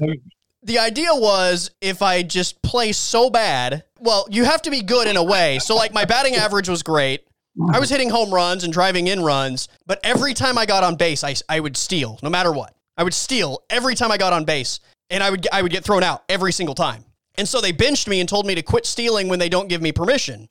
The 0.62 0.78
idea 0.78 1.10
was 1.14 1.72
if 1.82 2.04
I 2.04 2.22
just 2.22 2.62
play 2.62 2.92
so 2.92 3.32
bad, 3.32 3.84
well, 4.00 4.28
you 4.30 4.44
have 4.44 4.62
to 4.64 4.70
be 4.70 4.84
good 4.84 5.08
in 5.08 5.18
a 5.18 5.24
way. 5.24 5.58
So, 5.58 5.76
like, 5.76 5.94
my 5.94 6.06
batting 6.06 6.36
average 6.36 6.70
was 6.70 6.84
great. 6.84 7.26
I 7.74 7.80
was 7.80 7.90
hitting 7.90 8.10
home 8.10 8.34
runs 8.34 8.64
and 8.64 8.74
driving 8.74 9.08
in 9.08 9.22
runs, 9.24 9.70
but 9.86 10.00
every 10.04 10.34
time 10.34 10.58
I 10.58 10.66
got 10.66 10.84
on 10.84 10.96
base, 10.96 11.24
I, 11.24 11.36
I 11.48 11.60
would 11.60 11.78
steal 11.78 12.20
no 12.22 12.30
matter 12.30 12.52
what. 12.52 12.76
I 12.98 13.04
would 13.04 13.14
steal 13.14 13.64
every 13.70 13.96
time 13.96 14.12
I 14.12 14.18
got 14.18 14.34
on 14.34 14.46
base, 14.46 14.80
and 15.10 15.22
I 15.24 15.30
would, 15.30 15.42
get- 15.42 15.54
I 15.54 15.62
would 15.62 15.72
get 15.72 15.84
thrown 15.84 16.04
out 16.04 16.24
every 16.30 16.52
single 16.52 16.76
time. 16.76 17.06
And 17.38 17.48
so 17.48 17.60
they 17.62 17.72
benched 17.72 18.08
me 18.08 18.20
and 18.20 18.28
told 18.30 18.46
me 18.46 18.56
to 18.56 18.62
quit 18.62 18.86
stealing 18.86 19.28
when 19.28 19.40
they 19.40 19.50
don't 19.50 19.68
give 19.70 19.82
me 19.82 19.92
permission. 19.92 20.48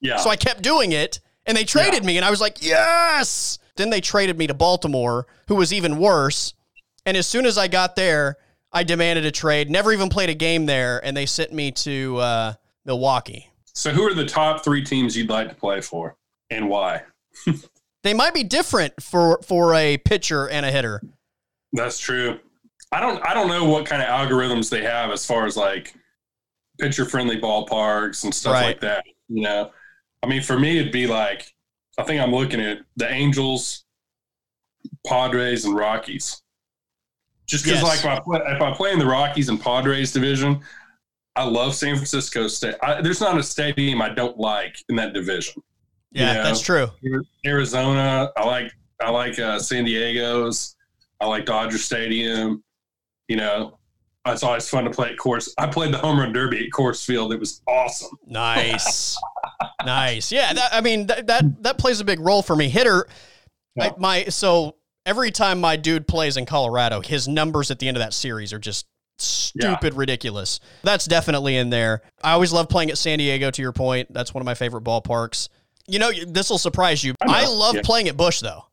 yeah. 0.00 0.16
So 0.16 0.30
I 0.30 0.36
kept 0.36 0.62
doing 0.62 0.92
it, 0.92 1.20
and 1.46 1.56
they 1.56 1.64
traded 1.64 2.04
me, 2.04 2.16
and 2.16 2.24
I 2.24 2.30
was 2.30 2.40
like, 2.40 2.62
yes. 2.62 3.58
Then 3.76 3.90
they 3.90 4.00
traded 4.00 4.36
me 4.38 4.46
to 4.48 4.54
Baltimore, 4.54 5.26
who 5.48 5.54
was 5.54 5.72
even 5.72 5.98
worse. 5.98 6.54
And 7.06 7.16
as 7.16 7.26
soon 7.26 7.46
as 7.46 7.56
I 7.56 7.68
got 7.68 7.96
there, 7.96 8.36
I 8.72 8.82
demanded 8.84 9.24
a 9.24 9.30
trade. 9.30 9.70
Never 9.70 9.92
even 9.92 10.08
played 10.08 10.28
a 10.28 10.34
game 10.34 10.66
there, 10.66 11.04
and 11.04 11.16
they 11.16 11.26
sent 11.26 11.52
me 11.52 11.70
to 11.72 12.16
uh, 12.18 12.52
Milwaukee. 12.84 13.50
so 13.72 13.90
who 13.92 14.02
are 14.02 14.14
the 14.14 14.26
top 14.26 14.64
three 14.64 14.82
teams 14.84 15.16
you'd 15.16 15.30
like 15.30 15.48
to 15.48 15.54
play 15.54 15.80
for, 15.80 16.16
and 16.50 16.68
why? 16.68 17.02
They 18.04 18.14
might 18.14 18.34
be 18.34 18.42
different 18.44 19.02
for 19.02 19.40
for 19.42 19.74
a 19.74 19.98
pitcher 19.98 20.48
and 20.48 20.64
a 20.64 20.70
hitter. 20.70 21.02
That's 21.72 21.98
true. 21.98 22.38
I 22.92 23.00
don't. 23.00 23.24
I 23.26 23.34
don't 23.34 23.48
know 23.48 23.64
what 23.64 23.86
kind 23.86 24.00
of 24.02 24.08
algorithms 24.08 24.70
they 24.70 24.82
have 24.82 25.10
as 25.10 25.26
far 25.26 25.46
as 25.46 25.56
like 25.56 25.94
pitcher 26.80 27.04
friendly 27.04 27.40
ballparks 27.40 28.24
and 28.24 28.34
stuff 28.34 28.54
Right. 28.54 28.66
like 28.66 28.80
that. 28.80 29.04
You 29.28 29.42
know, 29.42 29.70
I 30.22 30.26
mean, 30.26 30.42
for 30.42 30.58
me, 30.58 30.78
it'd 30.78 30.92
be 30.92 31.06
like 31.06 31.52
I 31.98 32.04
think 32.04 32.20
I'm 32.22 32.32
looking 32.32 32.60
at 32.60 32.78
the 32.96 33.10
Angels, 33.12 33.84
Padres, 35.06 35.64
and 35.64 35.74
Rockies. 35.76 36.40
Just 37.46 37.64
because, 37.64 37.80
Yes. 37.82 38.04
like, 38.04 38.14
if 38.14 38.20
I, 38.20 38.20
play, 38.20 38.40
if 38.46 38.62
I 38.62 38.72
play 38.72 38.92
in 38.92 38.98
the 38.98 39.06
Rockies 39.06 39.48
and 39.48 39.60
Padres 39.60 40.12
division, 40.12 40.60
I 41.34 41.44
love 41.44 41.74
San 41.74 41.94
Francisco 41.96 42.46
State. 42.46 42.74
I, 42.82 43.00
there's 43.00 43.20
not 43.20 43.38
a 43.38 43.42
stadium 43.42 44.02
I 44.02 44.10
don't 44.10 44.38
like 44.38 44.76
in 44.88 44.96
that 44.96 45.14
division. 45.14 45.62
Yeah, 46.12 46.34
Yeah. 46.34 46.42
that's 46.42 46.60
true. 46.60 46.88
Arizona, 47.46 48.30
I 48.36 48.44
like. 48.44 48.72
I 49.00 49.10
like 49.10 49.38
uh, 49.38 49.58
San 49.60 49.84
Diego's. 49.84 50.74
I 51.20 51.26
like 51.26 51.44
Dodger 51.46 51.78
Stadium. 51.78 52.64
You 53.28 53.36
know, 53.36 53.78
it's 54.26 54.42
always 54.42 54.68
fun 54.68 54.84
to 54.84 54.90
play 54.90 55.10
at 55.10 55.16
Coors. 55.18 55.50
I 55.58 55.66
played 55.68 55.92
the 55.92 55.98
home 55.98 56.18
run 56.18 56.32
derby 56.32 56.64
at 56.64 56.70
Coors 56.72 57.04
Field. 57.04 57.32
It 57.32 57.38
was 57.38 57.62
awesome. 57.68 58.10
Nice, 58.26 59.16
nice. 59.86 60.32
Yeah, 60.32 60.52
that, 60.52 60.70
I 60.72 60.80
mean 60.80 61.06
that, 61.06 61.26
that 61.28 61.62
that 61.62 61.78
plays 61.78 62.00
a 62.00 62.04
big 62.04 62.18
role 62.20 62.42
for 62.42 62.56
me. 62.56 62.68
Hitter, 62.68 63.06
I, 63.80 63.92
my 63.98 64.24
so 64.24 64.76
every 65.06 65.30
time 65.30 65.60
my 65.60 65.76
dude 65.76 66.08
plays 66.08 66.36
in 66.36 66.44
Colorado, 66.46 67.00
his 67.00 67.28
numbers 67.28 67.70
at 67.70 67.78
the 67.78 67.86
end 67.86 67.96
of 67.96 68.00
that 68.02 68.12
series 68.14 68.52
are 68.52 68.58
just 68.58 68.86
stupid 69.18 69.94
ridiculous. 69.94 70.58
That's 70.82 71.04
definitely 71.06 71.56
in 71.56 71.70
there. 71.70 72.02
I 72.22 72.32
always 72.32 72.52
love 72.52 72.68
playing 72.68 72.90
at 72.90 72.98
San 72.98 73.18
Diego. 73.18 73.50
To 73.52 73.62
your 73.62 73.72
point, 73.72 74.12
that's 74.12 74.34
one 74.34 74.40
of 74.42 74.46
my 74.46 74.54
favorite 74.54 74.82
ballparks. 74.84 75.48
You 75.88 75.98
know, 75.98 76.10
this 76.26 76.50
will 76.50 76.58
surprise 76.58 77.02
you. 77.02 77.14
I. 77.22 77.44
I, 77.44 77.46
love 77.46 77.74
Yeah. 77.76 77.80
playing 77.84 78.08
at 78.08 78.16
Busch 78.16 78.40
though. 78.40 78.64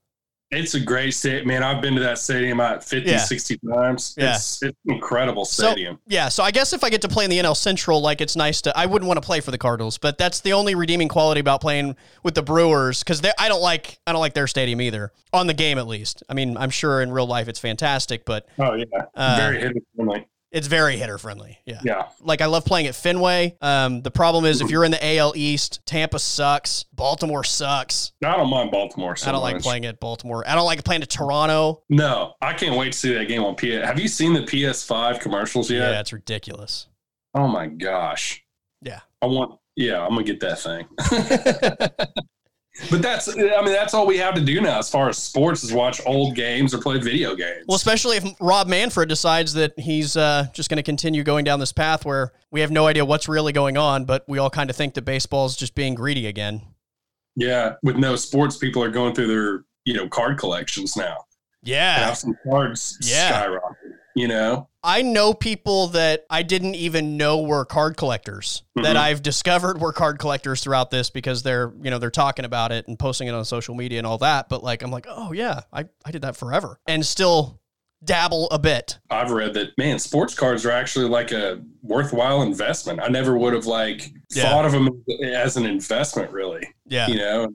It's 0.52 0.76
a 0.76 0.80
great 0.80 1.12
stadium, 1.16 1.48
man. 1.48 1.64
I've 1.64 1.82
been 1.82 1.96
to 1.96 2.02
that 2.02 2.20
stadium 2.20 2.60
about 2.60 2.84
50, 2.84 3.10
Yeah. 3.10 3.18
60 3.18 3.58
times. 3.74 4.14
Yeah. 4.16 4.36
It's, 4.36 4.62
it's 4.62 4.78
an 4.86 4.94
incredible 4.94 5.44
So- 5.44 5.72
stadium. 5.72 6.00
Yeah, 6.08 6.30
so 6.30 6.44
I 6.44 6.52
guess 6.52 6.72
if 6.72 6.84
I 6.84 6.90
get 6.92 7.02
to 7.02 7.08
play 7.10 7.24
in 7.26 7.32
the 7.32 7.40
NL 7.40 7.56
Central, 7.56 8.00
like 8.00 8.22
it's 8.22 8.36
nice 8.36 8.62
to. 8.62 8.78
I 8.78 8.86
wouldn't 8.86 9.08
want 9.08 9.18
to 9.22 9.26
play 9.26 9.40
for 9.40 9.50
the 9.50 9.58
Cardinals, 9.58 9.98
but 9.98 10.18
that's 10.20 10.42
the 10.42 10.54
only 10.54 10.76
redeeming 10.76 11.08
quality 11.08 11.42
about 11.42 11.62
playing 11.62 11.96
with 12.24 12.36
the 12.36 12.44
Brewers 12.44 13.00
because 13.04 13.22
I 13.40 13.50
don't 13.50 13.62
like 13.62 13.98
I 14.06 14.12
don't 14.12 14.22
like 14.22 14.36
their 14.36 14.48
stadium 14.48 14.82
either 14.82 15.12
on 15.34 15.48
the 15.48 15.54
game 15.54 15.78
at 15.80 15.88
least. 15.88 16.22
I 16.30 16.36
mean, 16.36 16.58
I'm 16.58 16.70
sure 16.70 17.02
in 17.02 17.12
real 17.12 17.28
life 17.28 17.48
it's 17.48 17.60
fantastic, 17.60 18.24
but 18.24 18.48
oh, 18.60 18.76
yeah. 18.76 18.86
Uh, 19.16 19.36
Very 19.38 19.74
friendly. 19.96 20.28
It's 20.56 20.68
very 20.68 20.96
hitter 20.96 21.18
friendly. 21.18 21.60
Yeah. 21.66 21.82
Yeah. 21.84 22.08
Like 22.22 22.40
I 22.40 22.46
love 22.46 22.64
playing 22.64 22.88
at 22.88 22.96
Fenway. 22.96 23.58
Um, 23.62 24.02
the 24.02 24.10
problem 24.10 24.46
is 24.46 24.62
if 24.62 24.72
you're 24.72 24.86
in 24.86 24.92
the 24.92 25.18
AL 25.18 25.34
East, 25.36 25.86
Tampa 25.86 26.18
sucks, 26.18 26.84
Baltimore 26.94 27.44
sucks. 27.44 28.14
I 28.24 28.38
don't 28.38 28.50
mind 28.50 28.72
Baltimore 28.72 29.18
so 29.18 29.28
I 29.28 29.34
don't 29.34 29.42
like 29.42 29.62
playing 29.62 29.86
at 29.86 30.00
Baltimore. 30.00 30.48
I 30.48 30.56
don't 30.56 30.66
like 30.66 30.82
playing 30.86 31.02
at 31.02 31.10
Toronto. 31.10 31.84
No, 31.90 32.36
I 32.42 32.54
can't 32.54 32.78
wait 32.78 32.94
to 32.94 32.98
see 32.98 33.14
that 33.16 33.28
game 33.28 33.44
on 33.44 33.56
PS. 33.56 33.86
Have 33.86 34.00
you 34.00 34.08
seen 34.08 34.34
the 34.34 34.44
PS5 34.44 35.20
commercials 35.20 35.70
yet? 35.70 35.92
Yeah, 35.92 36.00
it's 36.00 36.14
ridiculous. 36.14 36.88
Oh 37.34 37.50
my 37.50 37.68
gosh. 37.68 38.42
Yeah. 38.82 39.02
I 39.22 39.26
want. 39.26 39.60
Yeah, 39.76 40.02
I'm 40.06 40.12
gonna 40.12 40.24
get 40.24 40.40
that 40.40 40.60
thing. 40.60 40.88
but 42.92 43.02
that's. 43.02 43.30
I 43.30 43.36
mean, 43.36 43.66
that's 43.74 43.94
all 43.94 44.06
we 44.06 44.18
have 44.18 44.36
to 44.36 44.42
do 44.42 44.60
now 44.62 44.80
as 44.80 44.90
far 44.90 45.10
as 45.10 45.18
sports 45.18 45.64
is 45.64 45.72
watch 45.74 46.02
old 46.06 46.36
games 46.36 46.74
or 46.74 46.80
play 46.80 46.98
video 47.00 47.36
games. 47.36 47.66
Well, 47.68 47.76
especially 47.76 48.18
if 48.18 48.26
Rob 48.40 48.68
Manfred 48.68 49.08
decides 49.10 49.54
that 49.54 49.78
he's 49.80 50.18
uh, 50.18 50.48
just 50.54 50.70
going 50.70 50.78
to 50.78 50.84
continue 50.84 51.24
going 51.24 51.46
down 51.46 51.60
this 51.60 51.72
path 51.72 52.06
where 52.06 52.34
we 52.52 52.62
have 52.62 52.72
no 52.72 52.88
idea 52.88 53.06
what's 53.06 53.28
really 53.30 53.54
going 53.54 53.78
on, 53.78 54.06
but 54.06 54.24
we 54.28 54.38
all 54.40 54.50
kind 54.50 54.70
of 54.70 54.76
think 54.76 54.94
that 54.96 55.04
baseball's 55.04 55.56
just 55.56 55.74
being 55.76 55.96
greedy 55.96 56.28
again. 56.28 56.62
yeah, 57.36 57.74
with 57.84 57.96
no 57.98 58.16
sports, 58.16 58.58
people 58.58 58.84
are 58.84 58.92
going 58.92 59.14
through 59.14 59.28
their 59.28 59.64
you 59.86 59.94
know 59.94 60.08
card 60.10 60.38
collections 60.38 60.96
now. 60.98 61.18
Yeah. 61.64 62.06
have 62.08 62.18
some 62.18 62.36
cards 62.48 62.98
Yeah. 63.02 63.30
skyrocket. 63.42 63.85
You 64.16 64.28
know. 64.30 64.70
I 64.82 65.02
know 65.02 65.34
people 65.34 65.88
that 65.88 66.26
I 66.30 66.44
didn't 66.44 66.76
even 66.76 67.18
know 67.18 67.42
were 67.42 67.66
card 67.66 67.98
collectors 67.98 68.64
that 68.76 68.96
Mhm. 68.96 69.00
I've 69.00 69.22
discovered 69.24 69.82
were 69.82 69.92
card 69.92 70.20
collectors 70.20 70.62
throughout 70.62 70.90
this 70.92 71.10
because 71.10 71.44
they're, 71.44 71.74
you 71.82 71.90
know, 71.90 71.98
they're 71.98 72.12
talking 72.12 72.46
about 72.46 72.72
it 72.72 72.88
and 72.88 72.98
posting 72.98 73.28
it 73.28 73.32
on 73.34 73.44
social 73.46 73.74
media 73.76 73.98
and 73.98 74.06
all 74.08 74.20
that. 74.20 74.48
But 74.48 74.64
like, 74.64 74.84
I'm 74.84 74.92
like, 74.92 75.06
oh 75.10 75.32
yeah, 75.34 75.62
I, 75.74 75.86
I 76.06 76.12
did 76.12 76.22
that 76.22 76.36
forever 76.38 76.80
and 76.88 77.06
still 77.06 77.60
dabble 78.04 78.48
a 78.52 78.60
bit. 78.60 79.00
I've 79.10 79.32
read 79.32 79.56
that 79.56 79.76
man, 79.78 79.98
sports 79.98 80.36
cards 80.36 80.66
are 80.66 80.72
actually 80.72 81.10
like 81.10 81.32
a 81.32 81.60
worthwhile 81.82 82.44
investment. 82.44 83.00
I 83.02 83.08
never 83.08 83.36
would 83.38 83.54
have 83.54 83.66
like 83.66 84.14
Yeah. 84.36 84.44
thought 84.44 84.66
of 84.66 84.72
them 84.72 85.04
as 85.34 85.58
an 85.58 85.66
investment, 85.66 86.32
really. 86.32 86.68
Yeah. 86.86 87.08
You 87.08 87.16
know, 87.16 87.48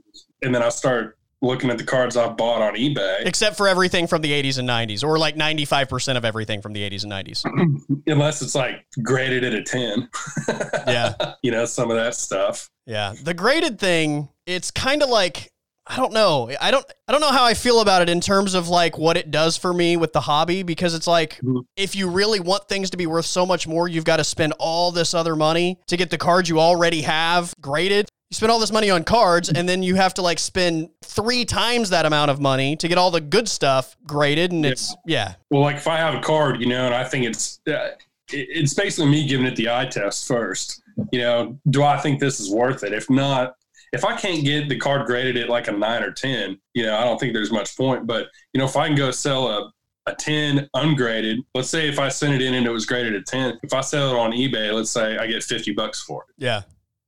and 0.42 0.52
then 0.52 0.62
I 0.64 0.68
start 0.70 1.16
looking 1.42 1.70
at 1.70 1.78
the 1.78 1.84
cards 1.84 2.16
I 2.16 2.28
bought 2.28 2.60
on 2.62 2.74
eBay. 2.74 3.24
Except 3.26 3.56
for 3.56 3.66
everything 3.66 4.06
from 4.06 4.22
the 4.22 4.30
80s 4.30 4.58
and 4.58 4.68
90s, 4.68 5.02
or 5.02 5.18
like 5.18 5.36
95% 5.36 6.16
of 6.16 6.24
everything 6.24 6.60
from 6.60 6.72
the 6.72 6.88
80s 6.88 7.04
and 7.04 7.12
90s. 7.12 8.02
unless 8.06 8.42
it's 8.42 8.54
like 8.54 8.84
graded 9.02 9.44
at 9.44 9.54
a 9.54 9.62
10 9.62 10.08
Yeah. 10.86 11.14
you 11.42 11.50
know 11.50 11.64
some 11.64 11.90
of 11.90 11.96
that 11.96 12.14
stuff 12.14 12.68
Yeah. 12.86 13.14
The 13.22 13.34
graded 13.34 13.78
thing, 13.78 14.28
it's 14.46 14.70
kind 14.70 15.02
of 15.02 15.08
like 15.08 15.50
I 15.86 15.96
don't 15.96 16.12
know. 16.12 16.48
I 16.60 16.70
don't 16.70 16.84
I 17.08 17.12
don't 17.12 17.20
know 17.20 17.32
how 17.32 17.44
I 17.44 17.54
feel 17.54 17.80
about 17.80 18.02
it 18.02 18.08
in 18.08 18.20
terms 18.20 18.54
of 18.54 18.68
like 18.68 18.96
what 18.96 19.16
it 19.16 19.30
does 19.32 19.56
for 19.56 19.72
me 19.74 19.96
with 19.96 20.12
the 20.12 20.20
hobby 20.20 20.62
because 20.62 20.94
it's 20.94 21.06
like 21.08 21.40
Mhm. 21.42 21.62
if 21.76 21.96
you 21.96 22.08
really 22.08 22.38
want 22.38 22.68
things 22.68 22.90
to 22.90 22.96
be 22.96 23.06
worth 23.06 23.26
so 23.26 23.44
much 23.44 23.66
more, 23.66 23.88
you've 23.88 24.04
got 24.04 24.18
to 24.18 24.24
spend 24.24 24.52
all 24.60 24.92
this 24.92 25.14
other 25.14 25.34
money 25.34 25.80
to 25.88 25.96
get 25.96 26.10
the 26.10 26.18
cards 26.18 26.48
you 26.48 26.60
already 26.60 27.02
have 27.02 27.54
graded. 27.60 28.08
You 28.30 28.36
spend 28.36 28.52
all 28.52 28.60
this 28.60 28.70
money 28.70 28.90
on 28.90 29.02
cards 29.02 29.48
and 29.48 29.68
then 29.68 29.82
you 29.82 29.96
have 29.96 30.14
to 30.14 30.22
like 30.22 30.38
spend 30.38 30.90
3 31.02 31.44
times 31.44 31.90
that 31.90 32.06
amount 32.06 32.30
of 32.30 32.40
money 32.40 32.76
to 32.76 32.86
get 32.86 32.96
all 32.96 33.10
the 33.10 33.20
good 33.20 33.48
stuff 33.48 33.96
graded 34.06 34.52
and 34.52 34.64
Yeah. 34.64 34.70
it's 34.70 34.94
yeah. 35.04 35.34
well 35.50 35.62
like 35.62 35.74
if 35.76 35.88
i 35.88 35.96
have 35.96 36.14
a 36.14 36.20
card 36.20 36.60
you 36.60 36.66
know 36.68 36.86
and 36.86 36.94
i 36.94 37.02
think 37.02 37.24
it's 37.26 37.58
uh, 37.66 37.72
it- 37.72 37.96
it's 38.30 38.72
basically 38.72 39.10
me 39.10 39.26
giving 39.26 39.46
it 39.46 39.56
the 39.56 39.68
eye 39.68 39.86
test 39.86 40.28
first 40.28 40.80
you 41.10 41.18
know 41.18 41.58
do 41.70 41.82
i 41.82 41.96
think 41.98 42.20
this 42.20 42.38
is 42.38 42.52
worth 42.52 42.84
it 42.84 42.92
if 42.92 43.10
not 43.10 43.56
if 43.92 44.04
i 44.04 44.14
can't 44.16 44.44
get 44.44 44.68
the 44.68 44.78
card 44.78 45.06
graded 45.08 45.36
at 45.36 45.48
like 45.48 45.66
a 45.66 45.72
9 45.72 46.02
or 46.04 46.12
10 46.12 46.56
you 46.74 46.84
know 46.84 46.96
i 46.96 47.02
don't 47.02 47.18
think 47.18 47.32
there's 47.32 47.50
much 47.50 47.76
point 47.76 48.06
but 48.06 48.28
you 48.54 48.60
know 48.60 48.64
if 48.64 48.76
i 48.76 48.86
can 48.86 48.96
go 48.96 49.10
sell 49.10 49.48
a 49.48 49.72
a 50.06 50.14
10 50.14 50.68
ungraded 50.74 51.40
let's 51.56 51.68
say 51.68 51.88
if 51.88 51.98
i 51.98 52.08
sent 52.08 52.32
it 52.32 52.40
in 52.42 52.54
and 52.54 52.64
it 52.64 52.70
was 52.70 52.86
graded 52.86 53.16
at 53.16 53.26
10 53.26 53.58
if 53.64 53.74
i 53.74 53.80
sell 53.80 54.12
it 54.14 54.16
on 54.16 54.30
ebay 54.30 54.72
let's 54.72 54.90
say 54.90 55.18
i 55.18 55.26
get 55.26 55.42
50 55.42 55.72
bucks 55.72 56.00
for 56.00 56.22
it 56.28 56.34
Yeah. 56.44 56.62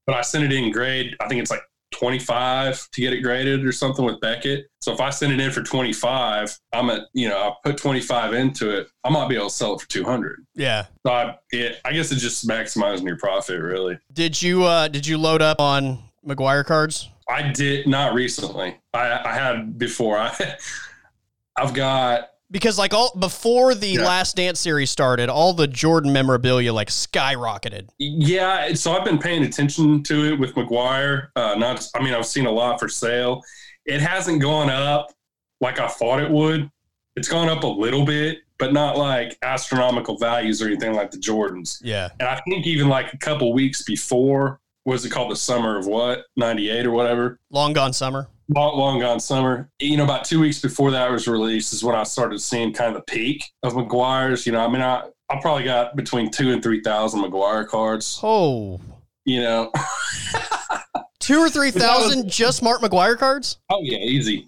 But 0.07 0.17
I 0.17 0.23
sent 0.23 0.45
it 0.45 0.53
in 0.53 0.71
grade. 0.73 1.17
I 1.21 1.29
think 1.29 1.41
it's 1.41 1.51
like 1.51 1.63
25 1.93 2.89
to 2.91 3.01
get 3.01 3.13
it 3.13 3.21
graded 3.21 3.65
or 3.65 3.73
something 3.73 4.05
with 4.05 4.21
Beckett. 4.21 4.67
So 4.81 4.93
if 4.93 5.01
I 5.01 5.11
send 5.11 5.33
it 5.33 5.41
in 5.41 5.51
for 5.53 5.63
25, 5.63 6.59
I'm 6.73 6.91
at, 6.91 7.03
you 7.13 7.29
know, 7.29 7.39
I 7.39 7.53
put 7.63 7.77
25 7.77 8.35
into 8.35 8.71
it. 8.71 8.89
I 9.05 9.11
might 9.11 9.29
be 9.29 9.37
able 9.37 9.49
to 9.49 9.55
sell 9.55 9.75
it 9.75 9.83
for 9.83 9.89
200. 9.89 10.45
Yeah. 10.55 10.87
So 11.07 11.13
I, 11.13 11.37
it, 11.51 11.81
I 11.85 11.93
guess 11.93 12.11
it's 12.11 12.23
just 12.23 12.49
maximizing 12.49 13.05
your 13.05 13.19
profit, 13.19 13.61
really. 13.61 13.99
Did 14.13 14.41
you 14.41 14.65
uh 14.65 14.89
did 14.89 15.07
you 15.07 15.19
load 15.19 15.43
up 15.43 15.61
on 15.61 16.03
McGwire 16.27 16.65
cards? 16.65 17.09
I 17.29 17.53
did 17.53 17.87
not 17.87 18.15
recently. 18.15 18.81
I, 18.93 19.21
I 19.25 19.33
had 19.33 19.79
before. 19.79 20.19
I, 20.19 20.57
I've 21.57 21.75
got 21.75 22.31
because 22.53 22.79
like 22.79 22.95
all 22.95 23.13
before 23.19 23.75
the 23.75 23.89
Yeah. 23.89 24.03
last 24.07 24.37
dance 24.37 24.61
series 24.61 24.91
started 24.91 25.29
all 25.29 25.53
the 25.55 25.67
jordan 25.67 26.13
memorabilia 26.13 26.73
like 26.73 26.89
skyrocketed 26.89 27.89
Yeah, 27.99 28.75
so 28.75 28.93
I've 28.93 29.05
been 29.05 29.19
paying 29.19 29.43
attention 29.43 30.03
to 30.05 30.33
it 30.33 30.39
with 30.39 30.55
McGwire. 30.55 31.29
Uh, 31.35 31.55
not, 31.57 31.85
I 31.97 32.03
mean, 32.03 32.15
I've 32.15 32.27
seen 32.27 32.47
a 32.47 32.51
lot 32.53 32.79
for 32.79 32.89
sale. 32.89 33.43
It 33.87 34.01
hasn't 34.01 34.41
gone 34.41 34.71
up 34.71 35.13
like 35.61 35.81
I 35.81 35.89
thought 35.89 36.21
it 36.21 36.31
would. 36.31 36.71
It's 37.17 37.29
gone 37.29 37.49
up 37.49 37.63
a 37.65 37.67
little 37.67 38.05
bit, 38.05 38.39
but 38.59 38.73
not 38.73 38.97
like 38.97 39.37
astronomical 39.43 40.17
values 40.19 40.63
or 40.63 40.67
anything 40.69 40.95
like 40.95 41.11
the 41.11 41.19
Jordans. 41.19 41.79
yeah 41.83 42.09
And 42.21 42.29
I 42.29 42.41
think 42.49 42.67
even 42.67 42.89
like 42.89 43.13
a 43.13 43.19
couple 43.19 43.53
weeks 43.53 43.83
before, 43.83 44.61
was 44.85 45.05
it 45.05 45.11
called 45.11 45.31
the 45.31 45.37
summer 45.37 45.79
of 45.79 45.87
what 45.87 46.25
'98 46.37 46.87
or 46.87 46.91
whatever? 46.91 47.39
long 47.51 47.73
gone 47.73 47.93
summer 47.93 48.29
Long, 48.55 48.79
long 48.79 49.01
gone 49.01 49.21
summer. 49.21 49.71
You 49.79 49.97
know, 49.97 50.05
about 50.05 50.25
two 50.25 50.41
weeks 50.41 50.61
before 50.61 50.91
that 50.91 51.11
was 51.11 51.27
released 51.29 51.73
is 51.73 51.83
when 51.85 51.95
I 51.97 52.03
started 52.03 52.41
seeing 52.41 52.73
kind 52.73 52.95
of 52.95 53.03
the 53.05 53.13
peak 53.13 53.45
of 53.63 53.73
McGwire's. 53.75 54.47
You 54.47 54.53
know, 54.53 54.61
I 54.61 54.69
mean, 54.69 54.83
I 54.83 55.05
I 55.31 55.41
probably 55.41 55.65
got 55.65 55.97
between 55.97 56.31
two 56.31 56.51
and 56.53 56.63
three 56.63 56.81
thousand 56.83 57.23
McGwire 57.23 57.67
cards. 57.67 58.21
oh 58.23 58.81
You 59.25 59.41
know. 59.43 59.73
two 61.21 61.39
or 61.39 61.49
three 61.49 61.71
thousand 61.71 62.25
was- 62.25 62.37
just 62.37 62.63
mark 62.63 62.81
mcgwire 62.81 63.17
cards 63.17 63.59
Oh 63.71 63.81
yeah, 63.83 63.99
easy. 63.99 64.45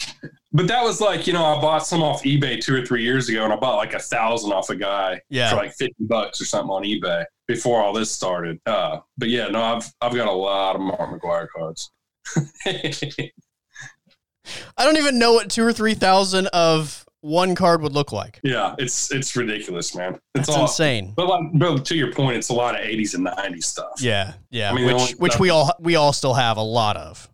But 0.53 0.69
that 0.69 0.85
was 0.85 1.01
like, 1.01 1.27
you 1.27 1.33
know, 1.33 1.45
I 1.45 1.61
bought 1.61 1.85
some 1.87 2.01
off 2.03 2.23
eBay 2.23 2.61
two 2.63 2.77
or 2.77 2.87
three 2.87 3.03
years 3.03 3.29
ago, 3.29 3.43
and 3.43 3.53
I 3.53 3.57
bought 3.57 3.77
like 3.77 3.93
a 3.95 3.99
thousand 3.99 4.53
off 4.53 4.71
a 4.71 4.77
guy 4.77 5.21
yeah 5.29 5.51
for 5.51 5.57
like 5.57 5.73
fifty 5.75 6.05
bucks 6.05 6.41
or 6.41 6.45
something 6.45 6.71
on 6.71 6.85
eBay 6.85 7.25
before 7.49 7.83
all 7.83 7.93
this 7.93 8.11
started. 8.13 8.61
Uh, 8.67 8.99
but 9.19 9.29
yeah, 9.31 9.49
no, 9.49 9.61
I've 9.61 9.91
I've 10.01 10.15
got 10.15 10.29
a 10.29 10.33
lot 10.33 10.77
of 10.77 10.83
Mark 10.83 11.01
McGwire 11.21 11.49
cards. 11.57 11.91
i 14.77 14.85
don't 14.85 14.97
even 14.99 15.19
know 15.19 15.33
what 15.33 15.51
two 15.51 15.65
or 15.65 15.73
three 15.73 15.95
thousand 15.95 16.47
of 16.49 17.05
one 17.21 17.55
card 17.55 17.81
would 17.81 17.93
look 17.93 18.13
like 18.13 18.39
yeah, 18.43 18.75
it's 18.79 19.11
it's 19.11 19.35
ridiculous, 19.35 19.95
man. 19.95 20.13
It's 20.35 20.47
that's 20.47 20.49
all. 20.51 20.63
insane 20.63 21.15
But 21.17 21.27
like, 21.27 21.43
but 21.55 21.85
to 21.87 21.97
your 21.97 22.13
point, 22.13 22.37
it's 22.37 22.51
a 22.51 22.53
lot 22.53 22.75
of 22.75 22.83
'80s 22.83 23.15
and 23.15 23.27
'90s 23.27 23.65
stuff. 23.65 23.93
yeah 23.99 24.35
yeah 24.51 24.71
I 24.71 24.75
mean, 24.75 24.87
which 24.95 25.13
which 25.13 25.33
stuff- 25.33 25.41
we 25.41 25.49
all 25.49 25.73
we 25.81 25.97
all 25.97 26.13
still 26.13 26.35
have 26.35 26.59
a 26.59 26.63
lot 26.63 26.99
of 26.99 27.27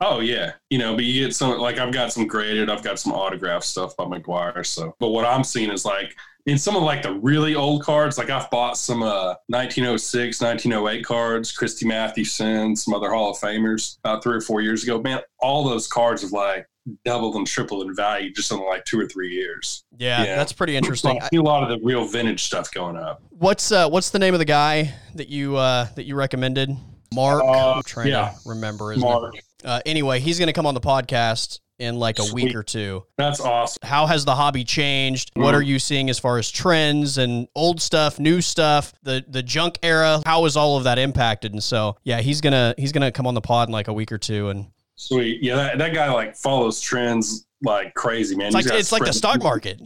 Oh 0.00 0.20
yeah, 0.20 0.52
you 0.70 0.78
know, 0.78 0.94
but 0.94 1.04
you 1.04 1.26
get 1.26 1.34
some 1.34 1.58
like 1.58 1.76
I've 1.78 1.92
got 1.92 2.10
some 2.12 2.26
graded, 2.26 2.70
I've 2.70 2.82
got 2.84 2.98
some 3.00 3.12
autograph 3.12 3.64
stuff 3.64 3.96
by 3.96 4.04
McGwire. 4.04 4.64
So, 4.64 4.94
but 5.00 5.08
what 5.08 5.24
I'm 5.26 5.42
seeing 5.44 5.70
is 5.72 5.84
like 5.84 6.16
in 6.48 6.58
some 6.58 6.74
of 6.76 6.82
like 6.82 7.02
the 7.02 7.12
really 7.12 7.54
old 7.54 7.82
cards, 7.82 8.16
like 8.18 8.30
I've 8.30 8.50
bought 8.50 8.76
some 8.78 9.02
uh 9.02 9.34
1906, 9.48 10.40
1908 10.40 11.04
cards, 11.04 11.52
Christy 11.52 11.86
Mathewson, 11.86 12.74
some 12.76 12.94
other 12.94 13.10
Hall 13.12 13.30
of 13.30 13.36
Famers 13.38 13.98
about 14.04 14.22
three 14.22 14.36
or 14.36 14.40
four 14.40 14.60
years 14.60 14.82
ago. 14.82 15.00
Man, 15.00 15.20
all 15.40 15.64
those 15.68 15.86
cards 15.86 16.22
have 16.22 16.32
like 16.32 16.66
doubled 17.04 17.36
and 17.36 17.46
tripled 17.46 17.86
in 17.86 17.94
value 17.94 18.32
just 18.32 18.50
in 18.50 18.58
like 18.64 18.82
two 18.86 18.98
or 18.98 19.06
three 19.06 19.30
years. 19.30 19.84
yeah, 19.98 20.24
Yeah. 20.24 20.36
that's 20.36 20.52
pretty 20.54 20.74
interesting 20.74 21.20
I 21.22 21.28
see 21.28 21.36
a 21.36 21.42
lot 21.42 21.62
of 21.62 21.68
the 21.68 21.84
real 21.84 22.06
vintage 22.06 22.42
stuff 22.44 22.72
going 22.72 22.96
up. 22.96 23.20
what's 23.30 23.70
uh 23.70 23.88
what's 23.90 24.08
the 24.10 24.18
name 24.18 24.32
of 24.34 24.38
the 24.38 24.46
guy 24.46 24.94
that 25.14 25.28
you 25.28 25.56
uh 25.56 25.86
that 25.96 26.04
you 26.06 26.14
recommended 26.14 26.70
mark 27.14 27.42
Uh, 27.42 27.72
i'm 27.74 27.82
trying 27.82 28.08
yeah. 28.08 28.30
to 28.30 28.48
remember 28.48 28.92
his 28.92 29.02
name. 29.02 29.30
Uh, 29.64 29.80
anyway, 29.84 30.20
he's 30.20 30.38
going 30.38 30.46
to 30.46 30.52
come 30.52 30.66
on 30.66 30.72
the 30.74 30.80
podcast 30.80 31.58
in 31.78 31.98
like 31.98 32.18
a 32.18 32.32
week 32.32 32.54
or 32.54 32.62
two. 32.62 33.04
That's 33.16 33.40
awesome. 33.40 33.78
How 33.82 34.06
has 34.06 34.24
the 34.24 34.34
hobby 34.34 34.64
changed? 34.64 35.30
What 35.34 35.54
Mhm. 35.54 35.58
are 35.58 35.62
you 35.62 35.78
seeing 35.78 36.10
as 36.10 36.18
far 36.18 36.38
as 36.38 36.50
trends 36.50 37.18
and 37.18 37.46
old 37.54 37.80
stuff, 37.80 38.18
new 38.18 38.40
stuff, 38.40 38.92
the 39.02 39.24
the 39.28 39.42
junk 39.42 39.78
era? 39.82 40.20
How 40.26 40.44
is 40.44 40.56
all 40.56 40.76
of 40.76 40.84
that 40.84 40.98
impacted? 40.98 41.52
And 41.52 41.62
so, 41.62 41.96
yeah, 42.04 42.20
he's 42.20 42.40
gonna 42.40 42.74
he's 42.76 42.92
gonna 42.92 43.12
come 43.12 43.26
on 43.26 43.34
the 43.34 43.40
pod 43.40 43.68
in 43.68 43.72
like 43.72 43.88
a 43.88 43.92
week 43.92 44.10
or 44.12 44.18
two, 44.18 44.48
and 44.48 44.66
Sweet. 44.96 45.40
Yeah, 45.42 45.54
that, 45.54 45.78
that 45.78 45.94
guy 45.94 46.10
like 46.12 46.34
follows 46.36 46.80
trends 46.80 47.46
like 47.62 47.94
crazy, 47.94 48.34
man. 48.36 48.48
it's 48.48 48.54
like 48.54 48.66
it's 48.66 48.92
like 48.92 49.04
the 49.04 49.12
stock 49.12 49.40
market. 49.42 49.80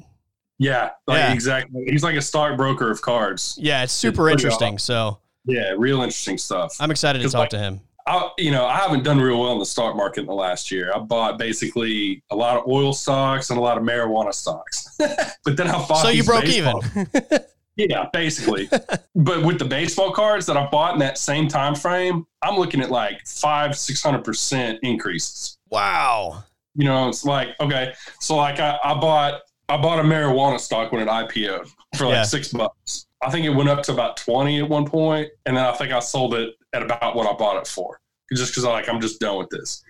Yeah, 0.58 0.90
like 1.06 1.18
Yeah. 1.18 1.32
exactly. 1.34 1.84
He's 1.88 2.02
like 2.02 2.16
a 2.16 2.22
stockbroker 2.22 2.90
of 2.90 3.02
cards. 3.02 3.56
Yeah, 3.60 3.82
it's 3.82 3.92
super 3.92 4.22
pretty 4.22 4.32
interesting. 4.32 4.78
So 4.78 5.18
Yeah, 5.44 5.74
real 5.76 6.00
interesting 6.02 6.38
stuff. 6.38 6.76
I'm 6.80 6.90
excited 6.90 7.20
to 7.20 7.28
talk 7.28 7.40
like- 7.40 7.50
to 7.50 7.58
him. 7.58 7.80
I, 8.06 8.30
you 8.38 8.50
know, 8.50 8.66
I 8.66 8.76
haven't 8.78 9.04
done 9.04 9.20
real 9.20 9.40
well 9.40 9.52
in 9.52 9.58
the 9.58 9.66
stock 9.66 9.94
market 9.96 10.20
in 10.20 10.26
the 10.26 10.34
last 10.34 10.70
year. 10.70 10.92
I 10.94 10.98
bought 10.98 11.38
basically 11.38 12.22
a 12.30 12.36
lot 12.36 12.56
of 12.56 12.66
oil 12.66 12.92
stocks 12.92 13.50
and 13.50 13.58
a 13.58 13.62
lot 13.62 13.78
of 13.78 13.84
marijuana 13.84 14.34
stocks. 14.34 14.96
but 14.98 15.56
then 15.56 15.68
I 15.68 15.72
bought. 15.86 16.02
So 16.02 16.08
you 16.08 16.24
broke 16.24 16.42
baseball- 16.44 16.82
even. 16.96 17.22
Yeah, 17.76 18.06
basically. 18.12 18.68
but 19.14 19.42
with 19.44 19.58
the 19.58 19.64
baseball 19.64 20.12
cards 20.12 20.44
that 20.46 20.56
I 20.56 20.66
bought 20.66 20.92
in 20.94 20.98
that 21.00 21.16
same 21.16 21.48
time 21.48 21.74
frame, 21.74 22.26
I'm 22.42 22.56
looking 22.56 22.80
at 22.82 22.90
like 22.90 23.24
five, 23.26 23.76
six 23.78 24.02
hundred 24.02 24.24
percent 24.24 24.78
increases. 24.82 25.58
wow. 25.70 26.44
You 26.74 26.84
know, 26.86 27.08
it's 27.10 27.22
like 27.24 27.48
okay, 27.60 27.92
so 28.18 28.36
like 28.36 28.58
I, 28.58 28.78
I 28.82 28.94
bought 28.94 29.42
I 29.68 29.76
bought 29.76 29.98
a 30.00 30.02
marijuana 30.02 30.58
stock 30.58 30.90
when 30.90 31.02
it 31.02 31.08
IPO'd 31.08 31.68
for 31.98 32.06
like 32.06 32.14
Yeah. 32.14 32.22
six 32.22 32.48
bucks. 32.48 33.06
I 33.22 33.30
think 33.30 33.44
it 33.44 33.50
went 33.50 33.68
up 33.68 33.82
to 33.84 33.92
about 33.92 34.16
twenty 34.16 34.58
at 34.58 34.68
one 34.68 34.86
point, 34.86 35.28
and 35.44 35.56
then 35.56 35.64
I 35.64 35.72
think 35.72 35.92
I 35.92 35.98
sold 36.00 36.32
it 36.34 36.54
at 36.72 36.82
about 36.82 37.14
what 37.14 37.26
I 37.26 37.32
bought 37.36 37.56
it 37.56 37.66
for, 37.66 38.00
just 38.32 38.52
because 38.52 38.64
I 38.64 38.70
like 38.70 38.88
I'm 38.88 39.00
just 39.00 39.20
done 39.20 39.38
with 39.38 39.48
this. 39.50 39.82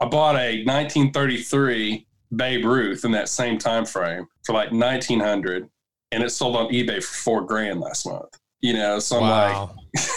I 0.00 0.06
bought 0.06 0.36
a 0.36 0.64
1933 0.64 2.06
Babe 2.34 2.64
Ruth 2.64 3.04
in 3.04 3.10
that 3.12 3.28
same 3.28 3.58
time 3.58 3.84
frame 3.84 4.26
for 4.44 4.52
like 4.54 4.72
1900, 4.72 5.68
and 6.12 6.22
it 6.22 6.30
sold 6.30 6.56
on 6.56 6.66
eBay 6.72 7.02
for 7.02 7.14
four 7.14 7.42
grand 7.42 7.80
last 7.80 8.06
month. 8.06 8.28
You 8.60 8.74
know, 8.74 8.98
so 8.98 9.20
I'm 9.22 9.28
like. 9.28 9.68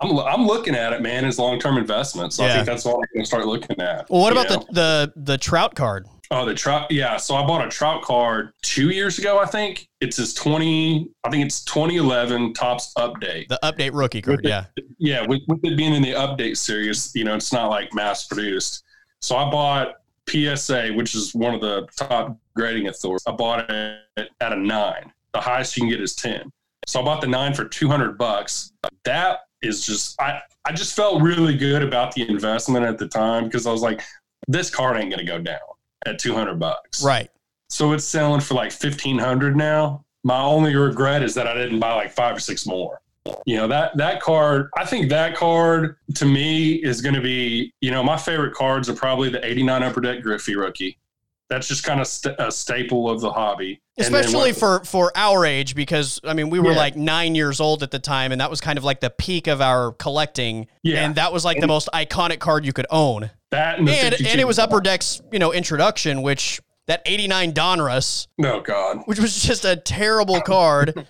I'm, 0.00 0.18
I'm 0.18 0.46
looking 0.48 0.74
at 0.74 0.92
it, 0.92 1.00
man, 1.00 1.24
as 1.24 1.38
long 1.38 1.60
term 1.60 1.76
investment. 1.78 2.32
So 2.32 2.42
I 2.42 2.48
Yeah. 2.48 2.54
think 2.54 2.66
that's 2.66 2.84
what 2.84 2.94
I'm 2.94 3.04
going 3.14 3.22
to 3.22 3.24
start 3.24 3.46
looking 3.46 3.80
at. 3.80 4.10
well, 4.10 4.20
what 4.22 4.32
about 4.32 4.50
know? 4.50 4.56
the, 4.56 4.72
the 4.72 5.12
the 5.34 5.38
trout 5.38 5.76
card? 5.76 6.08
Oh, 6.34 6.46
the 6.46 6.54
trout. 6.54 6.90
Yeah. 6.90 7.18
So 7.18 7.34
I 7.34 7.46
bought 7.46 7.62
a 7.62 7.68
trout 7.68 8.00
card 8.00 8.54
two 8.62 8.88
years 8.88 9.18
ago, 9.18 9.38
I 9.38 9.44
think. 9.44 9.86
It's 10.00 10.16
his 10.16 10.32
20, 10.32 11.10
I 11.24 11.30
think 11.30 11.44
it's 11.44 11.62
2011 11.64 12.54
Topps 12.54 12.94
Update. 12.96 13.48
The 13.48 13.58
update 13.62 13.90
rookie 13.92 14.22
card. 14.22 14.38
With 14.38 14.48
Yeah. 14.48 14.64
Yeah. 14.96 15.26
With, 15.26 15.42
with 15.46 15.62
it 15.62 15.76
being 15.76 15.92
in 15.92 16.00
the 16.00 16.12
update 16.12 16.56
series, 16.56 17.14
you 17.14 17.24
know, 17.24 17.34
it's 17.34 17.52
not 17.52 17.68
like 17.68 17.92
mass 17.92 18.26
produced. 18.26 18.82
So 19.20 19.36
I 19.36 19.50
bought 19.50 19.96
PSA, 20.26 20.94
which 20.94 21.14
is 21.14 21.34
one 21.34 21.54
of 21.54 21.60
the 21.60 21.86
top 21.98 22.38
grading 22.56 22.88
authorities. 22.88 23.24
I 23.26 23.32
bought 23.32 23.70
it 23.70 24.30
at 24.40 24.52
a 24.52 24.56
nine. 24.56 25.12
The 25.34 25.40
highest 25.40 25.76
you 25.76 25.82
can 25.82 25.90
get 25.90 26.00
is 26.00 26.14
10. 26.14 26.50
So 26.86 27.02
I 27.02 27.04
bought 27.04 27.20
the 27.20 27.26
nine 27.26 27.52
for 27.52 27.66
200 27.66 28.16
bucks. 28.16 28.72
That 29.04 29.40
is 29.60 29.84
just, 29.84 30.18
I, 30.18 30.40
I 30.64 30.72
just 30.72 30.96
felt 30.96 31.20
really 31.20 31.58
good 31.58 31.82
about 31.82 32.14
the 32.14 32.26
investment 32.26 32.86
at 32.86 32.96
the 32.96 33.06
time 33.06 33.44
because 33.44 33.66
I 33.66 33.70
was 33.70 33.82
like, 33.82 34.00
this 34.48 34.70
card 34.70 34.96
ain't 34.96 35.10
going 35.10 35.24
to 35.24 35.30
go 35.30 35.38
down 35.38 35.58
at 36.06 36.18
200 36.18 36.58
bucks. 36.58 37.02
Right. 37.02 37.30
So 37.68 37.92
it's 37.92 38.04
selling 38.04 38.40
for 38.40 38.54
like 38.54 38.72
1500 38.72 39.56
now. 39.56 40.04
My 40.24 40.40
only 40.40 40.76
regret 40.76 41.22
is 41.22 41.34
that 41.34 41.46
I 41.46 41.54
didn't 41.54 41.80
buy 41.80 41.94
like 41.94 42.12
five 42.12 42.36
or 42.36 42.40
six 42.40 42.66
more. 42.66 43.00
You 43.46 43.56
know, 43.56 43.68
that 43.68 43.96
that 43.96 44.20
card, 44.20 44.68
I 44.76 44.84
think 44.84 45.08
that 45.10 45.36
card 45.36 45.96
to 46.16 46.26
me 46.26 46.74
is 46.74 47.00
going 47.00 47.14
to 47.14 47.20
be, 47.20 47.72
you 47.80 47.90
know, 47.90 48.02
my 48.02 48.16
favorite 48.16 48.54
cards 48.54 48.88
are 48.88 48.94
probably 48.94 49.28
the 49.30 49.44
89 49.44 49.82
Upper 49.82 50.00
Deck 50.00 50.22
Griffey 50.22 50.56
rookie. 50.56 50.98
That's 51.52 51.68
just 51.68 51.84
kind 51.84 52.00
of 52.00 52.06
st- 52.06 52.36
a 52.38 52.50
staple 52.50 53.10
of 53.10 53.20
the 53.20 53.30
hobby. 53.30 53.80
Especially 53.98 54.52
what- 54.52 54.56
for 54.56 54.84
for 54.84 55.12
our 55.14 55.44
age, 55.44 55.74
because 55.74 56.18
I 56.24 56.32
mean, 56.32 56.48
we 56.48 56.58
were 56.60 56.72
Yeah. 56.72 56.78
like 56.78 56.96
nine 56.96 57.34
years 57.34 57.60
old 57.60 57.82
at 57.82 57.90
the 57.90 57.98
time, 57.98 58.32
and 58.32 58.40
that 58.40 58.48
was 58.48 58.60
kind 58.62 58.78
of 58.78 58.84
like 58.84 59.00
the 59.00 59.10
peak 59.10 59.46
of 59.46 59.60
our 59.60 59.92
collecting. 59.92 60.66
Yeah. 60.82 61.04
And 61.04 61.14
that 61.16 61.32
was 61.32 61.44
like 61.44 61.60
the 61.60 61.66
most 61.66 61.90
iconic 61.92 62.38
card 62.38 62.64
you 62.64 62.72
could 62.72 62.86
own. 62.90 63.30
that 63.50 63.78
and, 63.78 63.86
And 63.86 64.14
and 64.14 64.40
it 64.40 64.46
was 64.46 64.58
Upper 64.58 64.80
Deck's, 64.80 65.20
you 65.30 65.38
know, 65.38 65.52
introduction, 65.52 66.22
which 66.22 66.58
that 66.88 67.02
89 67.06 67.52
Donruss, 67.52 68.26
Oh 68.42 68.60
God. 68.60 69.02
which 69.06 69.18
was 69.20 69.40
just 69.42 69.64
a 69.64 69.76
terrible 69.76 70.40
card. 70.46 71.06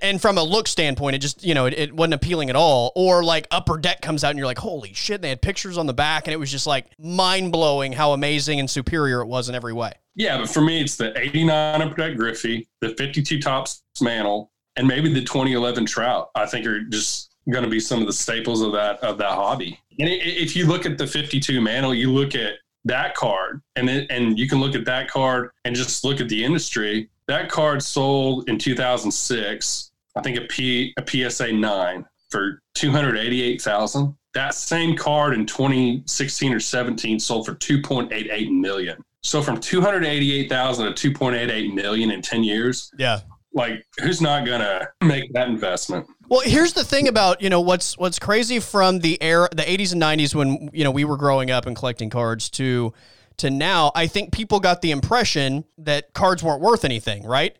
and 0.00 0.20
from 0.20 0.36
a 0.38 0.42
look 0.42 0.68
standpoint, 0.68 1.16
it 1.16 1.20
just, 1.20 1.44
you 1.44 1.54
know, 1.54 1.66
it, 1.66 1.74
it 1.74 1.92
wasn't 1.94 2.14
appealing 2.14 2.50
at 2.50 2.56
all. 2.56 2.92
Or 2.94 3.24
like 3.24 3.46
Upper 3.50 3.78
Deck 3.78 4.00
comes 4.02 4.24
out 4.24 4.30
and 4.30 4.38
you're 4.38 4.46
like, 4.46 4.58
holy 4.58 4.92
shit, 4.92 5.22
they 5.22 5.28
had 5.30 5.40
pictures 5.42 5.78
on 5.78 5.86
the 5.86 5.94
back, 5.94 6.26
and 6.26 6.34
it 6.34 6.38
was 6.38 6.50
just 6.50 6.66
like 6.66 6.86
mind 6.98 7.52
blowing 7.52 7.92
how 7.92 8.12
amazing 8.12 8.60
and 8.60 8.68
superior 8.68 9.20
it 9.22 9.26
was 9.26 9.48
in 9.48 9.54
every 9.54 9.72
way. 9.72 9.92
Yeah, 10.14 10.38
but 10.38 10.48
for 10.48 10.60
me, 10.60 10.80
it's 10.80 10.96
the 10.96 11.18
89 11.18 11.82
Upper 11.82 11.94
Deck 11.94 12.16
Griffey, 12.16 12.68
the 12.80 12.90
52 12.90 13.40
Topps 13.40 13.82
Mantle, 14.00 14.52
and 14.76 14.86
maybe 14.86 15.12
the 15.12 15.20
2011 15.22 15.86
Trout. 15.86 16.30
I 16.34 16.46
think 16.46 16.66
are 16.66 16.82
just 16.84 17.34
going 17.50 17.64
to 17.64 17.70
be 17.70 17.80
some 17.80 18.00
of 18.00 18.06
the 18.06 18.12
staples 18.12 18.60
of 18.62 18.72
that 18.72 18.98
of 19.00 19.18
that 19.18 19.30
hobby. 19.32 19.78
And 19.98 20.08
if 20.08 20.54
you 20.56 20.66
look 20.66 20.86
at 20.86 20.98
the 20.98 21.06
52 21.06 21.60
Mantle, 21.60 21.94
you 21.94 22.12
look 22.12 22.34
at 22.34 22.54
that 22.86 23.14
card, 23.14 23.62
and 23.76 23.88
then 23.88 24.06
and 24.10 24.38
you 24.38 24.48
can 24.48 24.60
look 24.60 24.74
at 24.74 24.84
that 24.84 25.08
card 25.10 25.50
and 25.64 25.74
just 25.74 26.04
look 26.04 26.20
at 26.20 26.28
the 26.28 26.44
industry. 26.44 27.08
That 27.26 27.48
card 27.50 27.82
sold 27.82 28.48
in 28.48 28.58
2006. 28.58 29.90
I 30.16 30.20
think 30.22 30.36
a 30.38 30.42
P 30.42 30.94
a 30.98 31.04
PSA 31.30 31.52
nine 31.52 32.04
for 32.30 32.60
288,000. 32.74 34.14
That 34.34 34.54
same 34.54 34.96
card 34.96 35.34
in 35.34 35.46
2016 35.46 36.52
or 36.52 36.60
17 36.60 37.20
sold 37.20 37.46
for 37.46 37.54
2.88 37.54 38.50
million. 38.50 39.02
So 39.22 39.40
from 39.40 39.58
288,000 39.60 40.94
to 40.94 41.10
2.88 41.12 41.72
million 41.74 42.10
in 42.10 42.20
10 42.20 42.44
years, 42.44 42.90
Yeah. 42.98 43.20
like 43.52 43.84
who's 44.02 44.20
not 44.20 44.44
going 44.44 44.60
to 44.60 44.88
make 45.02 45.32
that 45.32 45.48
investment? 45.48 46.06
Well, 46.34 46.42
here's 46.44 46.72
the 46.72 46.82
thing 46.82 47.06
about 47.06 47.42
you 47.42 47.48
know 47.48 47.60
what's 47.60 47.96
what's 47.96 48.18
crazy 48.18 48.58
from 48.58 48.98
the 48.98 49.22
era, 49.22 49.48
the 49.52 49.62
80s 49.62 49.92
and 49.92 50.02
90s 50.02 50.34
when 50.34 50.68
you 50.72 50.82
know 50.82 50.90
we 50.90 51.04
were 51.04 51.16
growing 51.16 51.52
up 51.52 51.64
and 51.64 51.76
collecting 51.76 52.10
cards 52.10 52.50
to 52.50 52.92
to 53.36 53.50
now. 53.50 53.92
I 53.94 54.08
think 54.08 54.32
people 54.32 54.58
got 54.58 54.82
the 54.82 54.90
impression 54.90 55.64
that 55.78 56.12
cards 56.12 56.42
weren't 56.42 56.60
worth 56.60 56.84
anything, 56.84 57.22
right? 57.22 57.56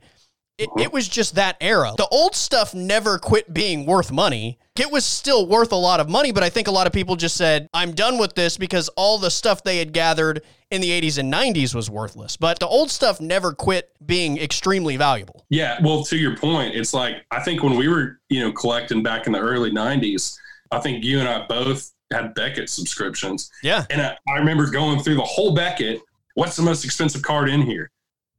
It, 0.57 0.71
it 0.79 0.93
was 0.93 1.09
just 1.09 1.35
that 1.35 1.57
era. 1.61 1.95
The 1.97 2.07
old 2.09 2.37
stuff 2.37 2.75
never 2.75 3.19
quit 3.19 3.53
being 3.53 3.87
worth 3.87 4.13
money. 4.13 4.59
It 4.79 4.91
was 4.91 5.05
still 5.05 5.47
worth 5.49 5.73
a 5.73 5.77
lot 5.77 5.99
of 5.99 6.09
money, 6.09 6.31
but 6.31 6.45
I 6.45 6.49
think 6.49 6.69
a 6.69 6.71
lot 6.71 6.87
of 6.87 6.93
people 6.93 7.17
just 7.17 7.37
said, 7.37 7.69
I'm 7.75 7.93
done 7.93 8.19
with 8.19 8.35
this 8.35 8.57
because 8.57 8.89
all 8.91 9.19
the 9.19 9.31
stuff 9.31 9.65
they 9.65 9.79
had 9.79 9.93
gathered 9.93 10.43
in 10.71 10.81
the 10.81 10.91
80s 10.91 11.19
and 11.19 11.33
90s 11.33 11.75
was 11.75 11.91
worthless. 11.91 12.37
But 12.37 12.61
the 12.61 12.69
old 12.69 12.91
stuff 12.91 13.21
never 13.21 13.53
quit 13.53 13.91
being 14.07 14.39
extremely 14.39 14.97
valuable. 14.97 15.45
Yeah, 15.51 15.79
well, 15.83 16.05
to 16.05 16.17
your 16.17 16.37
point, 16.37 16.77
it's 16.77 16.95
like 16.95 17.25
I 17.33 17.41
think 17.41 17.65
when 17.65 17.77
we 17.77 17.89
were, 17.89 18.21
you 18.29 18.41
know, 18.41 18.53
collecting 18.53 19.03
back 19.03 19.27
in 19.27 19.33
the 19.33 19.41
early 19.41 19.73
'90s, 19.73 20.37
I 20.71 20.79
think 20.81 21.03
you 21.05 21.19
and 21.19 21.29
I 21.29 21.47
both 21.49 21.93
had 22.13 22.33
Beckett 22.35 22.69
subscriptions, 22.71 23.51
Yeah. 23.65 23.85
and 23.91 24.01
I, 24.01 24.17
I 24.29 24.39
remember 24.39 24.71
going 24.71 25.01
through 25.01 25.17
the 25.17 25.23
whole 25.23 25.53
Beckett. 25.55 26.01
What's 26.35 26.55
the 26.57 26.63
most 26.63 26.85
expensive 26.85 27.23
card 27.23 27.49
in 27.49 27.63
here? 27.63 27.91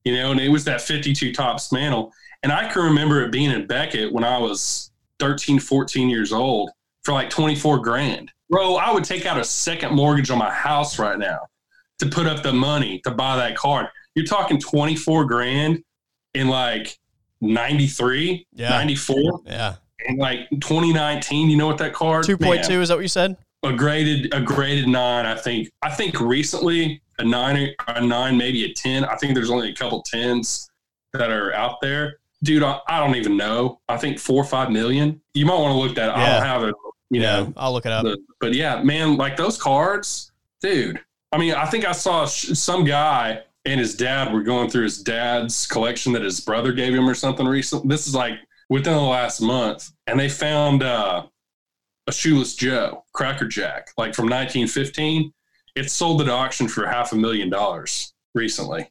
You 0.06 0.14
know, 0.16 0.32
and 0.32 0.40
it 0.40 0.50
was 0.50 0.64
that 0.66 0.82
52 0.82 1.34
Topps 1.34 1.72
Mantle, 1.72 2.14
and 2.44 2.52
I 2.52 2.68
can 2.72 2.84
remember 2.84 3.24
it 3.24 3.32
being 3.32 3.52
in 3.52 3.66
Beckett 3.68 4.14
when 4.14 4.24
I 4.24 4.38
was 4.38 4.92
13, 5.20 5.60
14 5.60 6.10
years 6.10 6.32
old 6.32 6.70
for 7.04 7.12
like 7.14 7.30
24 7.30 7.80
grand. 7.80 8.32
Bro, 8.50 8.76
I 8.76 8.92
would 8.94 9.04
take 9.04 9.26
out 9.26 9.40
a 9.40 9.44
second 9.44 9.94
mortgage 9.96 10.30
on 10.30 10.38
my 10.38 10.52
house 10.54 11.00
right 11.00 11.18
now 11.18 11.40
to 12.00 12.06
put 12.06 12.28
up 12.28 12.44
the 12.44 12.54
money 12.54 13.00
to 13.04 13.12
buy 13.12 13.36
that 13.38 13.56
card. 13.58 13.88
You're 14.14 14.26
talking 14.26 14.60
24 14.60 15.26
grand 15.26 15.84
in 16.36 16.50
like 16.50 16.98
93, 17.42 18.46
Yeah. 18.54 18.70
94, 18.70 19.42
Yeah. 19.46 19.76
and 20.08 20.18
like 20.20 20.48
2019. 20.52 21.50
You 21.50 21.58
know 21.58 21.68
what 21.68 21.78
that 21.80 21.94
card? 21.94 22.26
2.2, 22.26 22.82
is 22.82 22.90
that 22.90 22.96
what 22.96 23.02
you 23.02 23.08
said? 23.08 23.38
A 23.66 23.74
graded 23.74 24.34
a 24.34 24.42
graded 24.42 24.88
nine. 24.88 25.26
I 25.26 25.36
think. 25.36 25.70
I 25.82 25.90
think 25.90 26.20
recently 26.20 27.02
a 27.20 27.24
nine, 27.24 27.74
a 27.88 28.02
nine, 28.06 28.38
maybe 28.38 28.66
a 28.66 28.74
ten. 28.74 29.06
I 29.06 29.16
think 29.16 29.34
there's 29.36 29.50
only 29.52 29.70
a 29.70 29.74
couple 29.74 30.02
tens 30.04 30.70
that 31.14 31.32
are 31.32 31.54
out 31.54 31.80
there. 31.82 32.18
Dude, 32.44 32.62
I, 32.64 32.80
I 32.88 33.00
don't 33.00 33.16
even 33.16 33.38
know. 33.38 33.80
I 33.88 33.98
think 33.98 34.20
four 34.20 34.42
or 34.42 34.46
five 34.46 34.70
million. 34.72 35.22
You 35.34 35.46
might 35.46 35.58
want 35.60 35.74
to 35.74 35.80
look 35.80 35.96
that. 35.96 36.10
I 36.10 36.20
don't 36.34 36.46
have 36.46 36.64
it. 36.64 36.76
You 37.10 37.22
know, 37.22 37.54
I'll 37.58 37.72
look 37.74 37.86
it 37.86 37.92
up. 37.92 38.04
the- 38.04 38.18
but 38.40 38.54
yeah, 38.54 38.82
man, 38.84 39.16
like 39.18 39.38
those 39.38 39.58
cards, 39.62 40.32
dude. 40.62 41.00
I 41.32 41.38
mean, 41.38 41.54
I 41.54 41.66
think 41.66 41.86
I 41.86 41.92
saw 41.92 42.26
sh- 42.26 42.54
some 42.58 42.84
guy 42.84 43.42
and 43.66 43.80
his 43.80 43.96
dad 43.96 44.32
were 44.34 44.44
going 44.44 44.70
through 44.70 44.84
his 44.84 45.02
dad's 45.02 45.66
collection 45.68 46.14
that 46.14 46.22
his 46.22 46.40
brother 46.40 46.72
gave 46.72 46.94
him 46.94 47.08
or 47.10 47.14
something 47.16 47.46
recent. 47.48 47.88
This 47.90 48.08
is 48.08 48.14
like 48.16 48.34
within 48.70 48.94
the 48.94 49.00
last 49.02 49.40
month, 49.42 49.92
and 50.08 50.20
they 50.20 50.30
found 50.30 50.84
uh, 50.84 51.26
a 52.08 52.12
shoeless 52.14 52.56
Joe 52.56 53.04
Cracker 53.14 53.48
Jack, 53.48 53.90
like 53.98 54.14
from 54.14 54.26
1915. 54.26 55.32
It 55.76 55.92
sold 55.92 56.22
at 56.22 56.30
auction 56.30 56.68
for 56.68 56.86
half 56.88 57.12
a 57.12 57.16
million 57.16 57.50
dollars 57.50 58.14
recently. 58.34 58.90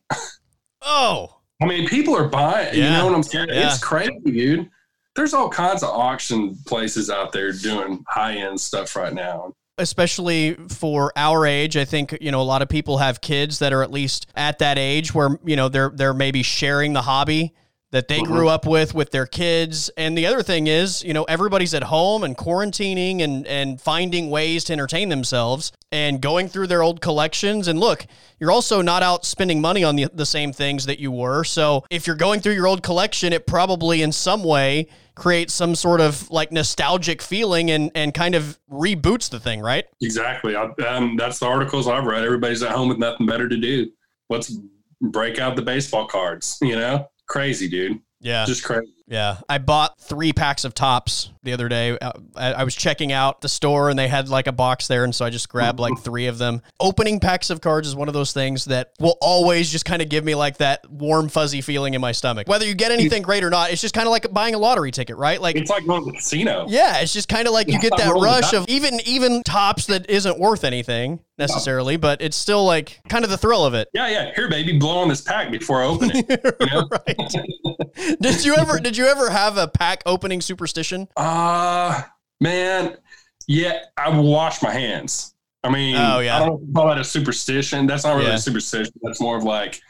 Oh, 0.83 1.39
I 1.63 1.67
mean, 1.67 1.89
people 1.89 2.15
are 2.15 2.29
buying. 2.29 2.75
You 2.75 2.83
know 2.83 3.07
what 3.07 3.15
I'm 3.15 3.23
saying? 3.23 3.49
Yeah. 3.49 3.67
It's 3.69 3.83
crazy, 3.83 4.19
dude. 4.25 4.69
There's 5.17 5.33
all 5.33 5.49
kinds 5.49 5.83
of 5.83 5.89
auction 5.91 6.57
places 6.67 7.09
out 7.09 7.33
there 7.33 7.53
doing 7.53 8.05
high 8.09 8.35
end 8.35 8.61
stuff 8.61 8.95
right 8.97 9.15
now. 9.15 9.55
especially 9.79 10.55
for 10.69 11.13
our 11.17 11.47
age. 11.47 11.77
I 11.77 11.85
think, 11.85 12.17
you 12.21 12.31
know, 12.31 12.41
a 12.41 12.45
lot 12.45 12.63
of 12.63 12.69
people 12.69 12.99
have 12.99 13.21
kids 13.21 13.59
that 13.59 13.73
are 13.73 13.83
at 13.83 13.91
least 13.91 14.27
at 14.35 14.59
that 14.59 14.79
age 14.79 15.15
where, 15.15 15.39
you 15.45 15.57
know, 15.57 15.69
they're 15.69 15.91
they're 15.91 16.15
maybe 16.15 16.43
sharing 16.43 16.93
the 16.93 17.03
hobby 17.03 17.55
that 17.95 18.09
they 18.09 18.21
grew 18.23 18.49
up 18.49 18.67
with 18.67 18.93
with 18.93 19.13
their 19.13 19.25
kids. 19.25 19.89
And 19.97 20.19
the 20.19 20.27
other 20.27 20.43
thing 20.43 20.67
is, 20.67 21.05
you 21.05 21.15
know, 21.15 21.23
everybody's 21.25 21.75
at 21.75 21.85
home 21.85 22.25
and 22.25 22.37
quarantining 22.37 23.21
and 23.21 23.47
and 23.47 23.81
finding 23.81 24.31
ways 24.31 24.65
to 24.65 24.73
entertain 24.73 25.11
themselves 25.11 25.71
and 25.93 26.21
going 26.21 26.49
through 26.49 26.67
their 26.67 26.83
old 26.83 27.01
collections. 27.01 27.69
And 27.69 27.79
look, 27.79 28.05
you're 28.41 28.51
also 28.51 28.83
not 28.83 29.05
out 29.05 29.25
spending 29.25 29.61
money 29.61 29.85
on 29.85 29.95
the, 29.95 30.09
the 30.13 30.27
same 30.27 30.53
things 30.53 30.87
that 30.87 30.99
you 30.99 31.13
were. 31.13 31.45
So 31.45 31.85
if 31.89 32.09
you're 32.09 32.17
going 32.17 32.41
through 32.41 32.55
your 32.55 32.67
old 32.67 32.83
collection, 32.83 33.33
it 33.33 33.47
probably 33.47 34.03
in 34.03 34.11
some 34.11 34.43
way 34.43 34.89
creates 35.15 35.55
some 35.55 35.77
sort 35.77 36.01
of 36.01 36.29
like 36.33 36.51
nostalgic 36.51 37.23
feeling 37.23 37.71
and 37.71 37.93
and 37.95 38.13
kind 38.13 38.35
of 38.35 38.59
reboots 38.69 39.31
the 39.31 39.39
thing, 39.39 39.61
right? 39.61 39.85
Exactly. 40.03 40.57
I, 40.57 40.65
um, 40.85 41.15
that's 41.17 41.39
the 41.39 41.47
articles 41.47 41.87
I've 41.87 42.07
read. 42.07 42.25
Everybody's 42.25 42.65
at 42.65 42.73
home 42.73 42.89
with 42.89 42.99
nothing 42.99 43.25
better 43.25 43.49
to 43.49 43.57
do. 43.57 43.89
Let's 44.29 44.59
break 45.01 45.39
out 45.39 45.55
the 45.55 45.63
baseball 45.63 46.09
cards. 46.09 46.59
You 46.61 46.75
know, 46.75 47.09
crazy, 47.27 47.69
dude. 47.69 48.01
Yeah. 48.21 48.45
Just 48.47 48.65
crazy. 48.65 48.91
Yeah, 49.07 49.37
I 49.51 49.59
bought 49.59 50.01
three 50.01 50.33
packs 50.33 50.65
of 50.65 50.73
topps 50.73 51.31
the 51.43 51.53
other 51.53 51.69
day. 51.69 51.99
Uh, 51.99 52.13
I, 52.35 52.53
I 52.55 52.65
was 52.65 52.75
checking 52.75 53.13
out 53.13 53.43
the 53.43 53.51
store 53.51 53.91
and 53.91 53.99
they 53.99 54.09
had 54.09 54.31
like 54.31 54.47
a 54.47 54.53
box 54.53 54.89
there, 54.89 55.05
and 55.05 55.15
so 55.15 55.27
I 55.27 55.31
just 55.31 55.51
grabbed 55.51 55.79
like 55.79 55.93
three 56.01 56.27
of 56.27 56.39
them. 56.39 56.63
Opening 56.81 57.21
packs 57.21 57.51
of 57.51 57.61
cards 57.61 57.87
is 57.87 57.95
one 57.95 58.09
of 58.09 58.15
those 58.15 58.33
things 58.33 58.65
that 58.65 58.93
will 58.99 59.19
always 59.21 59.71
just 59.71 59.85
kind 59.85 60.01
of 60.01 60.09
give 60.09 60.25
me 60.25 60.35
like 60.35 60.57
that 60.57 60.91
warm, 60.91 61.29
fuzzy 61.29 61.61
feeling 61.61 61.93
in 61.93 62.01
my 62.01 62.13
stomach. 62.13 62.49
Whether 62.49 62.65
you 62.65 62.75
get 62.75 62.93
anything 62.93 63.21
great 63.21 63.45
or 63.45 63.51
not, 63.51 63.71
it's 63.71 63.83
just 63.83 63.93
kind 63.93 64.07
of 64.07 64.11
like 64.11 64.33
buying 64.33 64.55
a 64.55 64.59
lottery 64.59 64.91
ticket, 64.91 65.19
right? 65.19 65.39
Like 65.39 65.57
It's 65.57 65.71
like 65.71 65.87
going 65.87 66.03
to 66.07 66.11
the 66.11 66.17
casino. 66.17 66.65
yeah, 66.71 67.01
it's 67.01 67.13
just 67.13 67.29
kind 67.29 67.47
of 67.47 67.53
like 67.53 67.69
you 67.69 67.79
get 67.79 67.95
that 67.99 68.15
rush 68.15 68.55
of 68.55 68.65
even 68.69 69.01
even 69.05 69.43
topps 69.43 69.85
that 69.87 70.09
isn't 70.09 70.39
worth 70.39 70.65
anything 70.65 71.21
necessarily, 71.39 71.97
but 71.97 72.21
it's 72.23 72.37
still 72.37 72.65
like 72.65 73.01
kind 73.09 73.25
of 73.25 73.31
the 73.31 73.37
thrill 73.39 73.65
of 73.65 73.75
it. 73.75 73.89
Yeah, 73.95 74.09
yeah. 74.09 74.33
Here, 74.35 74.49
baby, 74.49 74.79
blow 74.79 74.99
on 74.99 75.09
this 75.09 75.21
pack 75.21 75.51
before 75.51 75.83
I 75.83 75.87
open 75.87 76.11
it. 76.15 76.57
You 76.61 76.67
know? 76.73 76.89
right. 76.91 78.19
Did 78.21 78.45
you 78.45 78.55
ever 78.57 78.79
did 78.79 78.97
you 78.97 79.07
ever 79.07 79.31
have 79.31 79.57
a 79.57 79.69
pack 79.69 80.03
opening 80.07 80.41
superstition? 80.41 81.09
Uh 81.17 82.03
man, 82.41 82.97
yeah, 83.47 83.81
I 83.97 84.09
will 84.11 84.31
wash 84.31 84.63
my 84.63 84.73
hands. 84.73 85.35
I 85.63 85.71
mean, 85.71 85.97
Oh, 85.97 86.19
yeah. 86.21 86.37
I 86.37 86.47
don't 86.47 86.75
call 86.75 86.89
that 86.89 86.99
a 86.99 87.05
superstition. 87.05 87.87
That's 87.87 88.05
not 88.05 88.17
really 88.17 88.29
Yeah. 88.29 88.35
a 88.35 88.39
superstition. 88.39 88.93
That's 89.03 89.21
more 89.21 89.37
of 89.39 89.45
like, 89.45 89.81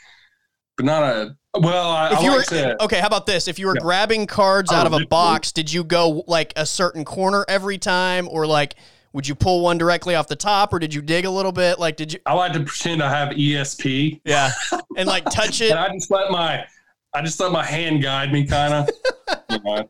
but 0.77 0.87
not 0.87 1.03
a. 1.03 1.37
Well, 1.57 1.89
I, 1.91 2.13
If 2.13 2.19
I 2.19 2.23
you 2.23 2.31
like 2.31 2.51
were 2.51 2.57
to. 2.59 2.85
okay, 2.85 3.01
how 3.01 3.07
about 3.09 3.27
this? 3.27 3.47
If 3.49 3.59
you 3.59 3.67
were 3.67 3.75
Yeah. 3.77 3.83
grabbing 3.83 4.27
cards 4.27 4.71
Oh, 4.73 4.77
out 4.77 4.87
of 4.87 4.93
a 4.93 5.05
box, 5.07 5.51
did 5.53 5.73
you 5.73 5.83
go 5.85 6.25
like 6.27 6.53
a 6.57 6.65
certain 6.67 7.05
corner 7.05 7.45
every 7.49 7.79
time, 7.79 8.29
or 8.31 8.47
like 8.47 8.75
would 9.15 9.27
you 9.27 9.35
pull 9.35 9.63
one 9.63 9.79
directly 9.79 10.15
off 10.17 10.29
the 10.29 10.37
top, 10.37 10.73
or 10.75 10.79
did 10.79 10.93
you 10.93 11.01
dig 11.01 11.25
a 11.25 11.31
little 11.31 11.53
bit? 11.53 11.79
Like, 11.79 11.97
did 11.97 12.13
you? 12.13 12.19
I 12.27 12.35
like 12.35 12.53
to 12.53 12.61
pretend 12.61 13.03
I 13.03 13.09
have 13.09 13.31
ESP, 13.35 14.21
Yeah, 14.25 14.51
and 14.99 15.09
like 15.09 15.25
touch 15.31 15.61
it. 15.63 15.71
and 15.71 15.79
I 15.79 15.89
just 15.95 16.11
let 16.11 16.31
my, 16.31 16.67
I 17.15 17.23
just 17.23 17.41
let 17.41 17.53
my 17.53 17.65
hand 17.65 18.03
guide 18.03 18.33
me, 18.33 18.45
kind 18.47 18.75
of. 18.75 18.91
you 19.51 19.59
know, 19.65 19.89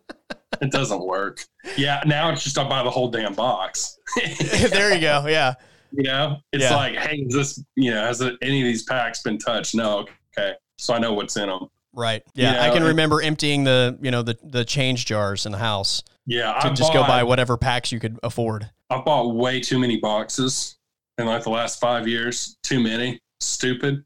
it 0.61 0.71
doesn't 0.71 1.05
work. 1.05 1.41
Yeah, 1.77 2.03
now 2.07 2.31
it's 2.31 2.45
just 2.45 2.59
I 2.59 2.69
buy 2.69 2.83
the 2.85 2.91
whole 2.91 3.09
damn 3.11 3.35
box. 3.35 3.99
there 4.71 4.95
you 4.95 5.01
go. 5.01 5.27
Yeah, 5.27 5.55
You 5.91 6.03
know, 6.05 6.37
it's 6.53 6.63
Yeah. 6.65 6.77
like, 6.77 6.95
hey, 6.97 7.17
is 7.17 7.35
this, 7.35 7.65
you 7.77 7.91
know, 7.93 8.05
has 8.05 8.21
it, 8.21 8.35
any 8.43 8.61
of 8.61 8.67
these 8.67 8.83
packs 8.85 9.23
been 9.23 9.39
touched? 9.39 9.75
No, 9.75 10.07
okay, 10.39 10.53
so 10.79 10.93
I 10.95 10.99
know 10.99 11.15
what's 11.15 11.37
in 11.39 11.49
them. 11.49 11.69
right. 11.95 12.23
Yeah, 12.35 12.53
You 12.67 12.71
I 12.71 12.75
can 12.75 12.85
remember 12.85 13.23
emptying 13.23 13.65
the 13.65 13.99
you 14.03 14.11
know 14.11 14.21
the 14.23 14.37
the 14.43 14.65
change 14.67 15.07
jars 15.07 15.47
in 15.47 15.53
the 15.53 15.59
house 15.59 16.03
Yeah, 16.27 16.53
to 16.61 16.67
I 16.69 16.73
just 16.75 16.93
go 16.93 17.03
buy 17.07 17.23
whatever 17.23 17.57
packs 17.57 17.91
you 17.91 17.99
could 18.01 18.19
afford. 18.23 18.71
I 18.95 19.01
bought 19.01 19.35
way 19.35 19.61
too 19.61 19.79
many 19.79 19.97
boxes 19.97 20.77
in 21.19 21.27
like 21.27 21.43
the 21.43 21.51
last 21.51 21.81
five 21.81 22.07
years. 22.07 22.57
Too 22.63 22.79
many. 22.81 23.21
Stupid. 23.41 24.05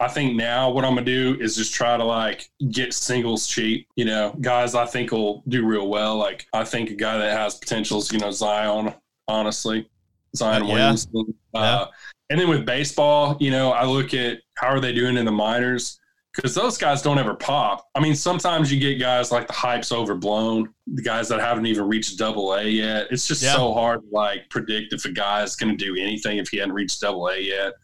I 0.00 0.08
think 0.08 0.34
now 0.34 0.70
what 0.70 0.84
I'm 0.84 0.94
gonna 0.94 1.04
do 1.04 1.36
is 1.38 1.54
just 1.54 1.74
try 1.74 1.96
to 1.96 2.04
like 2.04 2.48
get 2.70 2.94
singles 2.94 3.46
cheap. 3.46 3.86
You 3.94 4.06
know, 4.06 4.34
guys 4.40 4.74
I 4.74 4.86
think 4.86 5.12
will 5.12 5.42
do 5.48 5.66
real 5.66 5.88
well. 5.88 6.16
Like 6.16 6.46
I 6.54 6.64
think 6.64 6.90
a 6.90 6.94
guy 6.94 7.18
that 7.18 7.36
has 7.36 7.56
potentials, 7.56 8.10
you 8.10 8.18
know, 8.18 8.30
Zion, 8.30 8.94
honestly. 9.28 9.88
Zion 10.34 10.62
Uh, 10.62 10.66
yeah. 10.66 10.72
Williamson. 10.74 11.34
Uh, 11.54 11.86
and 12.30 12.40
then 12.40 12.48
with 12.48 12.64
baseball, 12.64 13.36
you 13.38 13.50
know, 13.50 13.72
I 13.72 13.84
look 13.84 14.14
at 14.14 14.40
how 14.54 14.68
are 14.68 14.80
they 14.80 14.94
doing 14.94 15.18
in 15.18 15.26
the 15.26 15.32
minors 15.32 16.00
because 16.34 16.54
those 16.54 16.78
guys 16.78 17.02
don't 17.02 17.18
ever 17.18 17.34
pop. 17.34 17.86
I 17.94 18.00
mean, 18.00 18.14
sometimes 18.14 18.72
you 18.72 18.80
get 18.80 18.98
guys 18.98 19.30
like 19.30 19.46
the 19.46 19.52
hype's 19.52 19.92
overblown, 19.92 20.72
the 20.86 21.02
guys 21.02 21.28
that 21.28 21.40
haven't 21.40 21.66
even 21.66 21.86
reached 21.86 22.18
double 22.18 22.54
A 22.54 22.64
yet. 22.64 23.08
It's 23.10 23.26
just 23.26 23.42
Yeah. 23.42 23.54
so 23.54 23.74
hard 23.74 24.00
to 24.00 24.06
like 24.12 24.48
predict 24.48 24.92
if 24.94 25.04
a 25.04 25.10
guy 25.12 25.42
is 25.42 25.56
going 25.56 25.76
to 25.76 25.84
do 25.84 25.94
anything 26.00 26.38
if 26.38 26.48
he 26.48 26.56
hadn't 26.58 26.74
reached 26.74 27.00
double 27.00 27.28
A 27.28 27.38
yet. 27.38 27.74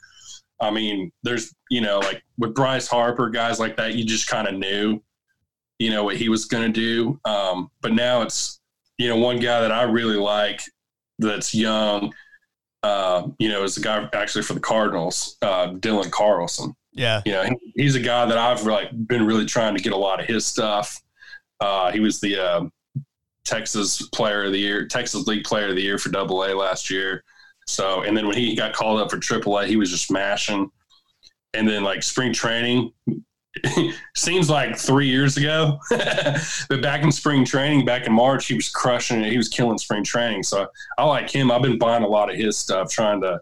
I 0.61 0.71
mean, 0.71 1.13
there's, 1.23 1.55
you 1.71 1.81
know, 1.83 1.99
like 2.01 2.23
with 2.39 2.55
Bryce 2.55 2.89
Harper, 2.89 3.29
guys 3.29 3.61
like 3.61 3.77
that, 3.77 3.95
you 3.95 4.05
just 4.05 4.29
kind 4.29 4.49
of 4.49 4.55
knew, 4.55 5.01
you 5.79 5.91
know, 5.91 6.03
what 6.05 6.17
he 6.17 6.29
was 6.29 6.47
going 6.47 6.73
to 6.73 6.81
do. 6.81 7.21
Um, 7.31 7.71
but 7.83 7.93
now 7.93 8.23
it's, 8.23 8.61
you 8.97 9.09
know, 9.09 9.17
one 9.17 9.39
guy 9.39 9.61
that 9.61 9.71
I 9.71 9.83
really 9.83 10.17
like 10.17 10.61
that's 11.21 11.55
young, 11.55 12.13
uh, 12.83 13.29
you 13.39 13.49
know, 13.51 13.63
is 13.63 13.77
a 13.77 13.81
guy 13.83 14.09
actually 14.15 14.43
for 14.43 14.55
the 14.55 14.61
Cardinals, 14.61 15.37
uh, 15.43 15.69
Dylan 15.75 16.11
Carlson 16.11 16.75
Yeah, 16.99 17.23
you 17.25 17.33
know, 17.33 17.43
he- 17.45 17.83
he's 17.83 17.95
a 17.95 18.01
guy 18.01 18.27
that 18.27 18.37
I've 18.39 18.63
like 18.65 18.91
been 19.07 19.25
really 19.25 19.47
trying 19.47 19.77
to 19.77 19.83
get 19.83 19.93
a 19.93 19.97
lot 19.97 20.21
of 20.21 20.27
his 20.27 20.45
stuff. 20.47 21.01
Uh, 21.61 21.91
he 21.91 22.01
was 22.01 22.21
the 22.21 22.37
um 22.39 22.73
Texas 23.45 24.03
Player 24.11 24.45
of 24.45 24.53
the 24.53 24.59
Year, 24.59 24.87
Texas 24.87 25.27
League 25.27 25.45
Player 25.45 25.69
of 25.69 25.77
the 25.77 25.83
Year 25.83 25.97
for 25.99 26.11
Double 26.11 26.45
A 26.45 26.53
last 26.55 26.91
year. 26.91 27.25
So, 27.67 28.03
and 28.03 28.17
then 28.17 28.27
when 28.27 28.37
he 28.37 28.55
got 28.55 28.73
called 28.75 29.01
up 29.01 29.11
for 29.11 29.19
Triple 29.19 29.59
A, 29.59 29.67
he 29.67 29.77
was 29.77 29.91
just 29.91 30.07
smashing. 30.07 30.71
And 31.55 31.67
then 31.69 31.83
like 31.83 32.03
spring 32.03 32.33
training, 32.33 32.93
seems 34.17 34.51
like 34.51 34.77
three 34.77 35.09
years 35.09 35.37
ago, 35.39 35.79
but 35.91 36.83
back 36.83 37.03
in 37.03 37.11
spring 37.11 37.45
training, 37.45 37.85
back 37.87 38.07
in 38.07 38.13
March, 38.13 38.47
he 38.47 38.55
was 38.55 38.69
crushing 38.71 39.23
it. 39.25 39.31
He 39.31 39.37
was 39.39 39.49
killing 39.49 39.79
spring 39.79 40.05
training. 40.05 40.43
So 40.43 40.67
I 40.99 41.05
like 41.05 41.31
him. 41.31 41.51
I've 41.51 41.63
been 41.63 41.79
buying 41.79 42.05
a 42.05 42.09
lot 42.09 42.31
of 42.31 42.37
his 42.37 42.59
stuff, 42.59 42.91
trying 42.91 43.21
to, 43.23 43.41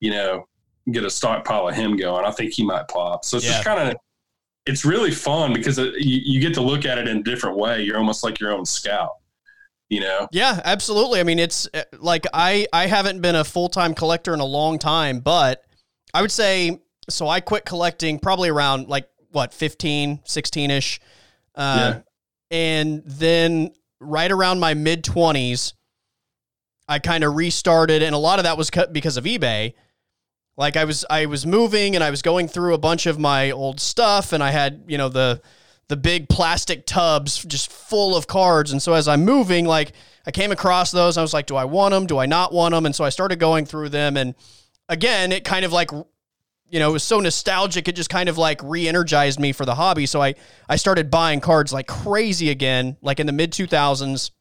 you 0.00 0.10
know, 0.10 0.46
get 0.92 1.04
a 1.04 1.10
stockpile 1.10 1.68
of 1.68 1.74
him 1.74 1.96
going. 1.96 2.24
I 2.24 2.30
think 2.30 2.52
he 2.52 2.64
might 2.64 2.88
pop. 2.88 3.24
So 3.24 3.36
it's 3.36 3.46
Yeah. 3.46 3.52
just 3.52 3.64
kind 3.64 3.88
of, 3.90 3.96
it's 4.66 4.84
really 4.84 5.10
fun 5.10 5.52
because 5.52 5.78
it, 5.78 5.94
you, 5.98 6.20
you 6.24 6.40
get 6.40 6.54
to 6.54 6.60
look 6.62 6.84
at 6.84 6.98
it 6.98 7.08
in 7.08 7.18
a 7.18 7.22
different 7.22 7.56
way. 7.56 7.82
You're 7.82 7.98
almost 7.98 8.22
like 8.24 8.38
your 8.40 8.52
own 8.52 8.64
scout, 8.64 9.12
you 9.88 10.00
know? 10.00 10.28
Yeah, 10.32 10.60
absolutely. 10.64 11.20
I 11.20 11.22
mean, 11.22 11.38
it's 11.38 11.68
uh, 11.74 11.82
like 11.98 12.26
I 12.32 12.66
I 12.72 12.86
haven't 12.86 13.20
been 13.20 13.34
a 13.36 13.44
full 13.44 13.68
time 13.68 13.94
collector 13.94 14.32
in 14.34 14.40
a 14.40 14.44
long 14.44 14.78
time, 14.78 15.20
but 15.20 15.62
I 16.14 16.20
would 16.22 16.32
say 16.32 16.80
so. 17.08 17.28
I 17.28 17.40
quit 17.40 17.64
collecting 17.64 18.18
probably 18.18 18.48
around 18.48 18.88
like 18.88 19.08
what 19.30 19.52
15, 19.52 20.20
16 20.24 20.70
ish, 20.70 21.00
uh, 21.56 21.94
Yeah. 21.94 22.00
and 22.56 23.02
then 23.06 23.72
right 24.00 24.30
around 24.32 24.58
my 24.60 24.74
mid 24.74 25.04
twenties, 25.04 25.74
I 26.88 26.98
kind 27.00 27.22
of 27.24 27.34
restarted, 27.34 28.02
and 28.02 28.14
a 28.14 28.18
lot 28.18 28.38
of 28.38 28.44
that 28.44 28.56
was 28.56 28.70
cut 28.70 28.92
because 28.92 29.16
of 29.16 29.24
eBay. 29.24 29.74
Like 30.56 30.76
I 30.76 30.84
was 30.84 31.04
I 31.10 31.26
was 31.26 31.44
moving 31.44 31.94
and 31.94 32.02
I 32.02 32.10
was 32.10 32.22
going 32.22 32.48
through 32.48 32.74
a 32.74 32.78
bunch 32.78 33.06
of 33.06 33.18
my 33.18 33.50
old 33.50 33.80
stuff, 33.80 34.32
and 34.32 34.42
I 34.42 34.50
had 34.50 34.84
you 34.86 34.96
know 34.96 35.08
the 35.08 35.42
the 35.88 35.96
big 35.96 36.28
plastic 36.28 36.86
tubs 36.86 37.44
just 37.44 37.70
full 37.70 38.16
of 38.16 38.26
cards. 38.26 38.72
And 38.72 38.82
so 38.82 38.94
as 38.94 39.06
I'm 39.06 39.24
moving, 39.24 39.66
like 39.66 39.92
I 40.26 40.32
came 40.32 40.50
across 40.50 40.90
those, 40.90 41.16
I 41.16 41.22
was 41.22 41.32
like, 41.32 41.46
do 41.46 41.56
I 41.56 41.64
want 41.64 41.92
them? 41.92 42.06
Do 42.06 42.18
I 42.18 42.26
not 42.26 42.52
want 42.52 42.72
them? 42.72 42.86
And 42.86 42.94
so 42.94 43.04
I 43.04 43.10
started 43.10 43.38
going 43.38 43.66
through 43.66 43.90
them. 43.90 44.16
And 44.16 44.34
again, 44.88 45.30
it 45.30 45.44
kind 45.44 45.64
of 45.64 45.72
like, 45.72 45.92
you 45.92 46.80
know, 46.80 46.90
it 46.90 46.92
was 46.92 47.04
so 47.04 47.20
nostalgic. 47.20 47.86
It 47.86 47.94
just 47.94 48.10
kind 48.10 48.28
of 48.28 48.36
like 48.36 48.60
re-energized 48.64 49.38
me 49.38 49.52
for 49.52 49.64
the 49.64 49.76
hobby. 49.76 50.06
So 50.06 50.20
I, 50.20 50.34
I 50.68 50.74
started 50.74 51.08
buying 51.08 51.38
cards 51.38 51.72
like 51.72 51.86
crazy 51.86 52.50
again, 52.50 52.96
like 53.00 53.20
in 53.20 53.26
the 53.26 53.32
mid 53.32 53.52
2000s. 53.52 54.32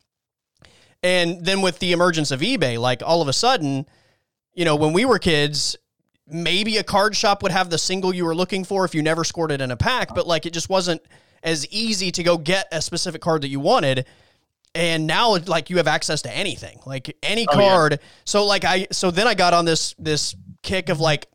And 1.03 1.45
then 1.45 1.61
with 1.61 1.77
the 1.77 1.91
emergence 1.91 2.31
of 2.31 2.39
eBay, 2.39 2.79
like 2.79 3.03
all 3.05 3.21
of 3.21 3.27
a 3.27 3.33
sudden, 3.33 3.85
you 4.55 4.65
know, 4.65 4.75
when 4.75 4.93
we 4.93 5.05
were 5.05 5.19
kids, 5.19 5.77
maybe 6.27 6.77
a 6.77 6.83
card 6.83 7.15
shop 7.15 7.43
would 7.43 7.51
have 7.51 7.69
the 7.69 7.77
single 7.77 8.13
you 8.13 8.25
were 8.25 8.35
looking 8.35 8.63
for 8.63 8.83
if 8.85 8.95
you 8.95 9.01
never 9.03 9.23
scored 9.23 9.51
it 9.51 9.61
in 9.61 9.71
a 9.71 9.77
pack, 9.77 10.13
but 10.15 10.25
like 10.27 10.45
it 10.45 10.53
just 10.53 10.69
wasn't 10.69 11.01
as 11.43 11.67
easy 11.67 12.11
to 12.11 12.23
go 12.23 12.37
get 12.37 12.67
a 12.71 12.81
specific 12.81 13.21
card 13.21 13.41
that 13.43 13.49
you 13.49 13.59
wanted. 13.59 14.05
And 14.73 15.07
now 15.07 15.37
like 15.45 15.69
you 15.69 15.77
have 15.77 15.87
access 15.87 16.23
to 16.23 16.35
anything, 16.35 16.79
like 16.85 17.15
any 17.23 17.47
Oh, 17.47 17.59
yeah. 17.59 17.67
card. 17.69 17.99
So 18.25 18.45
like 18.45 18.65
I 18.65 18.87
so 18.91 19.11
then 19.11 19.27
I 19.27 19.33
got 19.35 19.53
on 19.53 19.65
this 19.65 19.93
this 19.99 20.35
kick 20.63 20.89
of 20.89 20.99
like 20.99 21.27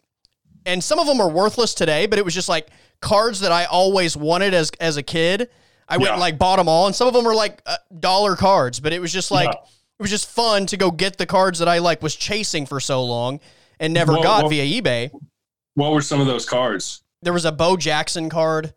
and 0.66 0.82
some 0.84 0.98
of 0.98 1.06
them 1.06 1.20
are 1.20 1.30
worthless 1.30 1.72
today, 1.72 2.06
but 2.06 2.18
it 2.18 2.24
was 2.24 2.34
just 2.34 2.48
like 2.48 2.68
cards 3.00 3.40
that 3.40 3.52
I 3.52 3.64
always 3.64 4.16
wanted 4.16 4.52
as 4.52 4.70
as 4.80 4.96
a 4.96 5.02
kid. 5.02 5.48
I 5.88 5.96
went 5.96 6.08
Yeah. 6.08 6.12
and 6.12 6.20
like 6.20 6.38
bought 6.38 6.56
them 6.56 6.68
all, 6.68 6.86
and 6.86 6.94
some 6.94 7.08
of 7.08 7.14
them 7.14 7.24
were 7.24 7.34
like 7.34 7.62
uh, 7.64 7.76
dollar 7.98 8.36
cards, 8.36 8.78
but 8.78 8.92
it 8.92 9.00
was 9.00 9.12
just 9.12 9.30
like 9.30 9.46
Yeah. 9.48 9.60
it 9.98 10.02
was 10.02 10.10
just 10.10 10.28
fun 10.28 10.66
to 10.66 10.76
go 10.76 10.90
get 10.90 11.16
the 11.16 11.26
cards 11.26 11.60
that 11.60 11.68
I 11.68 11.78
like 11.78 12.02
was 12.02 12.14
chasing 12.14 12.66
for 12.66 12.78
so 12.78 13.02
long 13.04 13.40
and 13.80 13.92
never 13.92 14.12
got 14.14 14.48
via 14.48 14.80
eBay. 14.80 15.10
What 15.74 15.92
were 15.92 16.02
some 16.02 16.20
of 16.20 16.26
those 16.26 16.46
cards? 16.48 17.02
There 17.22 17.32
was 17.32 17.44
a 17.44 17.52
Bo 17.52 17.76
Jackson 17.76 18.28
card, 18.30 18.72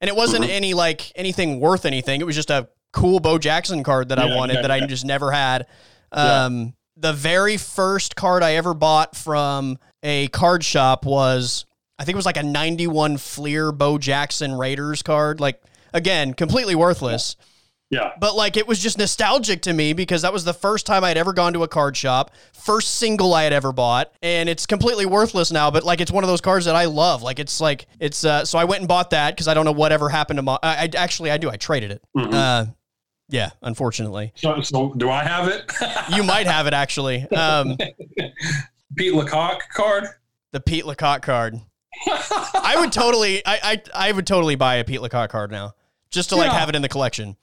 and 0.00 0.08
it 0.08 0.16
wasn't 0.16 0.44
Mhm. 0.46 0.50
any 0.50 0.74
like 0.74 1.12
anything 1.14 1.60
worth 1.60 1.84
anything. 1.86 2.20
It 2.20 2.24
was 2.24 2.34
just 2.36 2.50
a 2.50 2.68
cool 2.92 3.20
Bo 3.20 3.38
Jackson 3.38 3.84
card 3.84 4.08
that 4.08 4.18
I 4.18 4.34
wanted 4.34 4.54
yeah, 4.54 4.62
that 4.62 4.70
I 4.70 4.80
just 4.86 5.04
never 5.04 5.30
had. 5.30 5.66
Yeah. 6.14 6.44
Um, 6.46 6.74
the 6.96 7.12
very 7.12 7.56
first 7.56 8.16
card 8.16 8.42
I 8.42 8.54
ever 8.54 8.74
bought 8.74 9.16
from 9.16 9.78
a 10.02 10.26
card 10.28 10.64
shop 10.64 11.04
was 11.04 11.64
I 11.98 12.04
think 12.04 12.14
it 12.14 12.16
was 12.16 12.26
like 12.26 12.36
a 12.38 12.42
91 12.42 13.18
Fleer 13.18 13.72
Bo 13.72 13.98
Jackson 13.98 14.54
Raiders 14.54 15.02
card. 15.02 15.38
Like 15.40 15.62
again, 15.92 16.32
completely 16.34 16.74
worthless. 16.74 17.36
Yeah. 17.90 18.12
But 18.20 18.36
like 18.36 18.56
it 18.56 18.68
was 18.68 18.78
just 18.78 18.98
nostalgic 18.98 19.62
to 19.62 19.72
me 19.72 19.92
because 19.94 20.22
that 20.22 20.32
was 20.32 20.44
the 20.44 20.54
first 20.54 20.86
time 20.86 21.02
I'd 21.02 21.16
ever 21.18 21.32
gone 21.32 21.52
to 21.54 21.64
a 21.64 21.68
card 21.68 21.96
shop, 21.96 22.30
first 22.54 22.96
single 22.98 23.34
I 23.34 23.42
had 23.42 23.52
ever 23.52 23.72
bought, 23.72 24.12
and 24.22 24.48
it's 24.48 24.64
completely 24.64 25.06
worthless 25.06 25.50
now. 25.50 25.70
But 25.72 25.82
like 25.82 26.00
it's 26.00 26.12
one 26.12 26.22
of 26.22 26.28
those 26.28 26.40
cards 26.40 26.66
that 26.66 26.76
I 26.76 26.84
love. 26.84 27.22
Like 27.22 27.40
it's 27.40 27.60
like 27.60 27.86
it's 27.98 28.24
uh, 28.24 28.44
so 28.44 28.58
I 28.58 28.64
went 28.64 28.80
and 28.82 28.88
bought 28.88 29.10
that 29.10 29.34
because 29.34 29.48
I 29.48 29.54
don't 29.54 29.64
know 29.64 29.72
whatever 29.72 30.08
happened 30.08 30.38
to 30.38 30.42
my. 30.42 30.56
I, 30.62 30.84
I 30.84 30.90
actually 30.96 31.32
I 31.32 31.36
do 31.36 31.50
I 31.50 31.56
traded 31.56 31.90
it. 31.90 32.02
Mhm. 32.16 32.32
Uh, 32.32 32.66
yeah, 33.28 33.50
unfortunately, 33.62 34.32
So, 34.34 34.60
so 34.60 34.92
do 34.96 35.08
I 35.08 35.22
have 35.22 35.46
it? 35.48 35.70
you 36.16 36.24
might 36.24 36.46
have 36.48 36.66
it 36.66 36.74
actually. 36.74 37.28
Um, 37.30 37.76
Pete 38.96 39.14
Lecoq 39.14 39.60
card. 39.74 40.04
the 40.52 40.60
Pete 40.60 40.84
Lecoq 40.84 41.22
card. 41.22 41.54
I 42.08 42.76
would 42.78 42.92
totally 42.92 43.44
I, 43.44 43.58
I 43.94 44.08
I 44.08 44.12
would 44.12 44.26
totally 44.26 44.54
buy 44.54 44.76
a 44.76 44.84
Pete 44.84 45.00
Lecoq 45.00 45.28
card 45.30 45.50
now 45.50 45.74
just 46.10 46.28
to 46.30 46.36
like 46.36 46.50
Yeah. 46.52 46.58
have 46.58 46.68
it 46.68 46.74
in 46.76 46.82
the 46.82 46.88
collection. 46.88 47.36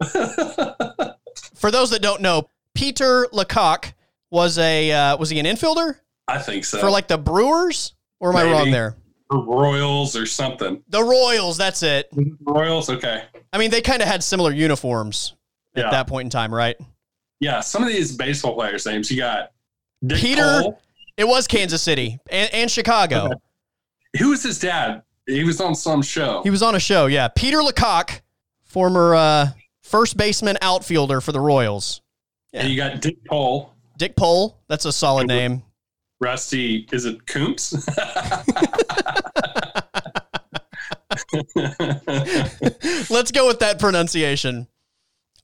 For 1.54 1.70
those 1.70 1.90
that 1.90 2.00
don't 2.02 2.20
know, 2.20 2.48
Peter 2.74 3.26
LaCock 3.32 3.92
was 4.30 4.58
a 4.58 4.90
uh, 4.92 5.16
was 5.16 5.30
he 5.30 5.38
an 5.38 5.46
infielder 5.46 5.96
I 6.28 6.38
think 6.38 6.64
so. 6.64 6.78
for 6.78 6.90
like 6.90 7.08
the 7.08 7.18
Brewers? 7.18 7.94
Or 8.20 8.30
am 8.30 8.36
I 8.36 8.50
wrong 8.50 8.70
there? 8.70 8.96
For 9.30 9.42
Royals 9.44 10.16
or 10.16 10.24
something. 10.26 10.82
The 10.88 11.02
Royals, 11.02 11.56
that's 11.56 11.82
it. 11.82 12.08
Royals, 12.40 12.88
okay. 12.88 13.24
I 13.52 13.58
mean, 13.58 13.70
they 13.70 13.80
kind 13.82 14.00
of 14.00 14.08
had 14.08 14.22
similar 14.22 14.50
uniforms 14.52 15.34
at 15.76 15.84
Yeah. 15.84 15.90
that 15.90 16.06
point 16.06 16.26
in 16.26 16.30
time, 16.30 16.54
right? 16.54 16.76
Yeah, 17.40 17.60
some 17.60 17.82
of 17.82 17.88
these 17.88 18.16
baseball 18.16 18.54
players' 18.54 18.86
names 18.86 19.10
you 19.10 19.18
got 19.18 19.50
Dick 20.06 20.18
Peter- 20.18 20.60
Cole. 20.62 20.80
It 21.16 21.28
was 21.28 21.46
Kansas 21.46 21.82
City 21.82 22.18
and, 22.30 22.52
and 22.54 22.70
Chicago. 22.70 23.26
Okay. 23.26 23.34
Who 24.18 24.30
was 24.30 24.42
his 24.42 24.58
dad? 24.58 25.02
He 25.26 25.44
was 25.44 25.60
on 25.60 25.74
some 25.74 26.02
show. 26.02 26.42
He 26.42 26.50
was 26.50 26.62
on 26.62 26.74
a 26.74 26.80
show, 26.80 27.06
yeah. 27.06 27.28
Peter 27.28 27.58
LaCock, 27.58 28.20
former 28.64 29.14
uh, 29.14 29.48
first 29.94 30.16
baseman 30.16 30.58
outfielder 30.60 31.20
for 31.20 31.30
the 31.30 31.38
Royals. 31.38 32.02
And 32.52 32.68
you 32.68 32.76
got 32.76 33.00
Dick 33.00 33.16
Cole. 33.30 33.72
Dick 33.96 34.16
Pole, 34.16 34.58
that's 34.66 34.86
a 34.86 34.92
solid 34.92 35.28
name. 35.28 35.62
Rusty, 36.20 36.88
is 36.90 37.04
it 37.04 37.24
Kuntz? 37.26 37.72
Let's 43.08 43.30
go 43.30 43.46
with 43.46 43.60
that 43.60 43.76
pronunciation. 43.78 44.66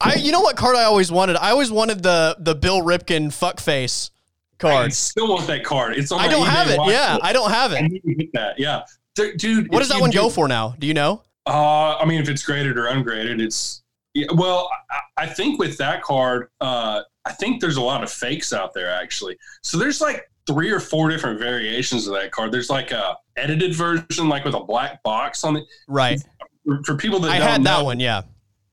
I, 0.01 0.15
you 0.15 0.33
know 0.33 0.41
what 0.41 0.57
card 0.57 0.75
I 0.75 0.83
always 0.83 1.13
wanted? 1.13 1.37
I 1.37 1.51
always 1.51 1.71
wanted 1.71 2.03
the 2.03 2.35
the 2.41 2.57
Bill 2.57 2.81
Ripken 2.81 3.33
fuck 3.33 3.61
face 3.61 4.11
card. 4.59 4.87
I 4.87 4.89
still 4.89 5.29
want 5.29 5.47
that 5.47 5.63
card. 5.63 5.97
It's 5.97 6.11
on 6.11 6.19
I 6.21 6.27
don't 6.27 6.47
have 6.47 6.71
it. 6.71 6.79
watch 6.79 6.91
Yeah. 6.91 7.19
I 7.23 7.33
don't 7.33 7.51
have 7.53 7.73
I 7.73 7.77
it. 7.79 7.83
need 7.93 8.03
to 8.03 8.15
get 8.15 8.33
that. 8.33 8.59
Yeah, 8.59 8.83
dude. 9.15 9.71
What 9.71 9.79
does 9.79 9.91
that 9.91 10.01
one 10.01 10.11
do- 10.11 10.19
go 10.19 10.29
for 10.31 10.49
now? 10.49 10.75
Do 10.79 10.89
you 10.89 10.95
know? 10.95 11.23
Uh, 11.47 11.97
I 11.99 12.05
mean, 12.05 12.21
if 12.21 12.29
it's 12.29 12.43
graded 12.45 12.77
or 12.79 12.87
ungraded, 12.89 13.41
it's 13.41 13.83
yeah, 14.14 14.27
well. 14.35 14.68
I, 14.90 15.25
I 15.25 15.27
think 15.27 15.59
with 15.61 15.77
that 15.79 16.03
card, 16.03 16.49
uh, 16.62 17.03
I 17.27 17.33
think 17.33 17.61
there's 17.61 17.77
a 17.77 17.83
lot 17.83 18.03
of 18.03 18.11
fakes 18.11 18.53
out 18.55 18.73
there 18.73 18.90
actually. 18.90 19.37
So 19.62 19.77
there's 19.77 20.01
like 20.01 20.31
three 20.46 20.70
or 20.70 20.81
four 20.81 21.11
different 21.11 21.38
variations 21.38 22.07
of 22.07 22.14
that 22.14 22.33
card. 22.33 22.53
There's 22.53 22.70
like 22.70 22.90
a 22.90 23.16
edited 23.37 23.75
version, 23.75 24.29
like 24.29 24.44
with 24.46 24.55
a 24.55 24.61
black 24.64 25.03
box 25.03 25.44
on 25.44 25.57
it. 25.57 25.64
Right. 25.87 26.18
For, 26.64 26.83
for 26.85 26.96
people 26.96 27.18
that 27.20 27.31
I 27.33 27.38
don't 27.38 27.49
had 27.49 27.64
that 27.64 27.79
know- 27.81 27.85
one. 27.85 28.01
Yeah. 28.01 28.23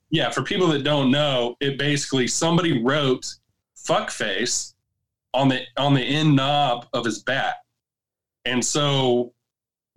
yeah, 0.09 0.29
for 0.29 0.41
people 0.41 0.67
that 0.67 0.83
don't 0.85 1.11
know, 1.11 1.55
it 1.59 1.77
basically 1.77 2.27
somebody 2.27 2.81
wrote 2.81 3.25
"fuckface" 3.77 4.73
on 5.33 5.49
the 5.49 5.63
on 5.75 5.93
the 5.93 6.01
end 6.01 6.33
knob 6.35 6.87
of 6.93 7.03
his 7.03 7.23
bat, 7.23 7.55
and 8.45 8.63
so 8.63 9.33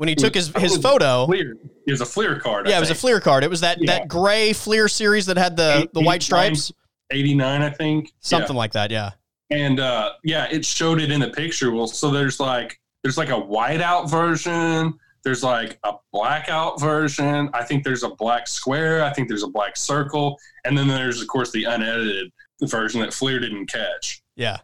When 0.01 0.09
he 0.09 0.15
took 0.15 0.35
his 0.35 0.49
his 0.57 0.79
photo. 0.79 1.27
Fleer, 1.27 1.57
it 1.87 1.91
was 1.91 2.01
a 2.01 2.07
Fleer 2.07 2.41
card. 2.41 2.67
I 2.67 2.71
Yeah, 2.71 2.79
it 2.79 2.81
was 2.81 2.89
a. 2.89 2.95
Fleer 2.95 3.21
card. 3.21 3.45
It 3.45 3.51
was 3.51 3.61
that 3.61 3.77
Yeah. 3.83 3.99
that 3.99 4.09
gray 4.09 4.55
Fleer 4.55 4.89
series 4.89 5.27
that 5.27 5.37
had 5.37 5.57
the 5.59 5.91
the 5.93 6.01
white 6.01 6.23
stripes, 6.23 6.73
89, 7.11 7.61
I 7.61 7.69
think. 7.69 8.11
something 8.21 8.57
like 8.57 8.73
that. 8.73 8.91
Yeah. 8.91 9.11
Yeah. 9.51 9.59
And 9.59 9.79
uh, 9.79 10.13
yeah, 10.25 10.47
it 10.51 10.65
showed 10.65 11.03
it 11.03 11.11
in 11.11 11.21
the 11.21 11.29
picture. 11.29 11.71
Well, 11.71 11.87
so 11.87 12.11
there's 12.11 12.41
like 12.41 12.81
there's 13.03 13.19
like 13.19 13.29
a 13.29 13.33
whiteout 13.43 14.09
version. 14.11 14.95
There's 15.23 15.43
like 15.45 15.79
a 15.85 15.93
blackout 16.15 16.81
version. 16.81 17.51
I 17.53 17.63
think 17.63 17.85
there's 17.85 18.03
a 18.03 18.09
black 18.09 18.49
square. 18.49 19.05
I 19.05 19.13
think 19.13 19.29
there's 19.29 19.43
a 19.43 19.49
black 19.51 19.77
circle, 19.77 20.39
and 20.65 20.79
then 20.79 20.89
there's 20.89 21.21
of 21.21 21.29
course 21.29 21.53
the 21.53 21.65
unedited 21.65 22.33
version 22.63 23.03
that 23.03 23.13
Fleer 23.13 23.39
didn't 23.39 23.67
catch. 23.67 24.23
Yeah. 24.35 24.57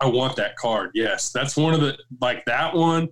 I 0.00 0.06
want 0.06 0.36
that 0.36 0.54
card. 0.56 0.90
Yes, 0.92 1.30
that's 1.30 1.56
one 1.56 1.72
of 1.72 1.80
the 1.80 1.96
like 2.20 2.44
that 2.44 2.74
one. 2.74 3.08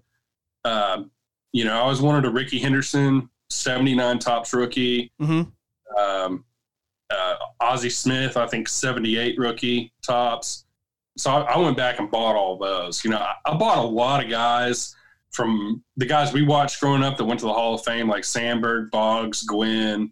Um, 0.67 1.11
you 1.55 1.65
know, 1.65 1.73
I 1.73 1.79
always 1.79 2.01
wanted 2.03 2.25
a 2.27 2.31
Rickey 2.31 2.59
Henderson 2.59 3.31
79 3.49 4.19
Topps 4.19 4.53
rookie. 4.53 5.13
Mm-hmm. 5.23 5.99
Um, 5.99 6.45
uh, 7.11 7.35
Ozzie 7.61 7.89
Smith, 7.91 8.37
I 8.37 8.47
think 8.49 8.69
78 8.69 9.39
rookie 9.39 9.93
Topps. 10.03 10.65
So 11.17 11.31
I, 11.31 11.43
I 11.43 11.59
went 11.59 11.77
back 11.77 12.01
and 12.01 12.11
bought 12.11 12.35
all 12.35 12.59
those. 12.59 13.05
You 13.05 13.11
know, 13.13 13.19
I, 13.19 13.35
I 13.47 13.57
bought 13.57 13.79
a 13.79 13.83
lot 13.87 14.23
of 14.23 14.29
guys 14.29 14.97
from 15.31 15.83
the 15.97 16.07
guys 16.07 16.33
we 16.33 16.43
watched 16.43 16.81
growing 16.81 17.05
up 17.05 17.17
that 17.19 17.25
went 17.25 17.39
to 17.41 17.47
the 17.47 17.53
Hall 17.53 17.75
of 17.75 17.85
Fame, 17.85 18.09
like 18.09 18.25
Sandberg, 18.25 18.91
Boggs, 18.91 19.45
Gwynn, 19.45 20.11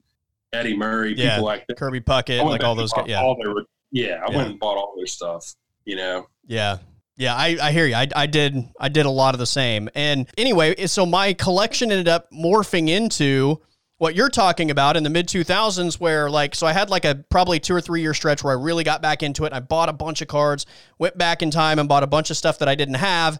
Eddie 0.53 0.77
Murray, 0.77 1.15
Yeah. 1.17 1.31
people 1.31 1.45
like 1.47 1.67
that. 1.67 1.77
Kirby 1.77 2.01
Puckett, 2.03 2.45
like 2.45 2.63
all 2.63 2.77
those 2.77 2.93
guys. 2.93 3.07
Yeah. 3.09 3.21
all 3.21 3.37
their, 3.43 3.53
yeah, 3.91 4.23
I 4.25 4.31
Yeah. 4.31 4.37
went 4.37 4.51
and 4.51 4.61
bought 4.61 4.77
all 4.77 4.95
their 4.97 5.07
stuff. 5.07 5.55
You 5.87 5.97
know, 5.97 6.27
Yeah. 6.47 6.79
Yeah, 7.17 7.35
I, 7.35 7.59
I 7.61 7.73
hear 7.73 7.87
you. 7.87 7.95
I, 7.95 8.09
I 8.17 8.27
did 8.27 8.65
I 8.81 8.89
did 8.89 9.07
a 9.07 9.11
lot 9.11 9.35
of 9.35 9.39
the 9.39 9.47
same. 9.47 9.89
And 9.95 10.29
anyway, 10.39 10.87
so 10.87 11.05
my 11.05 11.35
collection 11.35 11.91
ended 11.93 12.09
up 12.09 12.31
morphing 12.31 12.89
into 12.89 13.61
what 13.99 14.17
you're 14.17 14.31
talking 14.31 14.71
about 14.71 14.97
in 14.97 15.05
the 15.05 15.11
mid 15.11 15.29
2000s 15.29 16.01
where 16.01 16.29
like 16.29 16.55
so 16.55 16.67
I 16.67 16.73
had 16.73 16.91
like 16.91 17.05
a 17.05 17.25
probably 17.31 17.61
2 17.61 17.75
or 17.75 17.81
3 17.81 18.01
year 18.01 18.15
stretch 18.15 18.43
where 18.43 18.59
I 18.59 18.61
really 18.61 18.83
got 18.83 19.03
back 19.03 19.23
into 19.23 19.45
it. 19.45 19.49
And 19.49 19.57
I 19.57 19.61
bought 19.61 19.89
a 19.89 19.93
bunch 19.93 20.23
of 20.23 20.29
cards, 20.29 20.67
went 20.99 21.17
back 21.19 21.43
in 21.43 21.51
time 21.51 21.79
and 21.79 21.89
bought 21.89 22.03
a 22.03 22.09
bunch 22.09 22.31
of 22.31 22.37
stuff 22.37 22.59
that 22.59 22.69
I 22.69 22.75
didn't 22.75 22.95
have 22.95 23.39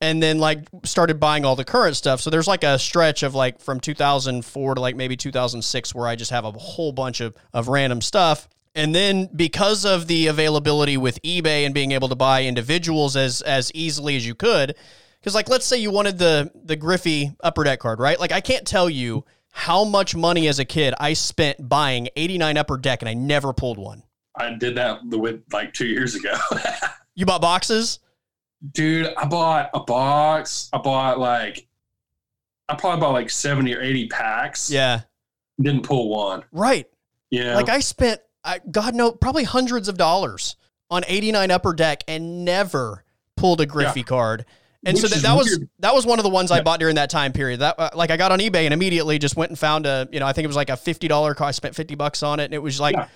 and 0.00 0.22
then 0.22 0.38
like 0.38 0.68
started 0.84 1.18
buying 1.18 1.44
all 1.44 1.56
the 1.56 1.64
current 1.64 1.96
stuff. 1.96 2.20
So 2.20 2.30
there's 2.30 2.46
like 2.46 2.64
a 2.64 2.78
stretch 2.78 3.22
of 3.22 3.34
like 3.34 3.60
from 3.60 3.80
2004 3.80 4.74
to 4.76 4.80
like 4.80 4.96
maybe 4.96 5.16
2006 5.16 5.94
where 5.94 6.06
I 6.06 6.16
just 6.16 6.30
have 6.30 6.44
a 6.44 6.52
whole 6.52 6.92
bunch 6.92 7.20
of 7.20 7.34
of 7.52 7.68
random 7.68 8.00
stuff. 8.00 8.48
And 8.74 8.94
then 8.94 9.28
because 9.34 9.84
of 9.84 10.06
the 10.06 10.28
availability 10.28 10.96
with 10.96 11.20
eBay 11.22 11.64
and 11.64 11.74
being 11.74 11.92
able 11.92 12.08
to 12.08 12.14
buy 12.14 12.44
individuals 12.44 13.16
as 13.16 13.42
as 13.42 13.72
easily 13.74 14.16
as 14.16 14.26
you 14.26 14.34
could, 14.34 14.74
because 15.20 15.34
like 15.34 15.48
let's 15.48 15.66
say 15.66 15.78
you 15.78 15.90
wanted 15.90 16.18
the 16.18 16.50
the 16.64 16.76
Griffey 16.76 17.32
upper 17.42 17.64
deck 17.64 17.80
card, 17.80 18.00
right? 18.00 18.18
Like 18.18 18.32
I 18.32 18.40
can't 18.40 18.66
tell 18.66 18.88
you 18.88 19.24
how 19.50 19.84
much 19.84 20.14
money 20.14 20.46
as 20.46 20.58
a 20.58 20.64
kid 20.64 20.94
I 21.00 21.14
spent 21.14 21.68
buying 21.68 22.08
89 22.16 22.56
upper 22.56 22.76
deck 22.76 23.02
and 23.02 23.08
I 23.08 23.14
never 23.14 23.52
pulled 23.52 23.78
one. 23.78 24.04
I 24.36 24.54
did 24.54 24.76
that 24.76 25.00
with 25.04 25.42
like 25.52 25.72
two 25.72 25.86
years 25.86 26.14
ago. 26.14 26.34
You 27.18 27.26
bought 27.26 27.40
boxes? 27.40 27.98
Dude, 28.74 29.12
I 29.16 29.26
bought 29.26 29.70
a 29.74 29.80
box. 29.80 30.70
I 30.72 30.78
bought 30.78 31.18
like, 31.18 31.66
I 32.68 32.76
probably 32.76 33.00
bought 33.00 33.10
like 33.12 33.28
70 33.28 33.74
or 33.74 33.82
80 33.82 34.06
packs. 34.06 34.70
Yeah. 34.70 35.00
Didn't 35.60 35.82
pull 35.82 36.10
one. 36.10 36.44
Right. 36.52 36.86
Yeah. 37.28 37.56
Like 37.56 37.68
I 37.68 37.80
spent 37.80 38.20
I 38.44 38.60
God 38.70 38.94
no 38.94 39.12
probably 39.12 39.44
hundreds 39.44 39.88
of 39.88 39.96
dollars 39.96 40.56
on 40.90 41.04
89 41.06 41.50
upper 41.50 41.72
deck 41.74 42.04
and 42.08 42.44
never 42.44 43.04
pulled 43.36 43.60
a 43.60 43.66
Griffey 43.66 44.02
card. 44.02 44.44
And 44.86 44.96
so 44.96 45.02
Which 45.02 45.10
that, 45.10 45.16
is 45.16 45.22
that 45.22 45.36
was 45.36 45.60
that 45.80 45.94
was 45.94 46.06
one 46.06 46.18
of 46.18 46.22
the 46.22 46.30
ones 46.30 46.50
I 46.50 46.60
bought 46.62 46.78
during 46.78 46.94
that 46.94 47.10
time 47.10 47.32
period. 47.32 47.60
That 47.60 47.74
uh, 47.78 47.90
like 47.94 48.10
I 48.10 48.16
got 48.16 48.30
on 48.30 48.38
eBay 48.38 48.64
and 48.64 48.72
immediately 48.72 49.18
just 49.18 49.36
went 49.36 49.50
and 49.50 49.58
found 49.58 49.86
a 49.86 50.08
you 50.12 50.20
know 50.20 50.26
I 50.26 50.32
think 50.32 50.44
it 50.44 50.48
was 50.48 50.56
like 50.56 50.70
a 50.70 50.76
fifty 50.76 51.08
dollar 51.08 51.34
car. 51.34 51.48
I 51.48 51.50
spent 51.50 51.74
fifty 51.74 51.96
bucks 51.96 52.22
on 52.22 52.38
it 52.38 52.44
and 52.44 52.54
it 52.54 52.62
was 52.62 52.78
like, 52.80 52.94
Yeah. 52.94 53.08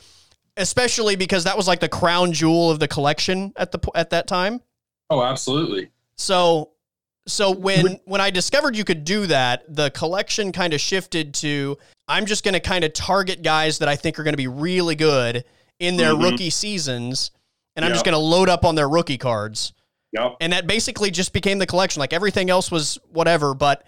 especially 0.57 1.17
because 1.17 1.45
that 1.45 1.57
was 1.57 1.69
like 1.69 1.81
the 1.81 1.89
crown 1.89 2.33
jewel 2.33 2.71
of 2.71 2.79
the 2.81 2.89
collection 2.89 3.53
at 3.57 3.71
the 3.73 3.79
at 3.95 4.11
that 4.11 4.27
time. 4.27 4.61
oh, 5.09 5.23
absolutely. 5.23 5.91
So 6.17 6.71
so 7.29 7.53
when 7.53 8.01
when 8.07 8.21
I 8.21 8.31
discovered 8.31 8.77
you 8.77 8.85
could 8.85 9.05
do 9.05 9.27
that, 9.29 9.63
the 9.69 9.91
collection 9.91 10.51
kind 10.51 10.75
of 10.75 10.81
shifted 10.81 11.33
to 11.35 11.79
I'm 12.13 12.27
just 12.27 12.45
going 12.45 12.55
to 12.55 12.61
kind 12.61 12.85
of 12.85 12.93
target 12.93 13.43
guys 13.43 13.79
that 13.79 13.89
I 13.89 13.97
think 13.97 14.19
are 14.19 14.23
going 14.23 14.35
to 14.35 14.37
be 14.39 14.49
really 14.49 14.95
good 14.95 15.45
in 15.81 15.97
their 15.97 16.13
Mhm. 16.13 16.23
rookie 16.31 16.51
seasons 16.51 17.31
and 17.75 17.85
I'm 17.87 17.93
just 17.93 18.05
going 18.05 18.13
to 18.13 18.19
load 18.19 18.51
up 18.51 18.65
on 18.67 18.75
their 18.75 18.89
rookie 18.89 19.17
cards. 19.17 19.73
Yep. 20.13 20.37
And 20.43 20.53
that 20.53 20.67
basically 20.67 21.11
just 21.11 21.33
became 21.33 21.59
the 21.59 21.67
collection. 21.67 22.01
Like 22.01 22.13
everything 22.13 22.51
else 22.51 22.71
was 22.71 22.99
whatever, 23.11 23.55
but 23.55 23.83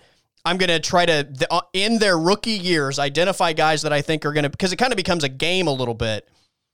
I'm 0.46 0.56
going 0.56 0.70
to 0.70 0.80
try 0.80 1.04
to 1.04 1.28
uh, 1.50 1.60
in 1.74 1.98
their 1.98 2.18
rookie 2.18 2.52
years 2.52 2.98
identify 2.98 3.52
guys 3.52 3.82
that 3.82 3.92
I 3.92 4.00
think 4.00 4.24
are 4.24 4.32
going 4.32 4.44
to 4.44 4.48
because 4.50 4.72
it 4.72 4.76
kind 4.76 4.90
of 4.90 4.96
becomes 4.96 5.22
a 5.22 5.28
game 5.28 5.66
a 5.66 5.72
little 5.72 5.92
bit 5.94 6.26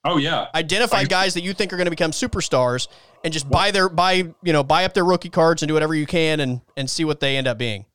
Oh, 0.05 0.19
yeah. 0.19 0.47
identify 0.55 0.99
Like- 0.99 1.09
guys 1.09 1.35
that 1.35 1.43
you 1.43 1.53
think 1.53 1.73
are 1.73 1.77
going 1.77 1.87
to 1.87 1.91
become 1.91 2.13
superstars 2.13 2.87
and 3.25 3.33
just 3.33 3.51
buy 3.51 3.73
their 3.73 3.89
buy 3.89 4.13
you 4.43 4.53
know 4.53 4.63
buy 4.63 4.85
up 4.85 4.95
their 4.95 5.05
rookie 5.05 5.29
cards 5.31 5.63
and 5.63 5.69
do 5.69 5.75
whatever 5.75 5.97
you 5.97 6.07
can 6.07 6.39
and 6.39 6.61
and 6.77 6.89
see 6.89 7.05
what 7.05 7.19
they 7.19 7.37
end 7.37 7.49
up 7.49 7.59
being 7.59 7.87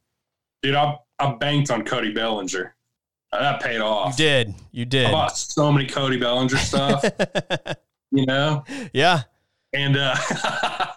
Dude, 0.61 0.75
I, 0.75 0.97
I 1.19 1.33
banked 1.35 1.71
on 1.71 1.85
Cody 1.85 2.11
Bellinger. 2.13 2.74
That 3.39 3.61
paid 3.61 3.79
off. 3.81 4.17
you 4.19 4.25
did 4.25 4.55
you 4.71 4.81
I 4.81 4.85
did 4.85 5.11
bought 5.11 5.37
so 5.37 5.71
many 5.71 5.87
Cody 5.87 6.17
Bellinger 6.17 6.57
stuff, 6.57 7.03
you 8.11 8.25
know? 8.25 8.63
yeah 8.93 9.23
And 9.73 9.97
uh, 9.97 10.15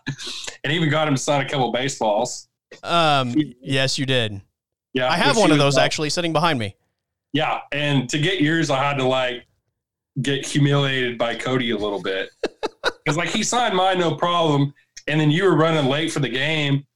and 0.64 0.72
even 0.72 0.90
got 0.90 1.08
him 1.08 1.14
to 1.14 1.20
sign 1.20 1.44
a 1.44 1.48
couple 1.48 1.70
baseballs. 1.72 2.48
Um, 2.82 3.34
yes, 3.62 3.98
you 3.98 4.06
did. 4.06 4.40
Yeah, 4.94 5.08
I 5.10 5.16
have 5.16 5.36
one 5.36 5.50
of 5.50 5.58
those 5.58 5.76
like- 5.76 5.84
actually 5.84 6.10
sitting 6.10 6.32
behind 6.32 6.58
me. 6.58 6.76
Yeah, 7.32 7.60
and 7.72 8.08
to 8.10 8.18
get 8.18 8.40
yours, 8.40 8.70
I 8.70 8.82
had 8.82 8.96
to 8.98 9.04
like 9.04 9.46
get 10.22 10.44
humiliated 10.46 11.18
by 11.18 11.34
Cody 11.34 11.70
a 11.70 11.76
little 11.76 12.02
bit 12.02 12.30
because 13.04 13.16
like 13.16 13.28
he 13.28 13.42
signed 13.42 13.76
mine 13.76 13.98
no 13.98 14.14
problem, 14.14 14.72
and 15.06 15.20
then 15.20 15.30
you 15.30 15.44
were 15.44 15.54
running 15.56 15.86
late 15.86 16.10
for 16.10 16.20
the 16.20 16.28
game, 16.28 16.86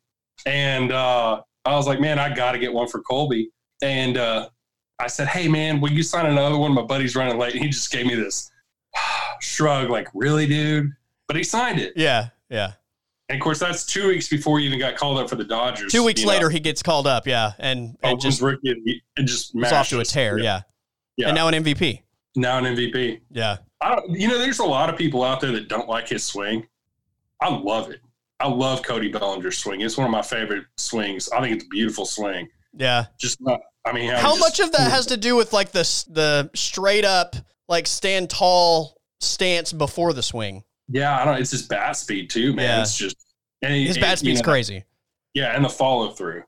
and 0.46 0.90
uh, 0.90 1.40
I 1.64 1.74
was 1.76 1.86
like, 1.86 2.00
man, 2.00 2.18
I 2.18 2.34
got 2.34 2.52
to 2.52 2.58
get 2.58 2.72
one 2.72 2.88
for 2.88 3.00
Colby, 3.02 3.50
and 3.82 4.16
uh, 4.16 4.48
I 5.02 5.08
said, 5.08 5.28
hey 5.28 5.48
man, 5.48 5.80
will 5.80 5.90
you 5.90 6.02
sign 6.02 6.26
another 6.26 6.56
one? 6.56 6.72
My 6.72 6.82
buddy's 6.82 7.16
running 7.16 7.36
late, 7.38 7.54
and 7.54 7.62
he 7.62 7.68
just 7.70 7.90
gave 7.90 8.06
me 8.06 8.14
this 8.14 8.50
shrug, 9.40 9.90
like, 9.90 10.08
really, 10.14 10.46
dude? 10.46 10.92
But 11.26 11.36
he 11.36 11.42
signed 11.44 11.80
it, 11.80 11.92
Yeah, 11.96 12.28
yeah. 12.50 12.72
and 13.28 13.36
of 13.38 13.42
course 13.42 13.58
that's 13.58 13.84
two 13.86 14.08
weeks 14.08 14.28
before 14.28 14.58
he 14.58 14.66
even 14.66 14.78
got 14.78 14.96
called 14.96 15.18
up 15.18 15.28
for 15.28 15.36
the 15.36 15.44
Dodgers. 15.44 15.90
Two 15.92 16.04
weeks 16.04 16.20
you 16.20 16.26
know. 16.26 16.32
later, 16.34 16.50
he 16.50 16.60
gets 16.60 16.82
called 16.82 17.06
up. 17.06 17.26
Yeah, 17.26 17.52
and, 17.58 17.96
Oh, 18.02 18.10
and 18.10 18.20
just 18.20 18.40
rookie, 18.42 19.02
it 19.16 19.24
just 19.24 19.54
was 19.54 19.72
off 19.72 19.88
to 19.88 20.00
a 20.00 20.04
tear. 20.04 20.38
Yeah. 20.38 20.62
Yeah. 21.16 21.28
and 21.28 21.34
now 21.36 21.48
an 21.48 21.54
MVP. 21.62 22.00
now 22.36 22.58
an 22.58 22.64
MVP. 22.64 23.20
Yeah, 23.30 23.58
I 23.80 23.94
don't, 23.96 24.10
you 24.10 24.28
know, 24.28 24.38
there's 24.38 24.60
a 24.60 24.64
lot 24.64 24.88
of 24.90 24.96
people 24.96 25.22
out 25.24 25.40
there 25.40 25.52
that 25.52 25.68
don't 25.68 25.88
like 25.88 26.08
his 26.08 26.24
swing. 26.24 26.66
I 27.40 27.48
love 27.54 27.90
it. 27.90 28.00
I 28.40 28.48
love 28.48 28.82
Cody 28.82 29.10
Bellinger's 29.10 29.58
swing. 29.58 29.80
It's 29.82 29.96
one 29.96 30.04
of 30.06 30.10
my 30.10 30.22
favorite 30.22 30.64
swings. 30.76 31.28
I 31.30 31.40
think 31.40 31.56
it's 31.56 31.64
a 31.64 31.68
beautiful 31.68 32.04
swing. 32.06 32.48
yeah. 32.74 33.06
Just 33.18 33.40
not, 33.40 33.60
I 33.84 33.92
mean, 33.92 34.10
How 34.10 34.30
just- 34.36 34.40
much 34.40 34.60
of 34.60 34.72
that 34.72 34.90
has 34.90 35.06
to 35.06 35.16
do 35.16 35.34
with 35.36 35.52
like 35.52 35.72
the 35.72 35.82
the 36.10 36.50
straight 36.54 37.04
up 37.04 37.34
like 37.68 37.86
stand 37.86 38.30
tall 38.30 39.00
stance 39.20 39.72
before 39.72 40.12
the 40.12 40.22
swing? 40.22 40.64
Yeah, 40.88 41.20
I 41.20 41.24
don't. 41.24 41.38
It's 41.40 41.50
his 41.50 41.62
bat 41.66 41.96
speed 41.96 42.30
too, 42.30 42.52
man. 42.52 42.64
Yeah. 42.64 42.82
It's 42.82 42.96
just 42.96 43.16
and 43.62 43.74
His 43.74 43.96
and, 43.96 44.02
bat 44.02 44.10
you 44.12 44.16
speed's 44.16 44.40
know, 44.42 44.48
crazy. 44.52 44.84
Yeah, 45.34 45.54
and 45.56 45.64
the 45.64 45.68
follow 45.68 46.10
through. 46.10 46.42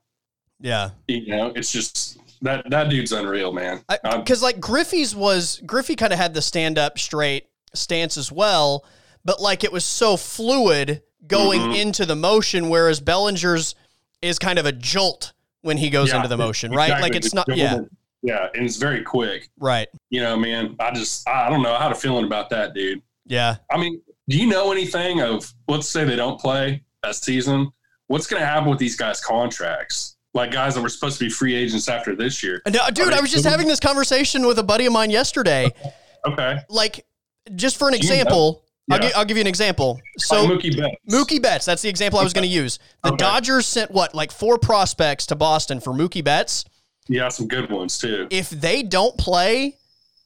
Yeah, 0.61 0.91
You 1.07 1.27
know, 1.27 1.47
it's 1.55 1.71
just 1.71 2.17
that 2.41 2.69
that 2.69 2.89
dude's 2.89 3.11
unreal, 3.11 3.51
man. 3.51 3.83
Because 4.03 4.41
like 4.41 4.59
Griffey's 4.61 5.13
was 5.15 5.61
Griffey 5.65 5.95
kind 5.95 6.13
of 6.13 6.19
had 6.19 6.33
the 6.33 6.41
stand 6.41 6.77
up 6.77 6.97
straight 6.97 7.47
stance 7.73 8.17
as 8.17 8.31
well, 8.31 8.85
but 9.25 9.41
like 9.41 9.63
it 9.65 9.71
was 9.73 9.83
so 9.83 10.15
fluid 10.15 11.01
going 11.27 11.59
Mhm. 11.59 11.77
into 11.81 12.05
the 12.05 12.15
motion, 12.15 12.69
whereas 12.69 12.99
Bellinger's 13.01 13.75
is 14.21 14.39
kind 14.39 14.57
of 14.59 14.65
a 14.65 14.71
jolt 14.71 15.33
when 15.65 15.77
he 15.77 15.89
goes 15.89 16.09
Yeah, 16.09 16.17
into 16.17 16.27
the 16.27 16.37
motion, 16.37 16.71
right? 16.71 17.01
Like 17.01 17.15
it's 17.15 17.33
not. 17.33 17.47
Yeah, 17.53 17.79
Yeah, 18.21 18.47
and 18.53 18.63
it's 18.65 18.77
very 18.77 19.01
quick. 19.01 19.49
right. 19.59 19.87
You 20.11 20.21
know, 20.21 20.37
man. 20.37 20.75
I 20.79 20.91
just 20.91 21.27
I 21.27 21.49
don't 21.49 21.63
know. 21.63 21.73
I 21.73 21.81
had 21.81 21.91
a 21.91 21.95
feeling 21.95 22.25
about 22.25 22.49
that, 22.51 22.73
dude. 22.75 23.01
Yeah. 23.25 23.55
I 23.71 23.77
mean, 23.77 23.99
do 24.29 24.37
you 24.37 24.45
know 24.47 24.71
anything 24.71 25.21
of 25.21 25.51
let's 25.67 25.89
say 25.89 26.03
they 26.05 26.15
don't 26.15 26.39
play 26.39 26.83
a 27.03 27.13
season? 27.13 27.71
What's 28.07 28.27
going 28.27 28.39
to 28.41 28.45
happen 28.45 28.69
with 28.69 28.77
these 28.77 28.95
guys' 28.95 29.19
contracts? 29.19 30.17
Like 30.35 30.51
guys 30.51 30.75
that 30.75 30.81
were 30.81 30.89
supposed 30.89 31.17
to 31.17 31.25
be 31.25 31.29
free 31.31 31.55
agents 31.55 31.89
after 31.89 32.15
this 32.15 32.43
year. 32.43 32.61
No, 32.67 32.87
dude, 32.93 33.13
I 33.13 33.21
was 33.21 33.31
just 33.31 33.45
having 33.45 33.67
this 33.67 33.79
conversation 33.79 34.45
with 34.45 34.59
a 34.59 34.63
buddy 34.63 34.85
of 34.85 34.93
mine 34.93 35.09
yesterday. 35.09 35.71
Okay. 36.27 36.57
Like, 36.69 37.05
just 37.53 37.77
for 37.77 37.87
an 37.87 37.93
Do 37.93 37.99
you 38.87 38.91
know? 38.91 38.95
example, 38.97 38.97
I'll, 38.97 38.99
Yeah. 39.01 39.07
gi- 39.09 39.13
I'll 39.15 39.25
give 39.25 39.37
you 39.37 39.41
an 39.41 39.47
example. 39.47 39.99
So, 40.17 40.43
like 40.45 40.59
Mookie 40.59 40.77
Betts. 40.77 40.95
Mookie 41.09 41.41
Betts, 41.41 41.65
that's 41.65 41.81
the 41.81 41.89
example 41.89 42.19
I 42.19 42.23
was 42.23 42.33
going 42.33 42.47
to 42.47 42.53
use. 42.53 42.79
The 43.03 43.09
Okay. 43.09 43.17
Dodgers 43.17 43.65
sent 43.65 43.91
what, 43.91 44.13
like 44.15 44.31
four 44.31 44.57
prospects 44.57 45.25
to 45.27 45.35
Boston 45.35 45.79
for 45.79 45.93
Mookie 45.93 46.23
Betts. 46.23 46.65
Yeah, 47.07 47.29
some 47.29 47.47
good 47.47 47.69
ones 47.69 47.97
too. 47.97 48.27
If 48.31 48.49
they 48.49 48.81
don't 48.81 49.15
play, 49.17 49.77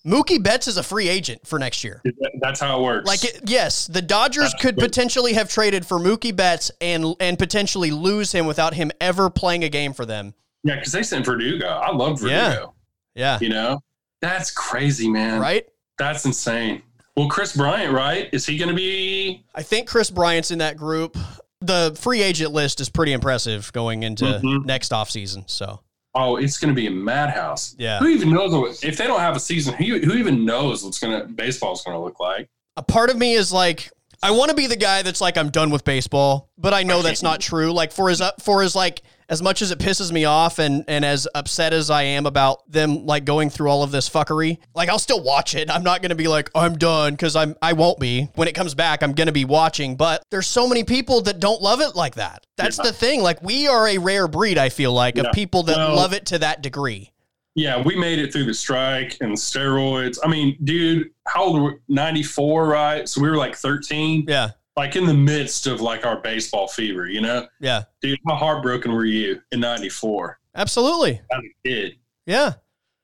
Mookie 0.05 0.41
Betts 0.41 0.67
is 0.67 0.77
a 0.77 0.83
free 0.83 1.09
agent 1.09 1.45
for 1.45 1.59
next 1.59 1.83
year. 1.83 2.01
That's 2.41 2.61
how 2.61 2.79
it 2.79 2.83
works. 2.83 3.05
Like, 3.07 3.23
it, 3.25 3.41
yes, 3.45 3.85
the 3.87 4.01
Dodgers 4.01 4.51
That's 4.51 4.61
could 4.61 4.75
good. 4.75 4.85
potentially 4.85 5.33
have 5.33 5.49
traded 5.49 5.85
for 5.85 5.99
Mookie 5.99 6.33
Betts 6.33 6.71
and 6.79 7.15
and 7.19 7.37
potentially 7.37 7.91
lose 7.91 8.31
him 8.31 8.45
without 8.45 8.73
him 8.75 8.91
ever 9.01 9.29
playing 9.29 9.65
a 9.65 9.69
game 9.69 9.91
for 9.91 10.05
them. 10.05 10.33
yeah, 10.63 10.75
because 10.75 10.93
they 10.93 11.03
sent 11.03 11.25
Verdugo. 11.25 11.67
I 11.67 11.91
love 11.93 12.21
Verdugo. 12.21 12.73
Yeah. 13.13 13.37
Yeah. 13.37 13.37
You 13.41 13.49
know, 13.49 13.79
that's 14.21 14.51
crazy, 14.51 15.09
man. 15.09 15.41
Right? 15.41 15.65
That's 15.97 16.23
insane. 16.25 16.81
Well, 17.17 17.27
Kris 17.27 17.55
Bryant, 17.55 17.93
right? 17.93 18.29
Is 18.31 18.45
he 18.45 18.57
going 18.57 18.69
to 18.69 18.75
be? 18.75 19.43
I 19.55 19.63
think 19.63 19.87
Kris 19.87 20.09
Bryant's 20.09 20.51
in 20.51 20.59
that 20.59 20.77
group. 20.77 21.17
The 21.61 21.95
free 21.99 22.21
agent 22.21 22.53
list 22.53 22.79
is 22.79 22.87
pretty 22.89 23.11
impressive 23.11 23.71
going 23.73 24.03
into 24.03 24.23
Mhm. 24.25 24.65
next 24.65 24.91
offseason. 24.91 25.49
So, 25.49 25.81
Oh, 26.15 26.37
it's 26.37 26.57
going 26.57 26.73
to 26.73 26.75
be 26.75 26.87
a 26.87 26.91
madhouse. 26.91 27.75
Yeah. 27.77 27.99
Who 27.99 28.07
even 28.07 28.31
knows 28.33 28.51
what, 28.51 28.83
if 28.83 28.97
they 28.97 29.05
don't 29.05 29.19
have 29.19 29.35
a 29.35 29.39
season? 29.39 29.75
Who, 29.75 29.99
who 29.99 30.13
even 30.13 30.43
knows 30.45 30.83
what's 30.83 30.99
going 30.99 31.19
to 31.19 31.27
baseball's 31.27 31.83
going 31.83 31.95
to 31.95 32.01
look 32.03 32.19
like? 32.19 32.47
a 32.77 32.81
part 32.83 33.09
of 33.09 33.17
me 33.17 33.33
is 33.33 33.51
like, 33.51 33.91
I 34.23 34.31
want 34.31 34.49
to 34.49 34.55
be 34.55 34.65
the 34.67 34.75
guy 34.77 35.01
that's 35.01 35.19
like, 35.21 35.37
I'm 35.37 35.49
done 35.49 35.69
with 35.69 35.83
baseball, 35.83 36.49
but 36.57 36.73
I 36.73 36.83
know 36.83 37.01
that's 37.01 37.21
not 37.21 37.41
true. 37.41 37.71
Like, 37.73 37.91
for 37.91 38.09
as, 38.09 38.21
for 38.39 38.61
his 38.61 38.73
like, 38.73 39.01
as 39.29 39.41
much 39.41 39.61
as 39.61 39.71
it 39.71 39.79
pisses 39.79 40.11
me 40.11 40.25
off 40.25 40.59
and, 40.59 40.83
and 40.87 41.05
as 41.05 41.27
upset 41.35 41.71
as 41.71 41.89
I 41.89 42.03
am 42.03 42.25
about 42.25 42.69
them 42.69 43.05
like 43.05 43.25
going 43.25 43.49
through 43.49 43.69
all 43.69 43.83
of 43.83 43.91
this 43.91 44.09
fuckery, 44.09 44.57
like 44.73 44.89
I'll 44.89 44.99
still 44.99 45.21
watch 45.23 45.55
it. 45.55 45.69
I'm 45.69 45.83
not 45.83 46.01
going 46.01 46.09
to 46.09 46.15
be 46.15 46.27
like, 46.27 46.49
I'm 46.55 46.77
done 46.77 47.13
because 47.13 47.35
I'm, 47.35 47.55
I 47.61 47.73
won't 47.73 47.99
be. 47.99 48.29
When 48.35 48.47
it 48.47 48.55
comes 48.55 48.73
back, 48.73 49.03
I'm 49.03 49.13
going 49.13 49.27
to 49.27 49.33
be 49.33 49.45
watching, 49.45 49.95
but 49.95 50.23
there's 50.31 50.47
so 50.47 50.67
many 50.67 50.83
people 50.83 51.21
that 51.21 51.39
don't 51.39 51.61
love 51.61 51.79
it 51.81 51.95
like 51.95 52.15
that. 52.15 52.45
That's 52.57 52.77
Yeah. 52.77 52.85
the 52.85 52.93
thing. 52.93 53.21
Like, 53.21 53.41
we 53.43 53.67
are 53.67 53.87
a 53.87 53.97
rare 53.99 54.27
breed, 54.27 54.57
I 54.57 54.69
feel 54.69 54.91
like, 54.93 55.15
Yeah. 55.15 55.23
of 55.23 55.33
people 55.33 55.63
that 55.63 55.77
Well- 55.77 55.95
love 55.95 56.13
it 56.13 56.25
to 56.27 56.39
that 56.39 56.61
degree. 56.63 57.11
Yeah, 57.55 57.81
we 57.83 57.95
made 57.95 58.19
it 58.19 58.31
through 58.31 58.45
the 58.45 58.53
strike 58.53 59.17
and 59.21 59.35
steroids. 59.35 60.17
I 60.23 60.27
mean, 60.27 60.57
dude, 60.63 61.09
how 61.27 61.43
old 61.43 61.61
were 61.61 61.69
we? 61.71 61.77
94, 61.89 62.67
right? 62.67 63.09
So 63.09 63.21
we 63.21 63.29
were 63.29 63.35
like 63.37 63.55
13, 63.55 64.23
Yeah. 64.27 64.51
Like 64.79 64.95
in 64.95 65.05
the 65.05 65.13
midst 65.13 65.67
of 65.67 65.81
like 65.81 66.05
our 66.05 66.21
baseball 66.21 66.67
fever, 66.67 67.07
you 67.07 67.19
know? 67.19 67.45
Yeah. 67.59 67.83
Dude, 68.01 68.17
how 68.27 68.35
heartbroken 68.35 68.93
were 68.93 69.03
you 69.03 69.41
in 69.51 69.59
94 69.59 70.39
Absolutely. 70.55 71.19
as 71.31 71.39
a 71.43 71.67
kid? 71.67 71.95
Yeah. 72.25 72.53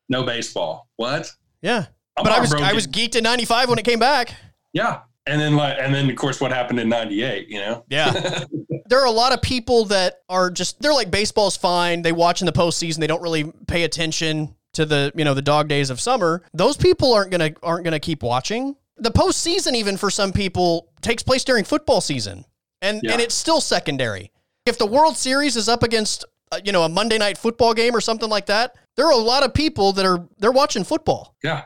No 0.08 0.24
baseball. 0.24 0.88
What? 0.96 1.30
Yeah. 1.62 1.88
I'm 2.18 2.24
But 2.24 2.32
I 2.32 2.40
was 2.40 2.54
I 2.54 2.72
was 2.72 2.88
geeked 2.88 3.18
in 3.18 3.24
95 3.24 3.70
when 3.70 3.78
it 3.78 3.84
came 3.86 4.00
back. 4.00 4.34
yeah. 4.72 5.02
And 5.28 5.42
then 5.42 5.56
like 5.56 5.76
and 5.80 5.94
then 5.94 6.10
of 6.10 6.16
course 6.16 6.40
what 6.40 6.52
happened 6.52 6.80
in 6.80 6.88
98, 6.88 7.50
you 7.50 7.60
know? 7.60 7.84
Yeah. 7.90 8.46
there 8.86 9.00
are 9.02 9.08
a 9.08 9.12
lot 9.12 9.34
of 9.34 9.42
people 9.42 9.84
that 9.86 10.22
are 10.30 10.50
just 10.50 10.82
they're 10.82 10.94
like 10.94 11.12
baseball's 11.12 11.58
fine. 11.58 12.04
They 12.04 12.12
watch 12.14 12.42
in 12.42 12.46
the 12.46 12.54
postseason. 12.54 13.00
They 13.00 13.08
don't 13.08 13.22
really 13.22 13.52
pay 13.68 13.84
attention 13.84 14.56
to 14.74 14.86
the 14.86 15.12
you 15.16 15.26
know 15.26 15.34
the 15.34 15.42
dog 15.42 15.68
days 15.68 15.90
of 15.90 16.00
summer. 16.00 16.42
Those 16.54 16.78
people 16.78 17.14
aren't 17.14 17.32
gonna 17.32 17.52
aren't 17.64 17.84
gonna 17.84 18.00
keep 18.00 18.24
watching. 18.24 18.76
The 18.98 19.12
postseason 19.12 19.74
even 19.76 19.98
for 19.98 20.10
some 20.10 20.32
people 20.32 20.90
takes 21.02 21.22
place 21.24 21.44
during 21.44 21.64
football 21.66 22.02
season, 22.02 22.46
and 22.82 23.02
Yeah. 23.04 23.14
and 23.14 23.22
it's 23.22 23.36
still 23.36 23.60
secondary. 23.62 24.32
If 24.66 24.78
the 24.78 24.86
World 24.86 25.18
Series 25.18 25.56
is 25.58 25.68
up 25.70 25.84
against 25.84 26.24
uh, 26.52 26.60
you 26.64 26.72
know 26.72 26.84
a 26.84 26.90
Monday 26.90 27.18
night 27.18 27.38
football 27.38 27.74
game 27.74 27.96
or 27.96 28.02
something 28.02 28.30
like 28.30 28.46
that, 28.46 28.76
there 28.96 29.06
are 29.06 29.12
a 29.12 29.18
lot 29.18 29.44
of 29.44 29.54
people 29.54 29.92
that 29.94 30.06
are 30.06 30.26
they're 30.40 30.52
watching 30.52 30.84
football. 30.84 31.36
yeah. 31.44 31.64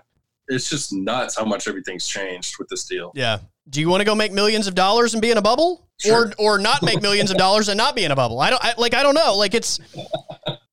It's 0.51 0.67
just 0.67 0.91
nuts 0.91 1.37
how 1.37 1.45
much 1.45 1.67
everything's 1.67 2.07
changed 2.07 2.55
with 2.57 2.67
this 2.69 2.83
deal. 2.85 3.11
Yeah. 3.13 3.37
Do 3.69 3.79
you 3.81 3.87
want 3.87 4.01
to 4.01 4.05
go 4.05 4.15
make 4.15 4.31
millions 4.31 4.65
of 4.65 4.73
dollars 4.73 5.13
and 5.13 5.21
be 5.21 5.29
in 5.29 5.37
a 5.37 5.43
bubble, 5.43 5.87
Sure. 5.99 6.33
or 6.39 6.55
or 6.55 6.57
not 6.57 6.81
make 6.81 7.03
millions 7.03 7.29
of 7.29 7.37
dollars 7.37 7.69
and 7.69 7.77
not 7.77 7.95
be 7.95 8.03
in 8.03 8.09
a 8.11 8.15
bubble? 8.15 8.39
I 8.41 8.49
don't 8.49 8.65
I, 8.65 8.73
like. 8.79 8.95
I 8.95 9.03
don't 9.03 9.13
know. 9.13 9.35
Like 9.35 9.53
it's. 9.53 9.79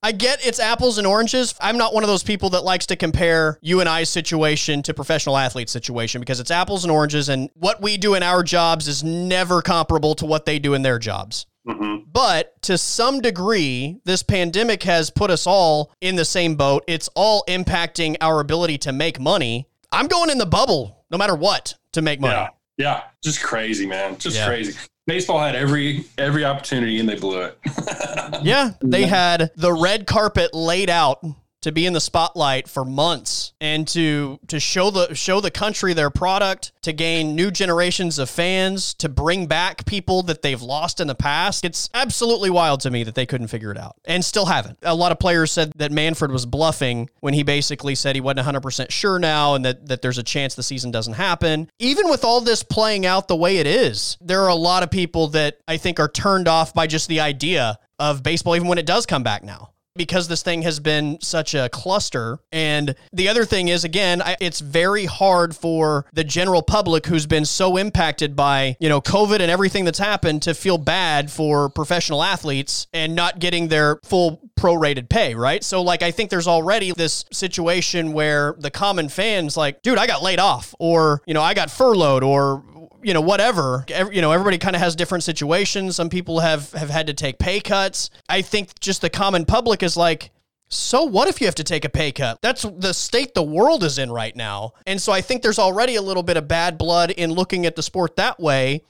I 0.07 0.13
get 0.13 0.47
it's 0.47 0.61
apples 0.61 0.99
and 0.99 1.07
oranges. 1.07 1.53
I'm 1.61 1.77
not 1.77 1.93
one 1.93 2.05
of 2.05 2.09
those 2.09 2.23
people 2.23 2.51
that 2.51 2.63
likes 2.63 2.87
to 2.87 2.97
compare 2.97 3.59
you 3.61 3.81
and 3.81 3.89
I's 3.89 4.09
situation 4.09 4.81
to 4.83 4.95
professional 4.95 5.37
athletes' 5.37 5.73
situation 5.73 6.21
because 6.21 6.39
it's 6.39 6.53
apples 6.53 6.85
and 6.85 6.93
oranges, 6.93 7.29
and 7.29 7.51
what 7.55 7.83
we 7.83 7.97
do 7.97 8.15
in 8.15 8.23
our 8.23 8.45
jobs 8.45 8.87
is 8.87 9.03
never 9.03 9.63
comparable 9.63 10.15
to 10.15 10.25
what 10.25 10.47
they 10.47 10.61
do 10.61 10.75
in 10.75 10.83
their 10.83 11.01
jobs. 11.01 11.47
hmm 11.67 11.97
But 12.07 12.63
to 12.63 12.79
some 12.79 13.21
degree, 13.21 13.99
this 14.05 14.23
pandemic 14.23 14.85
has 14.85 15.11
put 15.11 15.29
us 15.29 15.45
all 15.45 15.91
in 16.01 16.15
the 16.15 16.25
same 16.25 16.55
boat. 16.55 16.85
It's 16.87 17.09
all 17.17 17.43
impacting 17.49 18.15
our 18.21 18.39
ability 18.39 18.79
to 18.79 18.93
make 18.93 19.19
money. 19.19 19.67
I'm 19.91 20.07
going 20.07 20.31
in 20.31 20.39
the 20.39 20.47
bubble 20.47 21.05
no 21.11 21.19
matter 21.19 21.35
what 21.35 21.75
to 21.95 22.01
make 22.01 22.21
money. 22.21 22.35
Yeah. 22.35 22.49
Yeah. 22.79 23.03
Just 23.25 23.43
crazy, 23.43 23.87
man. 23.87 24.19
Just 24.19 24.37
Yeah. 24.37 24.47
crazy. 24.47 24.77
Baseball 25.07 25.39
had 25.39 25.55
every 25.55 26.05
every 26.19 26.45
opportunity 26.45 26.99
and 26.99 27.09
they 27.09 27.17
blew 27.17 27.43
it. 27.43 27.59
Yeah, 28.43 28.73
they 28.83 29.07
had 29.07 29.53
the 29.57 29.73
red 29.73 30.07
carpet 30.07 30.53
laid 30.53 30.91
out 30.91 31.25
to 31.67 31.73
be 31.73 31.85
in 31.85 31.93
the 31.93 32.01
spotlight 32.01 32.69
for 32.69 32.85
months 32.85 33.53
and 33.61 33.89
to 33.89 34.39
to 34.47 34.61
show 34.61 34.89
the 34.89 35.12
show 35.17 35.41
the 35.41 35.51
country 35.51 35.95
their 35.95 36.11
product, 36.11 36.71
to 36.83 36.93
gain 36.93 37.35
new 37.35 37.51
generations 37.51 38.21
of 38.21 38.31
fans, 38.31 38.95
to 38.95 39.09
bring 39.09 39.49
back 39.49 39.85
people 39.85 40.23
that 40.23 40.43
they've 40.43 40.62
lost 40.62 41.01
in 41.01 41.09
the 41.09 41.14
past. 41.17 41.64
It's 41.64 41.91
absolutely 41.93 42.51
wild 42.51 42.83
to 42.83 42.91
me 42.93 43.03
that 43.03 43.17
they 43.17 43.27
couldn't 43.27 43.49
figure 43.49 43.73
it 43.73 43.79
out 43.79 43.97
and 44.05 44.25
still 44.25 44.47
haven't. 44.47 44.79
A 44.83 44.95
lot 44.95 45.11
of 45.11 45.19
players 45.19 45.51
said 45.51 45.73
that 45.75 45.91
Manfred 45.91 46.31
was 46.31 46.47
bluffing 46.47 47.11
when 47.19 47.35
he 47.35 47.43
basically 47.43 47.97
said 47.97 48.14
he 48.14 48.21
wasn't 48.21 48.47
100% 48.47 48.93
sure 48.93 49.19
now 49.19 49.57
and 49.57 49.64
that 49.64 49.89
that 49.89 50.03
there's 50.03 50.19
a 50.19 50.23
chance 50.23 50.55
the 50.55 50.62
season 50.62 50.93
doesn't 50.93 51.14
happen. 51.14 51.69
Even 51.81 52.09
with 52.09 52.23
all 52.23 52.41
this 52.41 52.62
playing 52.62 53.07
out 53.07 53.27
the 53.27 53.35
way 53.35 53.57
it 53.57 53.67
is, 53.67 54.17
there 54.21 54.43
are 54.43 54.51
a 54.51 54.55
lot 54.55 54.85
of 54.85 54.91
people 54.93 55.27
that 55.29 55.59
I 55.67 55.79
think 55.79 55.99
are 55.99 56.09
turned 56.09 56.47
off 56.47 56.73
by 56.73 56.87
just 56.87 57.09
the 57.09 57.19
idea 57.19 57.81
of 57.99 58.23
baseball 58.23 58.55
even 58.55 58.69
when 58.69 58.79
it 58.79 58.87
does 58.87 59.05
come 59.05 59.25
back 59.25 59.43
now. 59.43 59.73
Because 59.97 60.29
this 60.29 60.43
thing 60.43 60.63
has 60.63 60.81
been 60.81 61.19
such 61.21 61.55
a 61.55 61.69
cluster. 61.69 62.39
And 62.53 62.95
the 63.13 63.29
other 63.29 63.45
thing 63.45 63.69
is, 63.69 63.85
again, 63.85 64.23
I, 64.23 64.37
it's 64.41 64.61
very 64.61 65.07
hard 65.07 65.55
for 65.55 66.07
the 66.13 66.25
general 66.25 66.63
public 66.63 67.07
who's 67.07 67.27
been 67.27 67.45
so 67.45 67.77
impacted 67.77 68.37
by, 68.37 68.77
you 68.81 68.89
know, 68.89 69.01
COVID 69.01 69.41
and 69.41 69.51
everything 69.51 69.85
that's 69.85 69.99
happened 69.99 70.43
to 70.43 70.55
feel 70.55 70.79
bad 70.79 71.31
for 71.31 71.69
professional 71.69 72.23
athletes 72.23 72.87
and 72.93 73.15
not 73.15 73.39
getting 73.39 73.69
their 73.69 74.01
full 74.05 74.41
prorated 74.59 75.09
pay, 75.09 75.35
right? 75.35 75.63
So, 75.63 75.83
like, 75.83 76.03
I 76.03 76.11
think 76.11 76.31
there's 76.31 76.49
already 76.49 76.93
this 76.93 77.25
situation 77.33 78.13
where 78.13 78.55
the 78.59 78.71
common 78.71 79.09
fans, 79.09 79.57
like, 79.57 79.83
dude, 79.83 79.99
I 79.99 80.07
got 80.07 80.23
laid 80.23 80.39
off, 80.39 80.75
or, 80.79 81.23
you 81.27 81.35
know, 81.35 81.43
I 81.43 81.55
got 81.55 81.71
furloughed, 81.71 82.23
or 82.23 82.63
you 83.07 83.15
know 83.15 83.21
whatever. 83.21 83.85
You 83.89 84.21
know 84.21 84.33
everybody 84.33 84.59
kind 84.59 84.75
of 84.75 84.83
has 84.83 84.97
different 84.97 85.23
situations. 85.23 85.95
Some 85.95 86.09
people 86.11 86.41
have 86.41 86.73
have 86.73 86.91
had 86.91 87.07
to 87.07 87.15
take 87.15 87.39
pay 87.39 87.61
cuts. 87.61 88.11
I 88.29 88.43
think 88.43 88.81
just 88.81 89.01
the 89.01 89.09
common 89.11 89.45
public 89.45 89.85
is 89.85 89.97
like 89.97 90.31
so 90.69 91.05
what 91.05 91.29
if 91.29 91.41
you 91.41 91.47
have 91.47 91.55
to 91.55 91.65
take 91.65 91.85
a 91.85 91.89
pay 91.89 92.11
cut? 92.11 92.39
That's 92.43 92.63
the 92.63 92.93
state 92.93 93.35
the 93.35 93.45
world 93.45 93.85
is 93.85 93.99
in 93.99 94.11
right 94.11 94.35
now. 94.35 94.73
And 94.89 95.01
so 95.01 95.13
i 95.13 95.21
think 95.21 95.43
there's 95.43 95.61
already 95.61 95.95
a 95.95 96.03
little 96.03 96.25
bit 96.25 96.37
of 96.37 96.49
bad 96.49 96.77
blood 96.79 97.13
in 97.13 97.31
looking 97.33 97.65
at 97.65 97.77
the 97.77 97.83
sport 97.85 98.17
that 98.17 98.41
way 98.41 98.83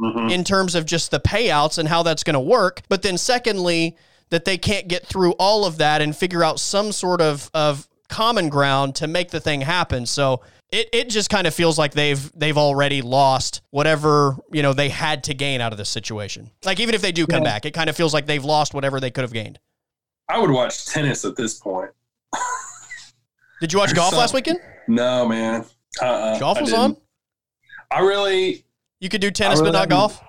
Mhm. 0.00 0.30
in 0.30 0.44
terms 0.44 0.74
of 0.76 0.86
just 0.86 1.10
the 1.10 1.18
payouts 1.20 1.76
and 1.78 1.88
how 1.88 2.02
that's 2.04 2.22
going 2.24 2.34
to 2.34 2.40
work. 2.40 2.82
But 2.88 3.02
then 3.02 3.18
secondly 3.18 3.96
that 4.30 4.44
they 4.44 4.56
can't 4.58 4.86
get 4.88 5.04
through 5.06 5.32
all 5.32 5.64
of 5.64 5.78
that 5.78 6.00
and 6.02 6.16
figure 6.16 6.42
out 6.44 6.60
some 6.60 6.92
sort 6.92 7.20
of 7.20 7.50
of 7.52 7.88
common 8.08 8.48
ground 8.48 8.94
to 8.96 9.06
make 9.08 9.30
the 9.30 9.40
thing 9.40 9.62
happen. 9.62 10.06
So 10.06 10.40
it, 10.74 10.88
it 10.92 11.08
just 11.10 11.30
kind 11.30 11.46
of 11.46 11.54
feels 11.54 11.78
like 11.78 11.92
they've 11.92 12.30
they've 12.38 12.58
already 12.58 13.00
lost 13.02 13.62
whatever 13.70 14.36
you 14.52 14.62
know 14.62 14.72
they 14.72 14.88
had 14.88 15.24
to 15.24 15.34
gain 15.34 15.60
out 15.60 15.72
of 15.72 15.78
this 15.78 15.88
situation. 15.88 16.50
Like 16.64 16.80
even 16.80 16.94
if 16.94 17.00
they 17.02 17.12
do 17.12 17.26
come 17.26 17.42
Yeah. 17.42 17.50
back, 17.52 17.64
it 17.64 17.72
kind 17.72 17.88
of 17.88 17.96
feels 17.96 18.12
like 18.12 18.26
they've 18.26 18.44
lost 18.44 18.74
whatever 18.74 19.00
they 19.00 19.10
could 19.10 19.22
have 19.22 19.32
gained. 19.32 19.58
I 20.28 20.38
would 20.38 20.50
watch 20.50 20.86
tennis 20.86 21.24
at 21.24 21.36
this 21.36 21.54
point. 21.54 21.90
Did 23.60 23.72
you 23.72 23.78
watch 23.78 23.88
There's 23.90 23.98
golf 23.98 24.10
some- 24.10 24.18
last 24.18 24.34
weekend? 24.34 24.58
No, 24.88 25.26
man. 25.28 25.64
Uh-uh, 26.02 26.38
Golf 26.38 26.60
was 26.60 26.70
didn't. 26.70 26.82
on. 26.84 26.96
I 27.90 28.00
really, 28.00 28.64
You 29.00 29.08
could 29.08 29.20
do 29.20 29.30
tennis, 29.30 29.60
really 29.60 29.70
but 29.70 29.72
not 29.72 29.78
haven't- 29.90 29.96
golf. 29.96 30.22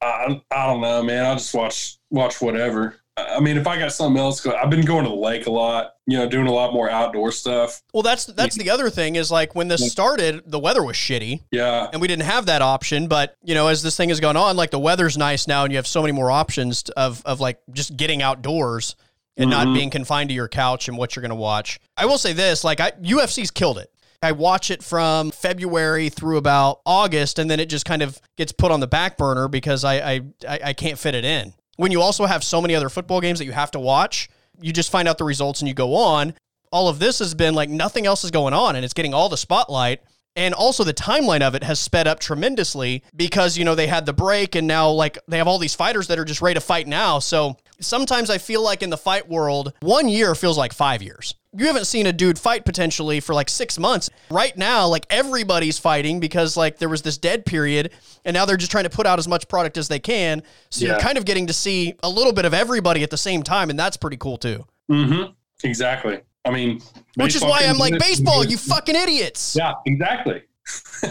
I, 0.00 0.42
I 0.50 0.66
don't 0.66 0.80
know, 0.82 1.02
man. 1.02 1.24
I'll 1.26 1.36
just 1.36 1.52
watch 1.54 1.98
watch 2.10 2.40
whatever. 2.40 2.96
I 3.18 3.40
mean, 3.40 3.56
if 3.56 3.66
I 3.66 3.78
got 3.78 3.92
something 3.92 4.20
else, 4.20 4.44
I've 4.46 4.68
been 4.68 4.84
going 4.84 5.04
to 5.04 5.08
the 5.08 5.16
lake 5.16 5.46
a 5.46 5.50
lot. 5.50 5.94
You 6.06 6.18
know, 6.18 6.28
doing 6.28 6.46
a 6.46 6.52
lot 6.52 6.72
more 6.74 6.90
outdoor 6.90 7.32
stuff. 7.32 7.82
Well, 7.94 8.02
that's 8.02 8.26
that's 8.26 8.56
the 8.56 8.68
other 8.70 8.90
thing 8.90 9.16
is 9.16 9.30
like 9.30 9.54
when 9.54 9.68
this 9.68 9.90
started, 9.90 10.42
the 10.46 10.58
weather 10.58 10.82
was 10.84 10.96
shitty, 10.96 11.40
Yeah, 11.50 11.88
and 11.92 12.00
we 12.00 12.08
didn't 12.08 12.24
have 12.26 12.46
that 12.46 12.60
option. 12.62 13.08
But 13.08 13.36
you 13.42 13.54
know, 13.54 13.68
as 13.68 13.82
this 13.82 13.96
thing 13.96 14.10
has 14.10 14.20
gone 14.20 14.36
on, 14.36 14.56
like 14.56 14.70
the 14.70 14.78
weather's 14.78 15.16
nice 15.16 15.48
now, 15.48 15.64
and 15.64 15.72
you 15.72 15.78
have 15.78 15.86
so 15.86 16.02
many 16.02 16.12
more 16.12 16.30
options 16.30 16.82
of 16.90 17.22
of 17.24 17.40
like 17.40 17.58
just 17.72 17.96
getting 17.96 18.20
outdoors 18.22 18.94
and 19.38 19.50
not 19.50 19.66
Mhm. 19.66 19.74
being 19.74 19.90
confined 19.90 20.28
to 20.30 20.34
your 20.34 20.48
couch 20.48 20.88
and 20.88 20.96
what 20.96 21.16
you're 21.16 21.22
going 21.22 21.30
to 21.30 21.34
watch. 21.34 21.80
I 21.96 22.04
will 22.06 22.18
say 22.18 22.32
this: 22.34 22.64
like 22.64 22.80
I, 22.80 22.92
UFC's 23.02 23.50
killed 23.50 23.78
it. 23.78 23.90
I 24.22 24.32
watch 24.32 24.70
it 24.70 24.82
from 24.82 25.30
February 25.30 26.08
through 26.10 26.36
about 26.36 26.80
August, 26.86 27.38
and 27.38 27.50
then 27.50 27.60
it 27.60 27.68
just 27.68 27.84
kind 27.84 28.02
of 28.02 28.20
gets 28.36 28.52
put 28.52 28.70
on 28.70 28.80
the 28.80 28.86
back 28.86 29.16
burner 29.16 29.48
because 29.48 29.84
I, 29.84 29.96
I 29.96 30.20
I 30.48 30.72
can't 30.74 30.98
fit 30.98 31.14
it 31.14 31.24
in. 31.24 31.54
When 31.76 31.92
you 31.92 32.00
also 32.00 32.26
have 32.26 32.42
so 32.42 32.60
many 32.60 32.74
other 32.74 32.88
football 32.88 33.20
games 33.20 33.38
that 33.38 33.44
you 33.44 33.52
have 33.52 33.70
to 33.72 33.80
watch, 33.80 34.28
you 34.60 34.72
just 34.72 34.90
find 34.90 35.06
out 35.06 35.18
the 35.18 35.24
results 35.24 35.60
and 35.60 35.68
you 35.68 35.74
go 35.74 35.94
on. 35.94 36.34
All 36.72 36.88
of 36.88 36.98
this 36.98 37.18
has 37.20 37.34
been 37.34 37.54
like 37.54 37.70
nothing 37.70 38.06
else 38.06 38.24
is 38.24 38.30
going 38.30 38.54
on, 38.54 38.76
and 38.76 38.84
it's 38.84 38.94
getting 38.94 39.14
all 39.14 39.28
the 39.28 39.36
spotlight. 39.36 40.00
And 40.34 40.52
also 40.52 40.84
the 40.84 40.92
timeline 40.92 41.40
of 41.40 41.54
it 41.54 41.62
has 41.62 41.80
sped 41.80 42.06
up 42.06 42.18
tremendously 42.18 43.02
because, 43.14 43.56
you 43.56 43.64
know, 43.64 43.74
they 43.74 43.86
had 43.86 44.04
the 44.04 44.12
break 44.12 44.54
and 44.54 44.66
now 44.66 44.90
like 44.90 45.16
they 45.26 45.38
have 45.38 45.48
all 45.48 45.58
these 45.58 45.74
fighters 45.74 46.08
that 46.08 46.18
are 46.18 46.26
just 46.26 46.42
ready 46.42 46.54
to 46.54 46.60
fight 46.60 46.86
now. 46.86 47.18
So 47.20 47.56
sometimes 47.80 48.30
I 48.30 48.38
feel 48.38 48.62
like 48.62 48.82
in 48.82 48.90
the 48.90 48.96
fight 48.96 49.28
world, 49.28 49.72
one 49.80 50.08
year 50.08 50.34
feels 50.34 50.58
like 50.58 50.72
five 50.72 51.02
years. 51.02 51.34
You 51.52 51.66
haven't 51.66 51.86
seen 51.86 52.06
a 52.06 52.12
dude 52.12 52.38
fight 52.38 52.64
potentially 52.64 53.20
for 53.20 53.34
like 53.34 53.48
six 53.48 53.78
months. 53.78 54.10
Right 54.30 54.56
now, 54.58 54.86
like 54.88 55.06
everybody's 55.08 55.78
fighting 55.78 56.20
because 56.20 56.56
like 56.56 56.78
there 56.78 56.88
was 56.88 57.02
this 57.02 57.16
dead 57.16 57.46
period 57.46 57.92
and 58.26 58.34
now 58.34 58.44
they're 58.44 58.58
just 58.58 58.70
trying 58.70 58.84
to 58.84 58.90
put 58.90 59.06
out 59.06 59.18
as 59.18 59.26
much 59.26 59.48
product 59.48 59.78
as 59.78 59.88
they 59.88 59.98
can. 59.98 60.42
So 60.70 60.84
you're 60.84 60.98
kind 60.98 61.16
of 61.16 61.24
getting 61.24 61.46
to 61.46 61.54
see 61.54 61.94
a 62.02 62.10
little 62.10 62.32
bit 62.32 62.44
of 62.44 62.52
everybody 62.52 63.02
at 63.02 63.10
the 63.10 63.16
same 63.16 63.42
time. 63.42 63.70
And 63.70 63.78
that's 63.78 63.96
pretty 63.96 64.18
cool 64.18 64.36
too. 64.36 64.66
mm-hmm. 64.90 65.32
exactly. 65.64 66.20
I 66.44 66.50
mean, 66.50 66.80
Which 67.16 67.34
is 67.34 67.42
why 67.42 67.62
I'm 67.64 67.78
like, 67.78 67.94
it. 67.94 68.00
baseball, 68.00 68.44
you 68.46 68.56
fucking 68.56 68.94
idiots. 68.94 69.56
Yeah, 69.58 69.72
exactly. 69.84 70.42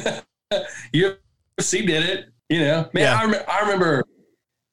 UFC 0.93 1.86
did 1.86 2.03
it. 2.03 2.26
You 2.49 2.59
know, 2.59 2.89
man. 2.93 3.03
Yeah. 3.03 3.20
I, 3.20 3.26
rem- 3.26 3.43
I 3.49 3.59
remember 3.61 4.03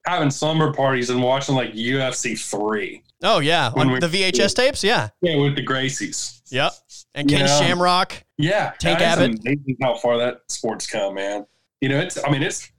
having 0.07 0.30
slumber 0.30 0.72
parties 0.72 1.11
and 1.11 1.22
watching 1.22 1.55
like 1.55 1.72
UFC 1.74 2.38
three. 2.38 3.03
Oh, 3.22 3.38
yeah. 3.38 3.70
On 3.76 4.00
the 4.00 4.09
VHS 4.09 4.55
tapes? 4.55 4.82
Yeah. 4.82 5.11
Yeah, 5.20 5.36
with 5.36 5.55
the 5.55 5.64
Gracies. 5.64 6.40
Yep. 6.50 6.72
And 7.14 7.28
Ken 7.28 7.40
Yeah. 7.40 7.61
Shamrock. 7.61 8.24
Yeah, 8.38 8.72
Tank 8.78 9.00
Abbott. 9.00 9.38
amazing 9.40 9.76
How 9.80 9.96
far 9.96 10.18
that 10.18 10.40
sport's 10.48 10.86
come, 10.86 11.14
man. 11.14 11.46
You 11.80 11.88
know, 11.88 11.98
it's. 11.98 12.22
I 12.22 12.30
mean, 12.30 12.42
it's. 12.42 12.70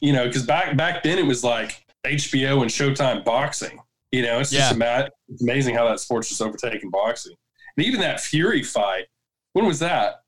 You 0.00 0.12
know, 0.12 0.26
because 0.26 0.44
back 0.44 0.76
back 0.76 1.02
then 1.02 1.18
it 1.18 1.26
was 1.26 1.42
like 1.44 1.84
HBO 2.06 2.62
and 2.62 2.70
Showtime 2.70 3.24
boxing. 3.24 3.80
You 4.12 4.22
know, 4.22 4.40
it's 4.40 4.50
just 4.50 4.76
Yeah. 4.78 5.08
it's 5.28 5.42
amazing 5.42 5.74
how 5.74 5.88
that 5.88 6.00
sport's 6.00 6.28
just 6.28 6.40
overtaken 6.40 6.90
boxing. 6.90 7.34
And 7.76 7.86
even 7.86 8.00
that 8.00 8.20
Fury 8.20 8.62
fight. 8.62 9.06
When 9.52 9.66
was 9.66 9.78
that? 9.80 10.22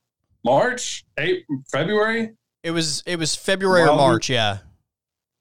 March, 0.44 1.04
April, 1.18 1.62
February. 1.70 2.32
It 2.62 2.70
was 2.70 3.02
it 3.06 3.18
was 3.18 3.34
February 3.36 3.82
or 3.88 3.96
March, 3.96 4.28
yeah. 4.30 4.58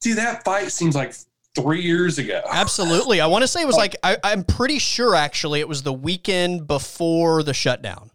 See, 0.05 0.13
that 0.13 0.43
fight 0.43 0.71
seems 0.71 0.93
like 0.93 1.15
three 1.55 1.81
years 1.81 2.19
ago. 2.19 2.43
Absolutely. 2.51 3.21
I 3.21 3.25
want 3.25 3.41
to 3.41 3.47
say 3.47 3.63
it 3.63 3.65
was 3.65 3.75
oh. 3.75 3.79
like 3.79 3.95
I, 4.03 4.17
I'm 4.23 4.43
pretty 4.43 4.77
sure 4.77 5.15
actually 5.15 5.61
it 5.61 5.67
was 5.67 5.81
the 5.81 5.91
weekend 5.91 6.67
before 6.67 7.41
the 7.41 7.55
shutdown. 7.55 8.11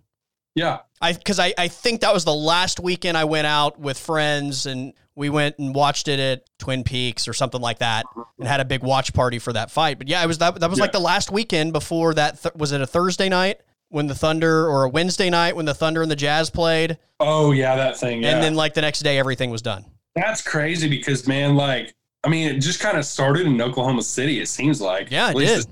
Yeah, 0.55 0.83
I 1.01 1.15
because 1.15 1.41
I, 1.41 1.53
I 1.59 1.67
think 1.67 2.03
that 2.03 2.15
was 2.15 2.25
the 2.25 2.33
last 2.33 2.79
weekend 2.79 3.19
I 3.19 3.25
went 3.25 3.49
out 3.49 3.81
with 3.81 3.99
friends 3.99 4.67
and 4.67 4.93
we 5.17 5.31
went 5.31 5.59
and 5.59 5.75
watched 5.75 6.07
it 6.07 6.21
at 6.21 6.45
Twin 6.61 6.85
Peaks 6.85 7.27
or 7.27 7.33
something 7.33 7.61
like 7.61 7.81
that 7.81 8.07
and 8.39 8.47
had 8.47 8.61
a 8.61 8.65
big 8.65 8.85
watch 8.85 9.13
party 9.13 9.41
for 9.41 9.53
that 9.53 9.73
fight. 9.73 9.99
But 9.99 10.07
yeah, 10.07 10.23
it 10.23 10.29
was 10.29 10.39
that 10.39 10.61
that 10.61 10.71
was 10.71 10.79
like 10.79 10.93
the 10.93 11.01
last 11.01 11.33
weekend 11.33 11.73
before 11.73 12.15
that. 12.15 12.41
Th- 12.41 12.55
was 12.55 12.71
it 12.71 12.81
a 12.81 12.87
Thursday 12.87 13.29
night 13.29 13.63
when 13.89 14.07
the 14.07 14.15
Thunder 14.15 14.69
or 14.69 14.85
a 14.85 14.89
Wednesday 14.89 15.29
night 15.29 15.57
when 15.57 15.67
the 15.67 15.75
Thunder 15.75 16.03
and 16.03 16.11
the 16.11 16.15
Jazz 16.15 16.51
played? 16.51 16.99
Oh 17.19 17.51
yeah, 17.51 17.75
that 17.75 17.97
thing. 17.97 18.23
Yeah. 18.23 18.35
And 18.35 18.45
then 18.45 18.55
like 18.55 18.75
the 18.75 18.81
next 18.81 19.01
day 19.01 19.19
everything 19.19 19.51
was 19.51 19.63
done. 19.63 19.87
That's 20.21 20.43
crazy 20.43 20.89
because 20.89 21.27
man, 21.27 21.57
like 21.57 21.95
I 22.25 22.29
mean, 22.29 22.49
it 22.55 22.59
just 22.61 22.81
kind 22.81 22.99
of 22.99 23.05
started 23.05 23.47
in 23.47 23.61
Oklahoma 23.61 24.03
City. 24.03 24.41
It 24.41 24.49
seems 24.49 24.81
like. 24.81 25.11
Yeah, 25.11 25.31
it 25.31 25.35
did. 25.35 25.59
it's- 25.61 25.67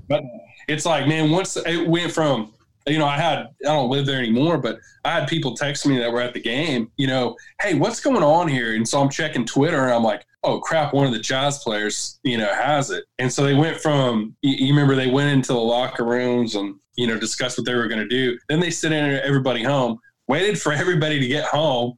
It's 0.69 0.85
like 0.87 1.07
man, 1.09 1.31
once 1.31 1.57
it 1.57 1.89
went 1.89 2.13
from 2.13 2.53
you 2.87 2.99
know 2.99 3.07
I 3.07 3.17
had 3.19 3.39
I 3.41 3.49
don't 3.65 3.91
live 3.91 4.07
there 4.07 4.19
anymore, 4.19 4.59
but 4.59 4.79
I 5.05 5.13
had 5.13 5.29
people 5.29 5.55
text 5.57 5.87
me 5.87 5.99
that 5.99 6.11
were 6.13 6.21
at 6.21 6.35
the 6.35 6.41
game. 6.41 6.91
You 6.97 7.07
know, 7.07 7.37
hey, 7.63 7.75
what's 7.75 8.01
going 8.01 8.23
on 8.23 8.49
here? 8.49 8.75
And 8.75 8.87
so 8.89 9.01
I'm 9.01 9.09
checking 9.11 9.45
Twitter 9.47 9.83
and 9.85 9.93
I'm 9.93 10.03
like, 10.03 10.25
oh 10.45 10.61
crap, 10.61 10.93
one 10.95 11.07
of 11.07 11.13
the 11.13 11.19
Jazz 11.19 11.63
players 11.63 12.19
you 12.23 12.37
know 12.39 12.53
has 12.53 12.91
it. 12.91 13.05
And 13.19 13.33
so 13.33 13.43
they 13.45 13.55
went 13.55 13.79
from 13.79 14.37
you, 14.43 14.67
you 14.67 14.73
remember 14.75 14.95
they 14.95 15.11
went 15.11 15.31
into 15.31 15.53
the 15.53 15.59
locker 15.61 16.05
rooms 16.05 16.55
and 16.55 16.75
you 16.97 17.07
know 17.07 17.19
discussed 17.19 17.59
what 17.59 17.67
they 17.67 17.75
were 17.75 17.89
going 17.89 18.01
to 18.01 18.09
do. 18.09 18.39
Then 18.49 18.61
they 18.61 18.71
sent 18.71 18.93
in 18.95 19.05
everybody 19.25 19.63
home, 19.63 19.99
waited 20.29 20.61
for 20.61 20.73
everybody 20.83 21.19
to 21.21 21.27
get 21.29 21.45
home. 21.45 21.95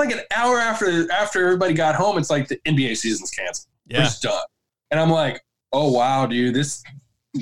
And 0.00 0.10
like 0.10 0.16
an 0.16 0.24
hour 0.34 0.58
after 0.58 1.10
after 1.12 1.44
everybody 1.44 1.72
got 1.72 1.94
home, 1.94 2.18
it's 2.18 2.30
like 2.30 2.48
the 2.48 2.56
NBA 2.66 2.96
season's 2.96 3.30
canceled. 3.30 3.68
We're 3.88 3.98
Yeah. 3.98 4.04
just 4.04 4.22
done. 4.22 4.42
And 4.90 4.98
I'm 4.98 5.10
like, 5.10 5.40
oh 5.72 5.92
wow, 5.92 6.26
dude, 6.26 6.54
this 6.54 6.82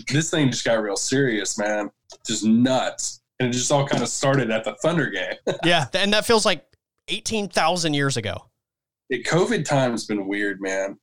this 0.09 0.31
thing 0.31 0.51
just 0.51 0.65
got 0.65 0.75
real 0.75 0.97
serious, 0.97 1.57
man. 1.59 1.91
Just 2.27 2.45
nuts. 2.45 3.21
And 3.41 3.49
it 3.49 3.53
just 3.53 3.73
all 3.73 3.87
kind 3.87 4.03
of 4.03 4.09
started 4.09 4.51
at 4.51 4.65
the 4.65 4.75
Thunder 4.83 5.09
game. 5.11 5.33
yeah. 5.65 5.87
And 5.95 6.13
that 6.13 6.27
feels 6.27 6.45
like 6.45 6.65
18,000 7.09 7.95
years 7.95 8.17
ago. 8.17 8.37
The 9.11 9.23
COVID 9.25 9.65
time's 9.65 10.07
been 10.07 10.27
weird, 10.27 10.61
man. 10.61 10.99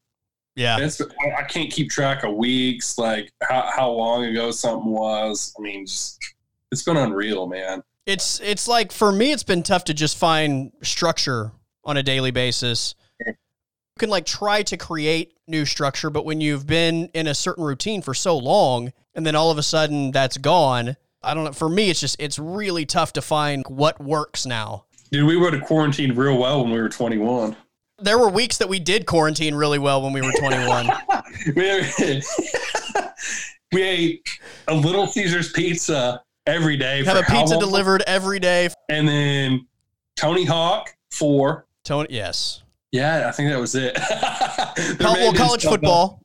Yeah. 0.56 0.78
It's 0.80 1.02
I, 1.02 1.32
I 1.40 1.44
can't 1.44 1.72
keep 1.72 1.90
track 1.90 2.24
of 2.24 2.36
weeks, 2.36 2.98
like 2.98 3.32
how, 3.44 3.70
how 3.76 3.92
long 3.92 4.26
ago 4.26 4.52
something 4.52 4.92
was. 4.92 5.54
I 5.58 5.62
mean, 5.62 5.86
just 5.86 6.20
it's 6.72 6.84
been 6.84 6.98
unreal, 6.98 7.48
man. 7.48 7.82
It's 8.06 8.40
it's 8.40 8.68
like 8.68 8.92
for 8.92 9.12
me 9.12 9.32
it's 9.32 9.44
been 9.44 9.64
tough 9.64 9.84
to 9.86 9.94
just 9.94 10.18
find 10.18 10.72
structure 10.82 11.52
on 11.84 11.98
a 11.98 12.04
daily 12.04 12.32
basis. 12.32 12.96
You 13.26 13.34
can 14.00 14.10
like 14.10 14.26
try 14.26 14.64
to 14.64 14.78
create 14.78 15.34
new 15.48 15.66
structure, 15.66 16.10
but 16.10 16.26
when 16.26 16.42
you've 16.42 16.66
been 16.66 17.10
in 17.14 17.28
a 17.28 17.36
certain 17.36 17.64
routine 17.64 18.02
for 18.02 18.14
so 18.14 18.38
long 18.38 18.94
and 19.14 19.26
then 19.26 19.36
all 19.36 19.52
of 19.52 19.58
a 19.58 19.64
sudden 19.64 20.12
that's 20.12 20.38
gone, 20.38 20.96
I 21.22 21.34
don't 21.34 21.44
know, 21.44 21.52
for 21.52 21.70
me 21.70 21.90
it's 21.90 22.00
just 22.00 22.16
it's 22.20 22.40
really 22.40 22.86
tough 22.86 23.14
to 23.14 23.22
find 23.22 23.66
what 23.68 24.02
works 24.02 24.46
now. 24.46 24.86
Dude, 25.12 25.26
we 25.26 25.38
would 25.38 25.54
have 25.54 25.64
quarantined 25.64 26.18
real 26.18 26.38
well 26.38 26.64
when 26.64 26.72
we 26.72 26.80
were 26.80 26.90
21. 26.90 27.56
There 27.98 28.18
were 28.18 28.30
weeks 28.30 28.58
that 28.60 28.70
we 28.70 28.80
did 28.80 29.06
quarantine 29.06 29.56
really 29.56 29.80
well 29.80 30.02
when 30.02 30.14
we 30.14 30.22
were 30.22 30.32
21. 30.32 30.90
we, 31.56 32.22
we 33.74 33.82
ate 33.84 34.30
a 34.68 34.74
Little 34.74 35.08
Caesars 35.08 35.52
pizza 35.52 36.22
every 36.50 36.78
day. 36.78 37.04
Have 37.04 37.18
a 37.18 37.24
pizza 37.24 37.54
long? 37.56 37.60
delivered 37.60 38.04
every 38.08 38.40
day. 38.40 38.70
and 38.90 39.08
then 39.08 39.68
Tony 40.16 40.46
Hawk 40.46 40.94
four. 41.12 41.66
Tony, 41.84 42.08
yes. 42.12 42.64
Yeah, 42.92 43.28
I 43.28 43.32
think 43.32 43.50
that 43.52 43.60
was 43.60 43.76
it. 43.76 43.98
There 44.76 44.96
Col- 44.96 45.14
may 45.14 45.24
well, 45.24 45.34
college 45.34 45.64
football. 45.64 46.22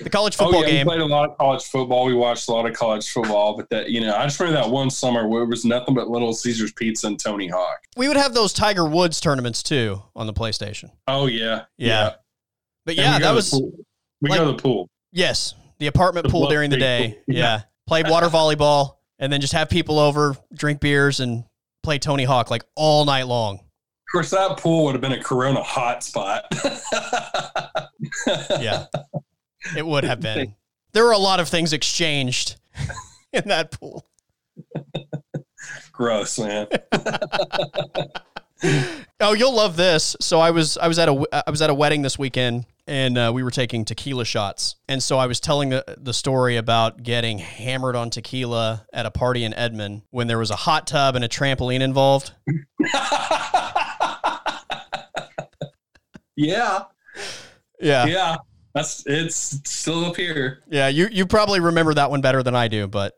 The 0.00 0.08
college 0.08 0.36
football 0.36 0.60
oh, 0.60 0.62
yeah, 0.62 0.70
game. 0.70 0.86
We 0.86 0.92
played 0.92 1.00
a 1.00 1.06
lot 1.06 1.30
of 1.30 1.36
college 1.36 1.64
football. 1.64 2.04
We 2.06 2.14
watched 2.14 2.48
a 2.48 2.52
lot 2.52 2.64
of 2.66 2.74
college 2.74 3.10
football, 3.10 3.56
but 3.56 3.68
that 3.70 3.90
you 3.90 4.00
know, 4.00 4.14
I 4.14 4.24
just 4.24 4.38
remember 4.40 4.60
that 4.62 4.70
one 4.70 4.88
summer 4.88 5.26
where 5.28 5.42
it 5.42 5.48
was 5.48 5.64
nothing 5.64 5.94
but 5.94 6.08
Little 6.08 6.32
Caesars 6.32 6.72
pizza 6.72 7.08
and 7.08 7.18
Tony 7.18 7.48
Hawk. 7.48 7.78
We 7.96 8.08
would 8.08 8.16
have 8.16 8.32
those 8.34 8.52
Tiger 8.52 8.86
Woods 8.88 9.20
tournaments 9.20 9.62
too 9.62 10.02
on 10.14 10.26
the 10.26 10.32
PlayStation. 10.32 10.90
Oh 11.08 11.26
yeah, 11.26 11.64
Yeah. 11.76 12.14
But 12.86 12.96
yeah, 12.96 13.18
that 13.18 13.34
was 13.34 13.60
we 14.20 14.30
like- 14.30 14.38
go 14.38 14.46
to 14.46 14.52
the 14.52 14.62
pool. 14.62 14.88
yes, 15.12 15.54
the 15.78 15.86
apartment 15.88 16.24
The 16.24 16.30
pool 16.30 16.48
during 16.48 16.70
the 16.70 16.76
day. 16.76 17.08
pool. 17.26 17.34
Yeah. 17.34 17.40
Yeah. 17.42 17.60
Played 17.86 18.08
water 18.08 18.28
volleyball 18.28 18.96
and 19.18 19.32
then 19.32 19.40
just 19.40 19.52
have 19.52 19.68
people 19.68 19.98
over, 19.98 20.36
drink 20.52 20.80
beers 20.80 21.20
and 21.20 21.44
play 21.82 21.98
Tony 21.98 22.24
Hawk 22.24 22.50
like 22.50 22.64
all 22.74 23.04
night 23.04 23.26
long. 23.26 23.56
Of 23.56 24.12
course, 24.12 24.30
that 24.30 24.58
pool 24.58 24.84
would 24.84 24.94
have 24.94 25.00
been 25.00 25.12
a 25.12 25.22
Corona 25.22 25.62
hotspot. 25.62 26.42
Yeah. 28.60 28.86
It 29.76 29.86
would 29.86 30.04
have 30.04 30.20
been. 30.20 30.54
There 30.92 31.04
were 31.04 31.12
a 31.12 31.18
lot 31.18 31.40
of 31.40 31.48
things 31.48 31.72
exchanged 31.72 32.54
in 33.32 33.48
that 33.48 33.72
pool. 33.72 34.06
Gross, 35.90 36.38
man. 36.38 36.68
Oh, 39.18 39.32
you'll 39.32 39.56
love 39.56 39.76
this. 39.76 40.14
So 40.20 40.38
I 40.38 40.52
was 40.52 40.78
I 40.78 40.86
was 40.86 41.00
at 41.00 41.08
a 41.08 41.26
I 41.32 41.50
was 41.50 41.60
at 41.60 41.68
a 41.68 41.74
wedding 41.74 42.02
this 42.02 42.16
weekend, 42.16 42.64
and 42.86 43.16
uh, 43.16 43.30
we 43.34 43.42
were 43.42 43.50
taking 43.50 43.84
tequila 43.84 44.24
shots. 44.24 44.76
And 44.88 45.02
so 45.02 45.18
I 45.18 45.26
was 45.26 45.40
telling 45.40 45.70
the 45.70 45.84
the 45.98 46.12
story 46.14 46.56
about 46.56 47.02
getting 47.02 47.38
hammered 47.38 47.96
on 47.96 48.10
tequila 48.10 48.86
at 48.92 49.06
a 49.06 49.10
party 49.10 49.44
in 49.44 49.54
Edmond 49.54 50.02
when 50.10 50.26
there 50.26 50.38
was 50.38 50.50
a 50.50 50.56
hot 50.56 50.86
tub 50.86 51.16
and 51.16 51.24
a 51.24 51.28
trampoline 51.28 51.80
involved. 51.80 52.32
yeah, 56.36 56.82
Yeah, 57.80 58.06
yeah. 58.06 58.36
That's 58.74 59.04
it's 59.06 59.60
still 59.64 60.04
up 60.06 60.16
here. 60.16 60.62
yeah. 60.68 60.88
You 60.88 61.08
you 61.10 61.26
probably 61.26 61.60
remember 61.60 61.94
that 61.94 62.10
one 62.10 62.20
better 62.20 62.42
than 62.42 62.56
I 62.56 62.66
do, 62.68 62.88
but 62.88 63.14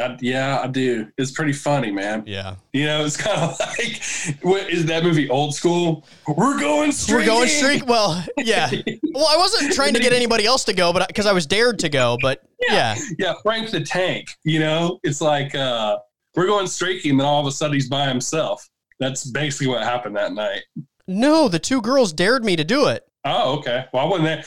I, 0.00 0.16
yeah, 0.20 0.60
I 0.60 0.66
do. 0.66 1.06
It's 1.18 1.30
pretty 1.30 1.52
funny, 1.52 1.92
man. 1.92 2.24
yeah, 2.26 2.56
You 2.72 2.84
know, 2.86 3.04
it's 3.04 3.16
kind 3.16 3.38
of 3.40 3.58
like 3.78 4.02
what 4.42 4.68
is 4.68 4.86
that 4.86 5.04
movie 5.04 5.28
Old 5.30 5.54
School? 5.54 6.04
We're 6.26 6.58
going 6.58 6.90
streaking. 6.90 7.20
we're 7.20 7.26
going 7.26 7.48
streak. 7.48 7.86
Well, 7.86 8.24
yeah. 8.38 8.70
Well, 9.12 9.26
I 9.28 9.36
wasn't 9.36 9.72
trying 9.72 9.94
to 9.94 10.00
get 10.00 10.12
anybody 10.12 10.46
else 10.46 10.64
to 10.64 10.72
go, 10.72 10.92
but 10.92 11.06
because 11.06 11.26
I 11.26 11.32
was 11.32 11.46
dared 11.46 11.78
to 11.80 11.88
go. 11.88 12.16
But 12.20 12.42
yeah, 12.68 12.96
Yeah, 13.18 13.34
Frank 13.42 13.70
the 13.70 13.80
Tank. 13.82 14.28
You 14.42 14.58
know, 14.60 14.98
it's 15.04 15.20
like 15.20 15.54
uh, 15.54 15.98
we're 16.34 16.46
going 16.46 16.66
streaking, 16.66 17.12
and 17.12 17.20
then 17.20 17.26
all 17.26 17.40
of 17.40 17.46
a 17.46 17.52
sudden 17.52 17.74
he's 17.74 17.88
by 17.88 18.08
himself. 18.08 18.68
That's 18.98 19.24
basically 19.30 19.68
what 19.68 19.82
happened 19.82 20.16
that 20.16 20.32
night. 20.32 20.62
no, 21.06 21.48
the 21.48 21.58
two 21.58 21.80
girls 21.80 22.12
dared 22.12 22.44
me 22.44 22.56
to 22.56 22.64
do 22.64 22.88
it. 22.88 23.04
Oh, 23.24 23.58
okay. 23.58 23.84
Well, 23.92 24.06
I 24.06 24.08
wasn't 24.08 24.24
there. 24.26 24.44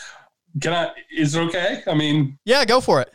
Can 0.62 0.74
I? 0.74 0.92
Is 1.16 1.36
it 1.36 1.42
okay? 1.42 1.84
I 1.88 1.94
mean, 1.94 2.38
Yeah, 2.46 2.66
go 2.66 2.82
for 2.82 3.02
it. 3.02 3.14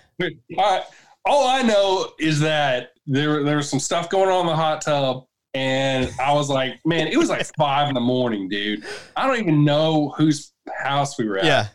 I, 0.58 0.84
all 1.24 1.46
I 1.46 1.62
know 1.62 2.12
is 2.18 2.40
that 2.40 2.90
there 3.06 3.42
there 3.44 3.56
was 3.56 3.68
some 3.68 3.80
stuff 3.80 4.10
going 4.10 4.28
on 4.28 4.42
in 4.42 4.46
the 4.46 4.56
hot 4.56 4.80
tub, 4.80 5.24
and 5.54 6.10
I 6.20 6.32
was 6.32 6.48
like, 6.48 6.80
man, 6.84 7.08
it 7.08 7.16
was 7.16 7.28
like 7.28 7.46
five 7.56 7.88
in 7.88 7.94
the 7.94 8.00
morning, 8.00 8.48
dude. 8.48 8.84
I 9.16 9.26
don't 9.26 9.38
even 9.38 9.64
know 9.64 10.14
whose 10.16 10.52
house 10.78 11.18
we 11.18 11.28
were 11.28 11.38
at. 11.38 11.44
Yeah, 11.44 11.68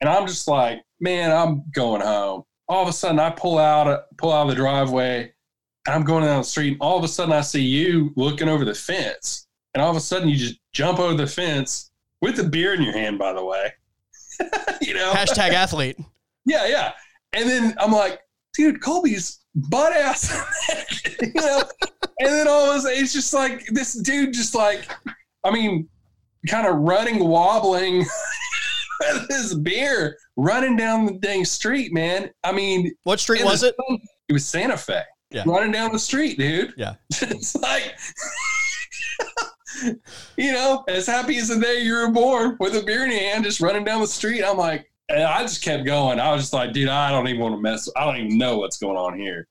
And 0.00 0.08
I'm 0.08 0.26
just 0.26 0.48
like, 0.48 0.82
man, 1.00 1.30
I'm 1.30 1.64
going 1.72 2.00
home. 2.00 2.44
All 2.68 2.82
of 2.82 2.88
a 2.88 2.92
sudden, 2.92 3.18
I 3.18 3.30
pull 3.30 3.58
out, 3.58 3.86
uh, 3.86 4.02
pull 4.18 4.32
out 4.32 4.42
of 4.42 4.48
the 4.50 4.54
driveway, 4.54 5.32
and 5.86 5.94
I'm 5.94 6.04
going 6.04 6.24
down 6.24 6.38
the 6.38 6.44
street. 6.44 6.72
And 6.74 6.82
all 6.82 6.98
of 6.98 7.04
a 7.04 7.08
sudden, 7.08 7.32
I 7.32 7.40
see 7.40 7.62
you 7.62 8.12
looking 8.16 8.48
over 8.48 8.64
the 8.64 8.74
fence, 8.74 9.46
and 9.74 9.82
all 9.82 9.90
of 9.90 9.96
a 9.96 10.00
sudden, 10.00 10.28
you 10.28 10.36
just 10.36 10.58
jump 10.72 10.98
over 10.98 11.14
the 11.14 11.26
fence 11.26 11.90
with 12.20 12.36
the 12.36 12.44
beer 12.44 12.74
in 12.74 12.82
your 12.82 12.92
hand. 12.92 13.18
By 13.18 13.32
the 13.32 13.44
way, 13.44 13.72
you 14.80 14.94
know, 14.94 15.12
hashtag 15.12 15.50
athlete. 15.50 15.98
yeah, 16.44 16.66
yeah. 16.66 16.92
And 17.32 17.48
then 17.48 17.74
I'm 17.78 17.92
like, 17.92 18.20
dude, 18.54 18.80
Colby's 18.82 19.40
butt 19.54 19.92
ass, 19.92 20.30
you 21.22 21.32
know. 21.34 21.62
and 22.20 22.28
then 22.32 22.48
all 22.48 22.70
of 22.70 22.76
a 22.76 22.80
sudden, 22.80 22.98
it's 23.02 23.12
just 23.12 23.32
like 23.34 23.64
this 23.66 23.94
dude, 23.94 24.32
just 24.32 24.54
like, 24.54 24.88
I 25.44 25.50
mean, 25.50 25.88
kind 26.48 26.66
of 26.66 26.76
running, 26.76 27.24
wobbling 27.24 27.98
with 29.00 29.28
his 29.28 29.54
beer, 29.54 30.16
running 30.36 30.76
down 30.76 31.06
the 31.06 31.14
dang 31.14 31.44
street, 31.44 31.92
man. 31.92 32.30
I 32.44 32.52
mean, 32.52 32.92
What 33.04 33.20
street 33.20 33.44
was 33.44 33.62
it? 33.62 33.74
sun- 33.88 33.98
It 34.28 34.32
was 34.32 34.44
Santa 34.46 34.76
Fe. 34.76 35.02
Yeah. 35.30 35.42
Running 35.46 35.72
down 35.72 35.92
the 35.92 35.98
street, 35.98 36.38
dude. 36.38 36.72
Yeah. 36.76 36.94
it's 37.10 37.54
like, 37.56 37.94
you 40.36 40.52
know, 40.52 40.84
as 40.88 41.06
happy 41.06 41.36
as 41.36 41.48
the 41.48 41.60
day 41.60 41.82
you 41.82 41.94
were 41.94 42.10
born 42.10 42.56
with 42.60 42.74
a 42.76 42.82
beer 42.82 43.04
in 43.04 43.10
your 43.10 43.20
hand, 43.20 43.44
just 43.44 43.60
running 43.60 43.84
down 43.84 44.00
the 44.00 44.06
street. 44.06 44.42
I'm 44.42 44.56
like, 44.56 44.90
and 45.08 45.22
I 45.22 45.42
just 45.42 45.62
kept 45.62 45.84
going. 45.84 46.20
I 46.20 46.32
was 46.32 46.42
just 46.42 46.52
like, 46.52 46.72
dude, 46.72 46.88
I 46.88 47.10
don't 47.10 47.28
even 47.28 47.40
want 47.40 47.54
to 47.54 47.60
mess. 47.60 47.88
I 47.96 48.04
don't 48.04 48.16
even 48.16 48.38
know 48.38 48.58
what's 48.58 48.78
going 48.78 48.96
on 48.96 49.18
here. 49.18 49.46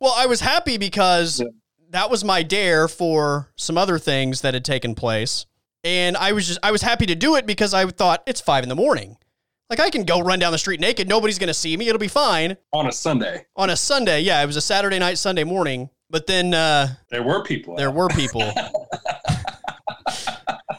Well, 0.00 0.14
I 0.16 0.26
was 0.26 0.40
happy 0.40 0.78
because 0.78 1.40
Yeah. 1.40 1.48
that 1.90 2.10
was 2.10 2.24
my 2.24 2.42
dare 2.42 2.88
for 2.88 3.52
some 3.56 3.76
other 3.78 3.98
things 3.98 4.40
that 4.42 4.54
had 4.54 4.64
taken 4.64 4.94
place. 4.94 5.46
And 5.84 6.16
I 6.16 6.32
was 6.32 6.46
just 6.46 6.58
I 6.62 6.70
was 6.72 6.82
happy 6.82 7.06
to 7.06 7.14
do 7.14 7.36
it 7.36 7.46
because 7.46 7.72
I 7.74 7.86
thought 7.86 8.22
it's 8.26 8.40
five 8.40 8.62
in 8.62 8.68
the 8.68 8.76
morning. 8.76 9.16
Like 9.70 9.80
I 9.80 9.88
can 9.90 10.04
go 10.04 10.20
run 10.20 10.38
down 10.38 10.52
the 10.52 10.58
street 10.58 10.80
naked, 10.80 11.08
nobody's 11.08 11.38
gonna 11.38 11.54
see 11.54 11.76
me, 11.76 11.88
it'll 11.88 11.98
be 11.98 12.08
fine. 12.08 12.56
On 12.72 12.86
a 12.86 12.92
Sunday, 12.92 13.46
On 13.56 13.70
a 13.70 13.76
Sunday, 13.76 14.20
yeah, 14.20 14.42
it 14.42 14.46
was 14.46 14.56
a 14.56 14.60
Saturday 14.60 14.98
night, 14.98 15.16
Sunday 15.16 15.44
morning. 15.44 15.88
But 16.10 16.26
then 16.26 16.52
uh 16.54 16.88
there 17.10 17.22
were 17.22 17.42
people. 17.44 17.76
there 17.76 17.88
out. 17.88 17.94
were 17.94 18.08
people. 18.08 18.42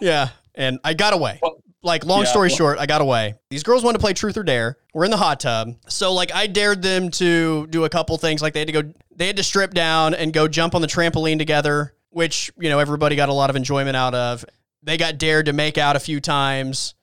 yeah. 0.02 0.30
And 0.56 0.80
I 0.84 0.94
got 0.94 1.14
away. 1.14 1.40
Well, 1.42 1.61
Like, 1.84 2.06
long 2.06 2.22
yeah, 2.22 2.28
story 2.28 2.50
well- 2.50 2.58
short, 2.58 2.80
I 2.80 2.86
got 2.86 3.02
away. 3.02 3.36
These 3.50 3.64
girls 3.64 3.84
wanted 3.84 3.98
to 3.98 4.02
play 4.04 4.14
truth 4.14 4.38
or 4.38 4.44
dare. 4.44 4.78
We're 4.94 5.06
in 5.06 5.12
the 5.12 5.18
hot 5.18 5.40
tub. 5.40 5.76
So, 5.88 6.14
like, 6.14 6.32
I 6.34 6.46
dared 6.48 6.82
them 6.84 7.10
to 7.12 7.66
do 7.68 7.86
a 7.86 7.90
couple 7.90 8.16
things. 8.18 8.42
Like, 8.42 8.54
they 8.54 8.60
had 8.60 8.68
to 8.68 8.84
go, 8.84 8.94
they 9.16 9.28
had 9.28 9.38
to 9.38 9.44
strip 9.44 9.74
down 9.74 10.14
and 10.14 10.32
go 10.32 10.48
jump 10.48 10.76
on 10.76 10.82
the 10.82 10.88
trampoline 10.88 11.40
together, 11.40 11.94
which, 12.12 12.52
you 12.60 12.70
know, 12.70 12.78
everybody 12.80 13.16
got 13.16 13.30
a 13.30 13.34
lot 13.34 13.50
of 13.50 13.56
enjoyment 13.56 13.96
out 13.98 14.14
of. 14.14 14.46
They 14.84 14.98
got 14.98 15.18
dared 15.18 15.48
to 15.48 15.54
make 15.54 15.78
out 15.78 15.96
a 15.96 16.00
few 16.00 16.20
times. 16.20 16.94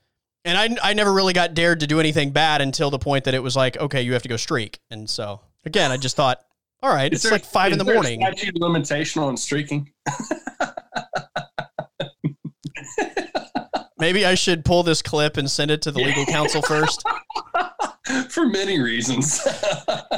And 0.45 0.57
I, 0.81 0.91
I 0.91 0.95
never 0.95 1.12
really 1.12 1.33
got 1.33 1.55
dared 1.55 1.81
to 1.81 1.87
do 1.89 1.99
anything 1.99 2.31
bad 2.31 2.61
until 2.61 2.91
the 2.91 2.99
point 2.99 3.24
that 3.24 3.35
it 3.35 3.43
was 3.43 3.57
like, 3.57 3.76
okay, 3.76 4.03
you 4.03 4.12
have 4.12 4.22
to 4.22 4.29
go 4.29 4.37
streak. 4.37 4.79
And 4.91 5.11
so, 5.11 5.41
again, 5.64 5.91
I 5.91 5.97
just 5.97 6.14
thought, 6.14 6.41
all 6.83 6.95
right, 6.95 7.12
Is 7.12 7.16
it's 7.18 7.22
there- 7.24 7.33
like 7.33 7.45
five 7.45 7.72
in 7.72 7.79
the 7.79 7.85
morning. 7.85 8.20
Statute 8.20 8.61
limitation 8.61 9.22
on 9.22 9.37
streaking. 9.37 9.91
Maybe 13.99 14.24
I 14.24 14.34
should 14.34 14.64
pull 14.64 14.82
this 14.82 15.03
clip 15.03 15.36
and 15.36 15.51
send 15.51 15.70
it 15.70 15.82
to 15.82 15.90
the 15.90 16.01
legal 16.01 16.24
counsel 16.26 16.62
first. 16.62 17.03
For 18.30 18.46
many 18.46 18.80
reasons. 18.80 19.46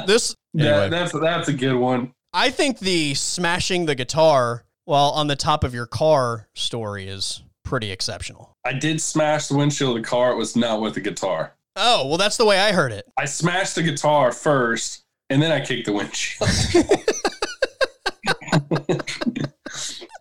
This, 0.07 0.35
Yeah, 0.53 0.65
anyway. 0.83 0.89
that's 0.89 1.11
that's 1.11 1.47
a 1.47 1.53
good 1.53 1.75
one. 1.75 2.13
I 2.33 2.49
think 2.49 2.79
the 2.79 3.13
smashing 3.13 3.85
the 3.85 3.93
guitar 3.93 4.65
while 4.85 5.11
on 5.11 5.27
the 5.27 5.35
top 5.35 5.63
of 5.63 5.75
your 5.75 5.85
car 5.85 6.47
story 6.55 7.07
is 7.07 7.43
pretty 7.63 7.91
exceptional. 7.91 8.57
I 8.65 8.73
did 8.73 8.99
smash 8.99 9.47
the 9.47 9.57
windshield 9.57 9.95
of 9.97 10.03
the 10.03 10.07
car. 10.09 10.31
It 10.31 10.37
was 10.37 10.55
not 10.55 10.81
with 10.81 10.95
the 10.95 11.01
guitar. 11.01 11.53
Oh, 11.75 12.07
well, 12.07 12.17
that's 12.17 12.37
the 12.37 12.45
way 12.45 12.59
I 12.59 12.71
heard 12.71 12.91
it. 12.91 13.05
I 13.17 13.25
smashed 13.25 13.75
the 13.75 13.83
guitar 13.83 14.31
first, 14.31 15.03
and 15.29 15.41
then 15.41 15.51
I 15.51 15.63
kicked 15.63 15.85
the 15.85 15.93
windshield. 15.93 16.49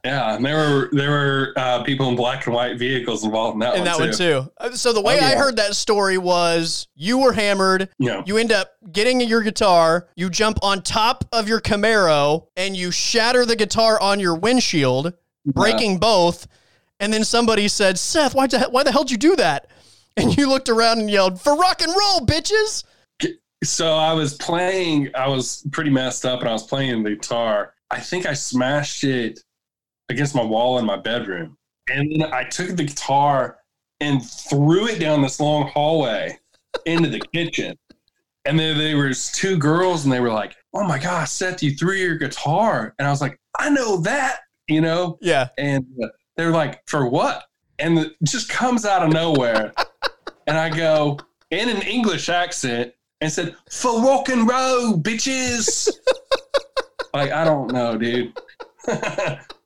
yeah, 0.04 0.34
and 0.36 0.44
there 0.44 0.56
were 0.56 0.88
there 0.92 1.10
were 1.10 1.52
uh, 1.56 1.82
people 1.82 2.08
in 2.08 2.16
black 2.16 2.46
and 2.46 2.54
white 2.54 2.78
vehicles 2.78 3.24
involved 3.24 3.54
in 3.54 3.60
that 3.60 3.74
And 3.74 3.84
one 3.86 4.10
that 4.10 4.16
too. 4.16 4.34
one 4.34 4.44
too. 4.44 4.52
Uh, 4.58 4.70
So 4.72 4.92
the 4.92 5.00
way 5.00 5.18
Oh, 5.20 5.24
I 5.24 5.34
heard 5.36 5.56
that 5.56 5.74
story 5.76 6.16
was 6.18 6.88
you 6.94 7.18
were 7.18 7.32
hammered. 7.32 7.88
Yeah, 7.98 8.22
You 8.26 8.38
end 8.38 8.52
up 8.52 8.72
getting 8.92 9.20
your 9.20 9.42
guitar. 9.42 10.08
You 10.16 10.30
jump 10.30 10.58
on 10.62 10.82
top 10.82 11.24
of 11.32 11.48
your 11.48 11.60
Camaro 11.60 12.46
and 12.56 12.76
you 12.76 12.90
shatter 12.90 13.44
the 13.44 13.56
guitar 13.56 14.00
on 14.00 14.20
your 14.20 14.34
windshield, 14.36 15.12
breaking 15.44 15.98
both. 15.98 16.46
And 16.98 17.12
then 17.12 17.24
somebody 17.24 17.66
said, 17.68 17.98
"Seth, 17.98 18.34
why 18.34 18.46
the, 18.46 18.68
why 18.70 18.82
the 18.82 18.92
hell 18.92 19.04
did 19.04 19.10
you 19.12 19.16
do 19.18 19.36
that?" 19.36 19.68
And 20.16 20.36
you 20.36 20.48
looked 20.48 20.68
around 20.68 20.98
and 20.98 21.08
yelled, 21.10 21.40
"For 21.40 21.54
rock 21.56 21.80
and 21.82 21.90
roll, 21.90 22.20
bitches!" 22.26 22.84
So 23.62 23.94
I 23.94 24.12
was 24.14 24.34
playing. 24.34 25.10
I 25.14 25.28
was 25.28 25.66
pretty 25.72 25.90
messed 25.90 26.24
up, 26.26 26.40
and 26.40 26.48
I 26.48 26.52
was 26.52 26.66
playing 26.66 27.02
the 27.02 27.10
guitar. 27.10 27.74
I 27.90 28.00
think 28.00 28.24
I 28.26 28.32
smashed 28.34 29.04
it 29.04 29.40
against 30.10 30.34
my 30.34 30.42
wall 30.42 30.78
in 30.78 30.84
my 30.84 30.96
bedroom, 30.96 31.56
and 31.88 32.12
then 32.12 32.32
I 32.32 32.44
took 32.44 32.76
the 32.76 32.84
guitar 32.84 33.58
and 34.00 34.24
threw 34.24 34.88
it 34.88 34.98
down 34.98 35.22
this 35.22 35.40
long 35.40 35.68
hallway 35.68 36.38
into 36.86 37.08
the 37.08 37.20
kitchen. 37.32 37.76
And 38.44 38.58
then 38.58 38.78
there 38.78 38.96
was 38.96 39.30
two 39.32 39.56
girls, 39.56 40.04
and 40.04 40.12
they 40.12 40.20
were 40.20 40.32
like, 40.32 40.54
"Oh 40.74 40.84
my 40.84 40.98
gosh, 40.98 41.30
Seth, 41.30 41.62
you 41.62 41.72
threw 41.72 41.94
your 41.94 42.16
guitar!" 42.16 42.94
And 42.98 43.06
I 43.06 43.10
was 43.10 43.20
like, 43.20 43.38
"I 43.58 43.68
know 43.68 43.98
that," 43.98 44.40
you 44.66 44.80
know. 44.80 45.18
Yeah. 45.20 45.48
And 45.58 45.84
uh, 46.02 46.08
they're 46.36 46.50
like, 46.50 46.82
"For 46.86 47.08
what?" 47.08 47.44
And 47.78 47.98
it 47.98 48.12
just 48.24 48.48
comes 48.48 48.84
out 48.84 49.02
of 49.02 49.12
nowhere, 49.12 49.72
and 50.46 50.56
I 50.56 50.70
go 50.70 51.18
in 51.50 51.68
an 51.68 51.82
English 51.82 52.28
accent 52.28 52.94
and 53.20 53.30
said, 53.30 53.54
"For 53.70 54.02
rock 54.02 54.30
and 54.30 54.48
roll, 54.48 54.98
bitches." 54.98 55.90
like 57.14 57.30
I 57.32 57.44
don't 57.44 57.72
know, 57.72 57.98
dude. 57.98 58.32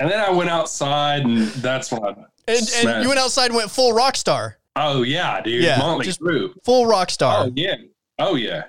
and 0.00 0.10
then 0.10 0.20
I 0.20 0.30
went 0.30 0.50
outside, 0.50 1.22
and 1.24 1.48
that's 1.48 1.90
when 1.90 2.02
I 2.04 2.08
And, 2.46 2.70
and 2.86 3.02
you 3.02 3.08
went 3.08 3.20
outside 3.20 3.46
and 3.46 3.56
went 3.56 3.70
full 3.70 3.92
rock 3.92 4.16
star. 4.16 4.58
Oh 4.76 5.02
yeah, 5.02 5.40
dude. 5.40 5.62
Yeah, 5.62 5.78
Motley 5.78 6.04
just- 6.06 6.20
Crue. 6.20 6.52
Full 6.64 6.86
rock 6.86 7.10
star. 7.10 7.46
Oh 7.46 7.52
yeah. 7.54 7.76
Oh 8.18 8.34
yeah. 8.36 8.64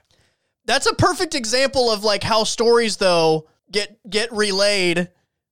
That's 0.66 0.86
a 0.86 0.94
perfect 0.96 1.34
example 1.36 1.90
of 1.92 2.04
like 2.04 2.24
how 2.24 2.44
stories 2.44 2.98
though 2.98 3.48
get 3.72 3.98
get 4.10 4.32
relayed 4.32 5.10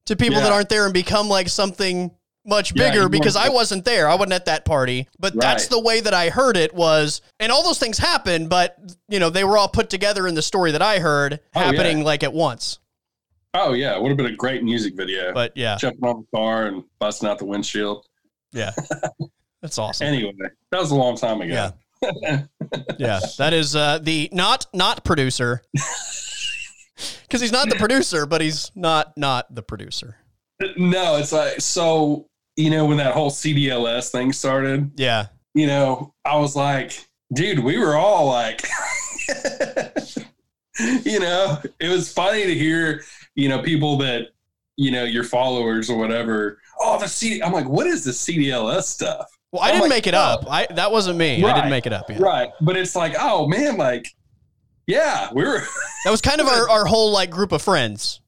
to 0.07 0.15
people 0.15 0.39
that 0.39 0.51
aren't 0.51 0.69
there 0.69 0.85
and 0.85 0.93
become 0.93 1.27
like 1.29 1.49
something 1.49 2.11
much 2.45 2.73
bigger 2.73 3.03
you 3.03 3.09
because 3.09 3.35
I 3.35 3.49
wasn't 3.49 3.83
there. 3.83 4.07
I 4.07 4.15
wasn't 4.15 4.33
at 4.33 4.45
that 4.45 4.63
party. 4.63 5.07
But 5.19 5.33
that's 5.39 5.67
the 5.67 5.79
way 5.81 5.99
that 5.99 6.13
I 6.13 6.29
heard 6.29 6.55
it 6.55 6.73
was 6.73 7.21
and 7.39 7.51
all 7.51 7.63
those 7.63 7.77
things 7.79 7.97
happened, 7.97 8.49
but 8.49 8.77
you 9.09 9.19
know, 9.19 9.29
they 9.29 9.43
were 9.43 9.57
all 9.57 9.67
put 9.67 9.89
together 9.89 10.27
in 10.27 10.33
the 10.35 10.41
story 10.41 10.71
that 10.71 10.81
I 10.81 10.99
heard 10.99 11.39
Oh, 11.55 11.59
yeah. 11.59 11.65
happening 11.65 12.03
like 12.03 12.23
at 12.23 12.33
once. 12.33 12.79
Oh 13.53 13.73
yeah. 13.73 13.95
It 13.95 14.01
would 14.01 14.09
have 14.09 14.17
been 14.17 14.27
a 14.27 14.35
great 14.35 14.63
music 14.63 14.95
video. 14.95 15.33
But 15.33 15.53
yeah. 15.55 15.77
Jumping 15.77 16.03
on 16.03 16.25
the 16.31 16.37
car 16.37 16.67
and 16.67 16.83
busting 16.99 17.27
out 17.27 17.39
the 17.39 17.45
windshield. 17.45 18.05
Yeah. 18.51 18.71
That's 19.61 19.77
awesome. 19.77 20.07
Anyway, 20.07 20.33
that 20.71 20.79
was 20.79 20.91
a 20.91 20.95
long 20.95 21.17
time 21.17 21.41
ago. 21.41 21.53
Yeah. 21.53 21.71
Yeah, 22.99 23.19
that 23.37 23.53
is 23.53 23.75
uh, 23.75 23.99
the 23.99 24.29
not 24.31 24.65
not 24.73 25.03
producer 25.05 25.61
because 27.23 27.41
he's 27.41 27.51
not 27.51 27.69
the 27.69 27.75
producer, 27.75 28.25
but 28.25 28.41
he's 28.41 28.71
not 28.75 29.13
not 29.17 29.53
the 29.53 29.61
producer. 29.61 30.17
No, 30.77 31.17
it's 31.17 31.31
like 31.31 31.61
so. 31.61 32.27
You 32.55 32.71
know 32.71 32.85
when 32.85 32.97
that 32.97 33.13
whole 33.13 33.29
CDLS 33.31 34.09
thing 34.09 34.33
started. 34.33 34.91
Yeah, 34.95 35.27
You 35.53 35.67
know, 35.67 36.13
I 36.25 36.37
was 36.37 36.55
like, 36.55 37.07
dude, 37.33 37.59
we 37.59 37.77
were 37.77 37.95
all 37.95 38.25
like, 38.25 38.67
you 41.03 41.19
know, 41.19 41.59
it 41.79 41.89
was 41.89 42.11
funny 42.11 42.43
to 42.45 42.55
hear, 42.55 43.03
you 43.37 43.47
know, 43.47 43.61
people 43.61 43.97
that, 43.99 44.31
you 44.75 44.91
know, 44.91 45.05
your 45.05 45.23
followers 45.23 45.89
or 45.89 45.97
whatever. 45.97 46.59
Oh, 46.81 46.99
the 46.99 47.07
CD. 47.07 47.41
I'm 47.41 47.53
like, 47.53 47.69
what 47.69 47.87
is 47.87 48.03
the 48.03 48.11
CDLS 48.11 48.83
stuff? 48.83 49.25
well, 49.53 49.63
I 49.63 49.67
I'm 49.67 49.73
didn't 49.75 49.83
like, 49.83 49.89
make 49.89 50.07
it 50.07 50.13
oh. 50.13 50.19
up. 50.19 50.45
I 50.49 50.67
that 50.71 50.91
wasn't 50.91 51.17
me. 51.17 51.41
I 51.43 51.53
didn't 51.53 51.69
make 51.69 51.85
it 51.85 51.93
up. 51.93 52.09
Yeah. 52.09 52.17
Right. 52.19 52.49
But 52.59 52.75
it's 52.75 52.95
like, 52.95 53.15
oh 53.17 53.47
man, 53.47 53.77
like, 53.77 54.05
yeah, 54.85 55.29
we 55.33 55.43
were, 55.45 55.61
That 56.05 56.11
was 56.11 56.21
kind 56.21 56.41
of 56.41 56.47
our, 56.47 56.69
our 56.69 56.85
whole 56.85 57.11
like 57.11 57.29
group 57.29 57.51
of 57.53 57.61
friends. 57.61 58.21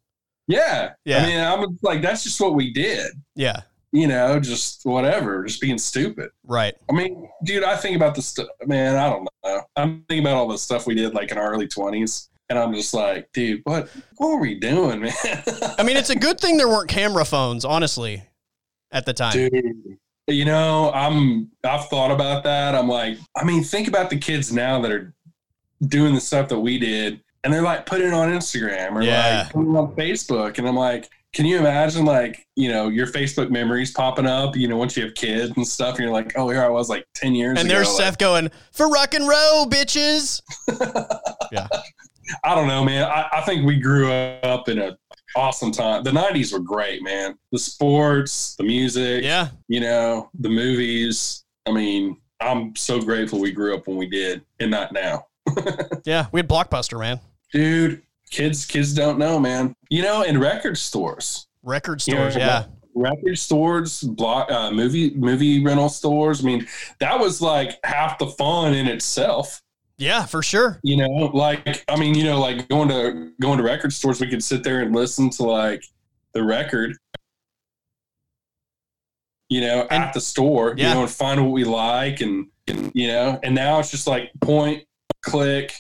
yeah. 0.47 0.93
Yeah. 1.05 1.23
I 1.23 1.25
mean, 1.25 1.39
I'm 1.39 1.77
like, 1.81 2.01
that's 2.01 2.23
just 2.23 2.39
what 2.41 2.53
we 2.55 2.71
did. 2.73 3.11
Yeah, 3.35 3.61
You 3.91 4.07
know, 4.07 4.39
just 4.39 4.81
whatever, 4.85 5.43
just 5.45 5.61
being 5.61 5.77
stupid. 5.77 6.29
right. 6.43 6.73
I 6.89 6.93
mean, 6.93 7.29
dude, 7.43 7.63
I 7.63 7.75
think 7.77 7.95
about 7.95 8.15
the 8.15 8.21
stuff, 8.21 8.47
man. 8.65 8.95
I 8.97 9.09
don't 9.09 9.27
know. 9.43 9.61
I'm 9.75 10.03
thinking 10.09 10.25
about 10.25 10.35
all 10.37 10.47
the 10.47 10.57
stuff 10.57 10.87
we 10.87 10.95
did 10.95 11.13
like 11.13 11.31
in 11.31 11.37
our 11.37 11.51
early 11.53 11.67
20s, 11.67 12.28
and 12.49 12.57
I'm 12.59 12.73
just 12.73 12.93
like, 12.93 13.29
dude, 13.33 13.61
what 13.63 13.89
what 14.17 14.29
were 14.29 14.39
we 14.39 14.55
doing, 14.55 15.01
man? 15.01 15.13
I 15.77 15.83
mean, 15.83 15.97
it's 15.97 16.09
a 16.09 16.15
good 16.15 16.39
thing 16.39 16.57
there 16.57 16.67
weren't 16.67 16.89
camera 16.89 17.25
phones, 17.25 17.63
honestly, 17.65 18.23
at 18.91 19.05
the 19.05 19.13
time. 19.13 19.33
dude, 19.33 19.97
you 20.27 20.45
know, 20.45 20.91
I'm 20.93 21.49
I've 21.63 21.87
thought 21.89 22.11
about 22.11 22.43
that. 22.43 22.75
I'm 22.75 22.87
like, 22.87 23.17
I 23.37 23.43
mean, 23.43 23.63
think 23.63 23.87
about 23.87 24.09
the 24.09 24.17
kids 24.17 24.51
now 24.53 24.81
that 24.81 24.91
are 24.91 25.13
doing 25.87 26.13
the 26.13 26.21
stuff 26.21 26.49
that 26.49 26.59
we 26.59 26.77
did, 26.77 27.21
and 27.43 27.53
they're 27.53 27.61
like 27.61 27.85
putting 27.85 28.07
it 28.07 28.13
on 28.13 28.29
Instagram 28.29 28.93
or 28.95 29.01
Yeah. 29.01 29.43
like 29.43 29.53
putting 29.53 29.73
it 29.73 29.77
on 29.77 29.95
Facebook, 29.95 30.57
and 30.57 30.67
I'm 30.67 30.75
like. 30.75 31.09
Can 31.31 31.45
you 31.45 31.59
imagine, 31.59 32.05
like, 32.05 32.47
you 32.55 32.69
know, 32.71 32.87
your 32.87 33.05
Facebook 33.05 33.51
memories 33.51 33.91
popping 33.91 34.25
up, 34.25 34.55
you 34.55 34.67
know, 34.67 34.77
once 34.77 34.97
you 34.97 35.03
have 35.03 35.13
kids 35.13 35.53
and 35.55 35.67
stuff, 35.67 35.89
and 35.97 35.99
you're 36.03 36.11
like, 36.11 36.33
oh, 36.35 36.49
here 36.49 36.63
I 36.63 36.69
was 36.69 36.89
like 36.89 37.05
10 37.13 37.35
years 37.35 37.59
And 37.59 37.67
ago. 37.67 37.75
there's 37.75 37.87
like, 37.89 37.97
Seth 37.97 38.17
going 38.17 38.49
for 38.71 38.89
rock 38.89 39.13
and 39.13 39.27
roll, 39.27 39.67
bitches. 39.67 40.41
I 42.43 42.55
don't 42.55 42.67
know, 42.67 42.83
man. 42.83 43.03
I, 43.05 43.27
I 43.33 43.41
think 43.41 43.65
we 43.65 43.79
grew 43.79 44.11
up 44.11 44.69
in 44.69 44.79
a 44.79 44.97
awesome 45.35 45.71
time. 45.71 46.03
The 46.03 46.11
'90s 46.11 46.53
were 46.53 46.59
great, 46.59 47.03
man. 47.03 47.37
The 47.51 47.59
sports, 47.59 48.55
the 48.55 48.63
music, 48.63 49.23
Yeah, 49.23 49.49
you 49.67 49.79
know, 49.79 50.29
the 50.39 50.49
movies. 50.49 51.43
I 51.67 51.71
mean, 51.71 52.17
I'm 52.39 52.75
so 52.75 53.01
grateful 53.01 53.39
we 53.39 53.51
grew 53.51 53.75
up 53.75 53.87
when 53.87 53.97
we 53.97 54.07
did, 54.07 54.43
and 54.59 54.71
not 54.71 54.91
now, 54.91 55.25
yeah. 56.05 56.27
We 56.31 56.39
had 56.39 56.49
Blockbuster, 56.49 56.99
man. 56.99 57.19
dude. 57.51 58.01
Kids, 58.31 58.63
kids 58.63 58.93
don't 58.93 59.17
know, 59.17 59.39
man. 59.39 59.73
You 59.89 60.03
know, 60.03 60.21
in 60.21 60.39
record 60.39 60.77
stores, 60.77 61.47
Record 61.63 62.05
You 62.05 62.13
know, 62.13 62.29
stores. 62.29 62.35
Yeah, 62.35 62.65
record 62.93 63.39
stores, 63.39 64.01
block, 64.03 64.51
uh, 64.51 64.69
movie, 64.69 65.15
movie 65.15 65.63
rental 65.65 65.89
stores. 65.89 66.43
I 66.43 66.45
mean, 66.45 66.67
that 66.99 67.19
was 67.19 67.41
like 67.41 67.79
half 67.83 68.19
the 68.19 68.27
fun 68.27 68.75
in 68.75 68.87
itself. 68.87 69.63
Yeah, 69.99 70.25
for 70.25 70.41
sure. 70.41 70.79
you 70.83 70.97
know 70.97 71.07
like 71.33 71.83
i 71.89 71.95
mean 71.99 72.15
you 72.15 72.23
know 72.23 72.39
like 72.39 72.67
going 72.69 72.89
to 72.89 73.31
going 73.41 73.57
to 73.57 73.63
record 73.63 73.91
stores 73.93 74.19
we 74.21 74.27
could 74.27 74.43
sit 74.43 74.63
there 74.63 74.81
and 74.81 74.95
listen 74.95 75.29
to 75.29 75.43
like 75.43 75.83
the 76.33 76.43
record 76.43 76.95
you 79.49 79.61
know 79.61 79.87
And- 79.89 80.03
at 80.03 80.13
the 80.13 80.21
store 80.21 80.73
Yeah. 80.77 80.89
you 80.89 80.93
know 80.95 81.01
and 81.01 81.09
find 81.11 81.43
what 81.43 81.51
we 81.51 81.63
like 81.63 82.21
and, 82.21 82.47
and 82.67 82.91
you 82.93 83.07
know 83.07 83.39
and 83.43 83.53
now 83.55 83.79
it's 83.79 83.91
just 83.91 84.07
like 84.07 84.31
point 84.41 84.83
click 85.21 85.73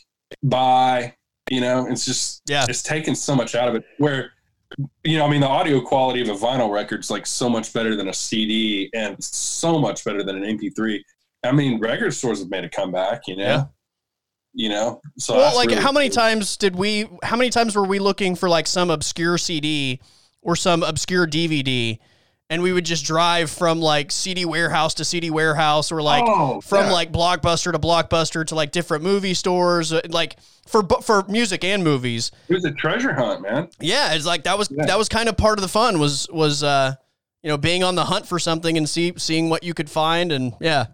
buy 0.43 1.13
you 1.49 1.61
know 1.61 1.87
it's 1.89 2.05
just 2.05 2.41
Yeah. 2.47 2.65
it's 2.67 2.83
taken 2.83 3.15
so 3.15 3.35
much 3.35 3.55
out 3.55 3.67
of 3.69 3.75
it 3.75 3.83
where 3.97 4.31
you 5.03 5.17
know 5.17 5.25
i 5.25 5.29
mean 5.29 5.41
the 5.41 5.47
audio 5.47 5.81
quality 5.81 6.21
of 6.21 6.29
a 6.29 6.33
vinyl 6.35 6.71
record 6.71 6.99
is 7.01 7.09
like 7.09 7.25
so 7.25 7.49
much 7.49 7.73
better 7.73 7.95
than 7.95 8.07
a 8.09 8.13
cd 8.13 8.89
and 8.93 9.21
so 9.23 9.79
much 9.79 10.03
better 10.05 10.23
than 10.23 10.43
an 10.43 10.57
mp3 10.59 10.99
i 11.43 11.51
mean 11.51 11.79
record 11.79 12.13
stores 12.13 12.39
have 12.39 12.49
made 12.49 12.63
a 12.63 12.69
comeback 12.69 13.27
you 13.27 13.35
know 13.35 13.43
Yeah. 13.43 13.63
You 14.53 14.69
know 14.69 14.99
so 15.17 15.35
well, 15.35 15.55
like 15.55 15.69
really 15.69 15.81
how 15.81 15.91
many 15.91 16.09
cool. 16.09 16.15
times 16.15 16.57
did 16.57 16.75
we? 16.75 17.07
How 17.23 17.35
many 17.37 17.49
times 17.49 17.75
were 17.75 17.85
we 17.85 17.99
looking 17.99 18.35
for 18.35 18.49
like 18.49 18.67
some 18.67 18.89
obscure 18.89 19.37
CD 19.37 19.99
or 20.41 20.55
some 20.55 20.81
obscure 20.83 21.27
DVD, 21.27 21.99
and 22.49 22.63
we 22.63 22.73
would 22.73 22.85
just 22.85 23.05
drive 23.05 23.49
from 23.51 23.79
like 23.79 24.11
CD 24.11 24.45
warehouse 24.45 24.93
to 24.95 25.05
CD 25.05 25.29
warehouse, 25.29 25.91
or 25.91 26.01
like 26.01 26.23
Oh, 26.25 26.61
from 26.61 26.85
yeah. 26.87 26.91
like 26.91 27.11
blockbuster 27.11 27.71
to 27.71 27.79
blockbuster 27.79 28.45
to 28.47 28.55
like 28.55 28.71
different 28.71 29.03
movie 29.03 29.33
stores, 29.35 29.93
uh, 29.93 30.01
like 30.09 30.37
for 30.67 30.83
for 31.03 31.23
music 31.27 31.63
and 31.63 31.83
movies. 31.83 32.31
it 32.47 32.53
was 32.53 32.65
a 32.65 32.71
treasure 32.71 33.13
hunt 33.13 33.41
man 33.41 33.69
Yeah, 33.79 34.13
it's 34.13 34.25
like 34.25 34.43
that 34.45 34.57
was 34.57 34.69
Yeah. 34.71 34.85
that 34.87 34.97
was 34.97 35.09
kind 35.09 35.29
of 35.29 35.37
part 35.37 35.57
of 35.59 35.61
the 35.61 35.67
fun 35.67 35.99
was 35.99 36.27
was 36.31 36.63
uh 36.63 36.95
you 37.43 37.49
know 37.49 37.57
being 37.57 37.83
on 37.83 37.95
the 37.95 38.05
hunt 38.05 38.27
for 38.27 38.37
something 38.39 38.77
and 38.77 38.87
see 38.89 39.13
seeing 39.17 39.49
what 39.49 39.63
you 39.63 39.73
could 39.73 39.89
find 39.89 40.31
and 40.31 40.53
yeah, 40.59 40.87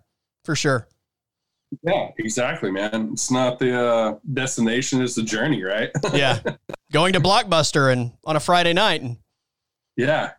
for 0.44 0.56
sure. 0.56 0.88
Yeah. 1.84 2.10
Exactly 2.18 2.72
man. 2.72 3.10
It's 3.14 3.32
not 3.32 3.60
the 3.60 3.80
uh, 3.80 4.16
destination 4.34 5.02
it's 5.02 5.16
the 5.16 5.24
journey 5.24 5.64
right? 5.64 5.90
Yeah, 6.14 6.40
going 6.92 7.14
to 7.14 7.20
blockbuster 7.20 7.92
and 7.92 8.12
on 8.24 8.36
a 8.36 8.40
Friday 8.40 8.74
night 8.74 9.02
and 9.02 9.18
yeah. 9.98 10.32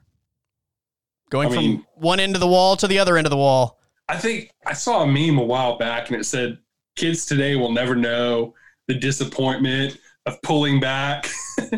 Going 1.31 1.49
I 1.49 1.55
from 1.55 1.59
mean- 1.65 1.87
one 1.95 2.21
end 2.21 2.35
of 2.37 2.41
the 2.41 2.47
wall 2.47 2.77
to 2.77 2.87
the 2.87 2.99
other 2.99 3.17
end 3.17 3.27
of 3.27 3.31
the 3.31 3.37
wall. 3.37 3.81
i 4.09 4.17
think 4.17 4.51
i 4.67 4.73
saw 4.73 5.03
a 5.03 5.07
meme 5.07 5.39
a 5.39 5.43
while 5.45 5.77
back 5.79 6.09
and 6.11 6.21
it 6.21 6.25
said 6.25 6.59
kids 6.95 7.27
today 7.27 7.57
will 7.57 7.73
never 7.73 7.97
know 7.97 8.55
the 8.87 8.95
disappointment 8.95 9.99
of 10.27 10.41
pulling 10.43 10.79
back 10.79 11.29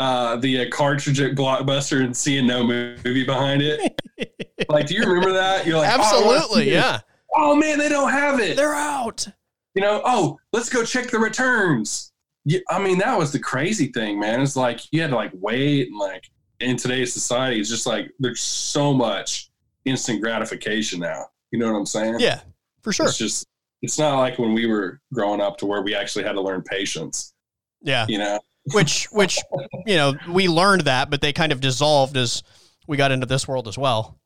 uh, 0.00 0.36
the 0.36 0.62
uh, 0.62 0.64
cartridge 0.70 1.20
at 1.20 1.34
blockbuster 1.36 2.02
and 2.04 2.16
seeing 2.16 2.46
no 2.46 2.64
movie 2.64 3.24
behind 3.24 3.62
it. 3.62 4.00
Like 4.68 4.86
do 4.88 4.94
you 4.94 5.02
remember 5.04 5.32
that? 5.34 5.64
You're 5.66 5.78
like 5.78 5.88
oh, 5.88 5.92
I 5.94 5.96
wanna 5.98 6.36
Absolutely, 6.38 6.64
see 6.64 6.70
it. 6.70 6.74
yeah. 6.74 6.98
Oh 7.38 7.56
man 7.56 7.78
they 7.78 7.88
don't 7.88 8.10
have 8.10 8.40
it 8.40 8.56
They're 8.56 8.74
out. 8.74 9.26
you 9.74 9.82
know, 9.82 10.02
oh, 10.04 10.38
let's 10.52 10.68
go 10.68 10.84
check 10.84 11.10
the 11.10 11.18
returns. 11.18 12.12
Yeah, 12.44 12.60
I 12.70 12.78
mean, 12.78 12.98
that 12.98 13.16
was 13.18 13.30
the 13.32 13.38
crazy 13.38 13.88
thing, 13.88 14.18
man. 14.18 14.40
It's 14.40 14.56
like 14.56 14.80
you 14.90 15.00
had 15.02 15.10
to 15.10 15.16
like 15.16 15.32
wait 15.34 15.88
and 15.88 15.98
like 15.98 16.24
in 16.60 16.76
today's 16.76 17.12
society, 17.12 17.60
it's 17.60 17.68
just 17.68 17.86
like 17.86 18.10
there's 18.18 18.40
so 18.40 18.92
much 18.94 19.50
instant 19.84 20.20
gratification 20.22 21.00
now. 21.00 21.26
You 21.50 21.58
know 21.58 21.72
what 21.72 21.78
I'm 21.78 21.86
saying? 21.86 22.16
Yeah, 22.18 22.40
for 22.82 22.92
sure. 22.92 23.06
It's 23.06 23.18
just 23.18 23.46
it's 23.82 23.98
not 23.98 24.18
like 24.18 24.38
when 24.38 24.54
we 24.54 24.66
were 24.66 25.00
growing 25.12 25.40
up 25.40 25.58
to 25.58 25.66
where 25.66 25.82
we 25.82 25.94
actually 25.94 26.24
had 26.24 26.32
to 26.32 26.40
learn 26.40 26.62
patience. 26.62 27.34
Yeah. 27.82 28.06
You 28.08 28.18
know? 28.18 28.40
Which 28.74 29.06
which 29.12 29.38
you 29.86 29.96
know, 29.96 30.14
we 30.28 30.46
learned 30.46 30.82
that, 30.82 31.08
but 31.08 31.22
they 31.22 31.32
kind 31.32 31.52
of 31.52 31.60
dissolved 31.60 32.18
as 32.18 32.42
we 32.86 32.98
got 32.98 33.12
into 33.12 33.24
this 33.24 33.48
world 33.48 33.66
as 33.66 33.78
well. 33.78 34.18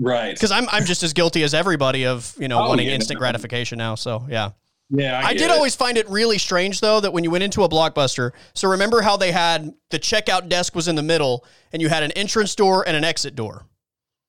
Right. 0.00 0.34
Because 0.34 0.50
I'm 0.50 0.66
I'm 0.70 0.86
just 0.86 1.02
as 1.02 1.12
guilty 1.12 1.42
as 1.42 1.52
everybody 1.54 2.06
of, 2.06 2.34
you 2.38 2.48
know, 2.48 2.64
Oh, 2.64 2.68
wanting 2.70 2.88
yeah, 2.88 2.94
instant 2.94 3.16
no. 3.18 3.20
gratification 3.20 3.76
now. 3.78 3.94
So 3.94 4.26
yeah. 4.30 4.50
Yeah. 4.88 5.20
I, 5.22 5.34
get 5.34 5.38
did 5.38 5.44
it. 5.44 5.50
always 5.52 5.76
find 5.76 5.96
it 5.98 6.08
really 6.08 6.38
strange 6.38 6.80
though 6.80 6.98
that 7.00 7.12
when 7.12 7.22
you 7.22 7.30
went 7.30 7.44
into 7.44 7.62
a 7.62 7.68
blockbuster, 7.68 8.32
so 8.54 8.68
remember 8.70 9.02
how 9.02 9.16
they 9.18 9.30
had 9.30 9.72
the 9.90 9.98
checkout 9.98 10.48
desk 10.48 10.74
was 10.74 10.88
in 10.88 10.96
the 10.96 11.02
middle 11.02 11.44
and 11.72 11.80
you 11.82 11.88
had 11.90 12.02
an 12.02 12.10
entrance 12.12 12.54
door 12.54 12.82
and 12.88 12.96
an 12.96 13.04
exit 13.04 13.36
door. 13.36 13.66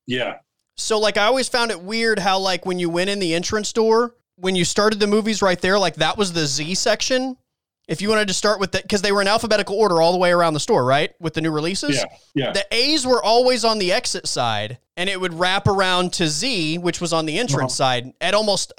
Yeah. 0.07 0.39
So 0.78 0.99
like 0.99 1.17
I 1.17 1.26
always 1.26 1.47
found 1.47 1.72
it 1.72 1.82
weird 1.82 2.19
how 2.19 2.38
like 2.39 2.65
when 2.65 2.78
you 2.78 2.89
went 2.89 3.09
in 3.09 3.19
the 3.19 3.34
entrance 3.34 3.72
door, 3.72 4.15
when 4.36 4.55
you 4.55 4.65
started 4.65 4.99
the 4.99 5.07
movies 5.07 5.41
right 5.41 5.59
there, 5.61 5.80
like 5.80 5.95
that 5.95 6.17
was 6.17 6.34
the 6.34 6.45
Z 6.45 6.76
section. 6.76 7.38
If 7.91 8.01
you 8.01 8.09
wanted 8.09 8.27
to 8.29 8.33
start 8.33 8.59
with 8.59 8.71
that, 8.71 8.83
because 8.83 9.01
they 9.01 9.11
were 9.11 9.21
in 9.21 9.27
alphabetical 9.27 9.75
order 9.75 10.01
all 10.01 10.11
the 10.11 10.17
way 10.17 10.31
around 10.31 10.53
the 10.53 10.59
store, 10.59 10.83
right? 10.83 11.13
With 11.19 11.33
the 11.33 11.41
new 11.41 11.51
releases. 11.51 11.97
Yeah. 11.97 12.05
Yeah. 12.33 12.51
The 12.53 12.65
A's 12.71 13.05
were 13.05 13.21
always 13.21 13.65
on 13.65 13.79
the 13.79 13.91
exit 13.91 14.27
side, 14.27 14.77
and 14.97 15.09
it 15.09 15.19
would 15.19 15.33
wrap 15.33 15.67
around 15.67 16.13
to 16.13 16.27
Z, 16.27 16.77
which 16.77 17.01
was 17.01 17.11
on 17.13 17.25
the 17.25 17.37
entrance 17.37 17.75
side. 17.75 18.13
At 18.21 18.33
almost 18.33 18.71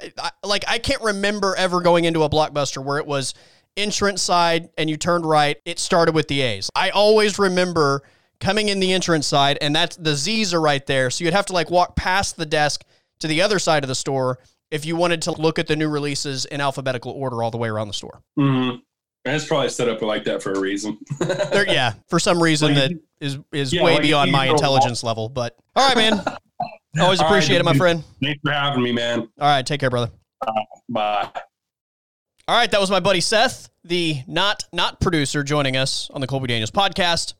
like 0.43 0.63
I 0.67 0.79
can't 0.79 1.01
remember 1.01 1.55
ever 1.55 1.79
going 1.79 2.05
into 2.05 2.23
a 2.23 2.29
blockbuster 2.29 2.83
where 2.83 2.97
it 2.97 3.05
was 3.05 3.33
entrance 3.77 4.21
side 4.21 4.69
and 4.77 4.89
you 4.89 4.97
turned 4.97 5.25
right. 5.25 5.57
It 5.65 5.79
started 5.79 6.13
with 6.13 6.27
the 6.27 6.41
A's. 6.41 6.69
I 6.75 6.89
always 6.89 7.39
remember 7.39 8.03
coming 8.39 8.69
in 8.69 8.79
the 8.79 8.93
entrance 8.93 9.27
side, 9.27 9.57
and 9.61 9.75
that's 9.75 9.95
the 9.95 10.15
Z's 10.15 10.53
are 10.53 10.61
right 10.61 10.85
there. 10.85 11.09
So 11.09 11.23
you'd 11.23 11.33
have 11.33 11.45
to 11.47 11.53
like 11.53 11.69
walk 11.71 11.95
past 11.95 12.35
the 12.35 12.45
desk 12.45 12.83
to 13.19 13.27
the 13.27 13.41
other 13.41 13.59
side 13.59 13.83
of 13.83 13.87
the 13.87 13.95
store. 13.95 14.39
if 14.73 14.85
you 14.87 14.95
wanted 14.95 15.21
to 15.21 15.31
look 15.31 15.59
at 15.59 15.67
the 15.67 15.75
new 15.75 15.87
releases 15.87 16.45
in 16.45 16.59
alphabetical 16.59 17.11
order 17.11 17.43
all 17.43 17.51
the 17.51 17.59
way 17.59 17.69
around 17.69 17.87
the 17.87 17.93
store. 17.93 18.23
Mm-hmm. 18.39 18.77
And 19.25 19.35
it's 19.35 19.45
probably 19.45 19.69
set 19.69 19.87
up 19.87 20.01
like 20.01 20.25
that 20.25 20.43
for 20.43 20.51
a 20.51 20.59
reason. 20.59 20.97
There, 21.19 21.67
yeah, 21.67 21.93
for 22.09 22.19
some 22.19 22.41
reason 22.41 22.75
Like, 22.75 22.89
that 22.89 22.91
is 23.21 23.39
is 23.51 23.71
yeah, 23.71 23.83
way 23.83 23.93
like, 23.93 24.01
beyond 24.01 24.31
my 24.31 24.47
intelligence 24.47 25.03
level. 25.03 25.29
But 25.29 25.55
all 25.75 25.87
right, 25.87 25.97
man. 25.97 26.13
Always 26.99 27.19
All 27.19 27.25
right, 27.25 27.37
appreciate 27.37 27.59
it, 27.59 27.65
my 27.65 27.73
friend. 27.73 28.03
Thanks 28.21 28.39
for 28.43 28.51
having 28.51 28.83
me, 28.83 28.91
man. 28.91 29.21
All 29.21 29.27
right, 29.47 29.65
take 29.65 29.79
care, 29.79 29.89
brother. 29.89 30.11
Bye. 30.89 31.29
All 32.47 32.55
right, 32.55 32.69
that 32.69 32.79
was 32.79 32.91
my 32.91 32.99
buddy 32.99 33.21
Seth, 33.21 33.69
the 33.83 34.17
not 34.27 34.63
not 34.71 34.99
producer, 34.99 35.43
joining 35.43 35.75
us 35.75 36.09
on 36.13 36.21
the 36.21 36.27
Colby 36.27 36.47
Daniels 36.47 36.71
podcast. 36.71 37.33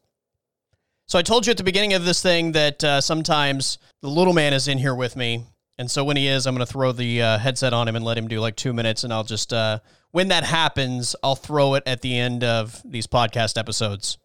So 1.07 1.19
I 1.19 1.21
told 1.21 1.45
you 1.45 1.51
at 1.51 1.57
the 1.57 1.63
beginning 1.63 1.93
of 1.93 2.05
this 2.05 2.21
thing 2.21 2.53
that 2.53 2.83
uh, 2.83 3.01
sometimes 3.01 3.77
the 4.01 4.07
little 4.07 4.33
man 4.33 4.53
is 4.53 4.67
in 4.67 4.77
here 4.77 4.95
with 4.95 5.15
me, 5.15 5.45
and 5.77 5.91
so 5.91 6.03
when 6.03 6.17
he 6.17 6.27
is, 6.27 6.47
I'm 6.47 6.55
going 6.55 6.65
to 6.65 6.71
throw 6.71 6.91
the 6.91 7.21
uh, 7.21 7.37
headset 7.37 7.73
on 7.73 7.87
him 7.87 7.95
and 7.95 8.05
let 8.05 8.17
him 8.17 8.27
do 8.27 8.39
like 8.39 8.55
two 8.55 8.73
minutes, 8.73 9.03
and 9.03 9.11
I'll 9.11 9.23
just 9.25 9.51
uh, 9.51 9.79
when 10.13 10.27
that 10.27 10.43
happens, 10.43 11.15
I'll 11.23 11.35
throw 11.35 11.73
it 11.73 11.83
at 11.87 12.01
the 12.01 12.17
end 12.17 12.43
of 12.43 12.79
these 12.85 13.07
podcast 13.07 13.57
episodes. 13.57 14.19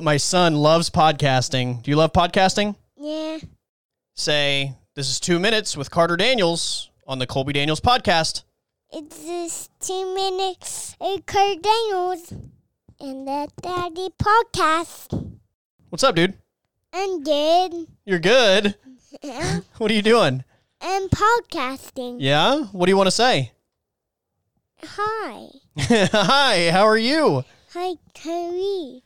My 0.00 0.16
son 0.16 0.54
loves 0.54 0.88
podcasting. 0.88 1.82
Do 1.82 1.90
you 1.90 1.96
love 1.96 2.12
podcasting? 2.12 2.76
Yeah. 2.96 3.38
Say 4.14 4.76
this 4.94 5.10
is 5.10 5.18
two 5.18 5.40
minutes 5.40 5.76
with 5.76 5.90
Carter 5.90 6.16
Daniels 6.16 6.90
on 7.08 7.18
the 7.18 7.26
Colby 7.26 7.52
Daniels 7.52 7.80
podcast. 7.80 8.44
It's 8.92 9.24
just 9.24 9.70
two 9.80 10.14
minutes 10.14 10.94
with 11.00 11.26
Carter 11.26 11.60
Daniels 11.60 12.32
and 13.00 13.26
the 13.26 13.48
Daddy 13.60 14.10
podcast. 14.22 15.38
What's 15.88 16.04
up, 16.04 16.14
dude? 16.14 16.34
I'm 16.92 17.24
good. 17.24 17.88
You're 18.06 18.20
good. 18.20 18.76
and 19.24 19.64
What 19.78 19.90
are 19.90 19.94
you 19.94 20.02
doing? 20.02 20.44
I'm 20.80 21.08
podcasting. 21.08 22.18
Yeah? 22.20 22.62
What 22.70 22.86
do 22.86 22.90
you 22.92 22.96
want 22.96 23.08
to 23.08 23.10
say? 23.12 23.50
Hi. 24.84 25.48
Hi, 25.78 26.70
how 26.70 26.84
are 26.86 26.96
you? 26.98 27.44
Hi, 27.72 27.94
Curry. 28.14 29.02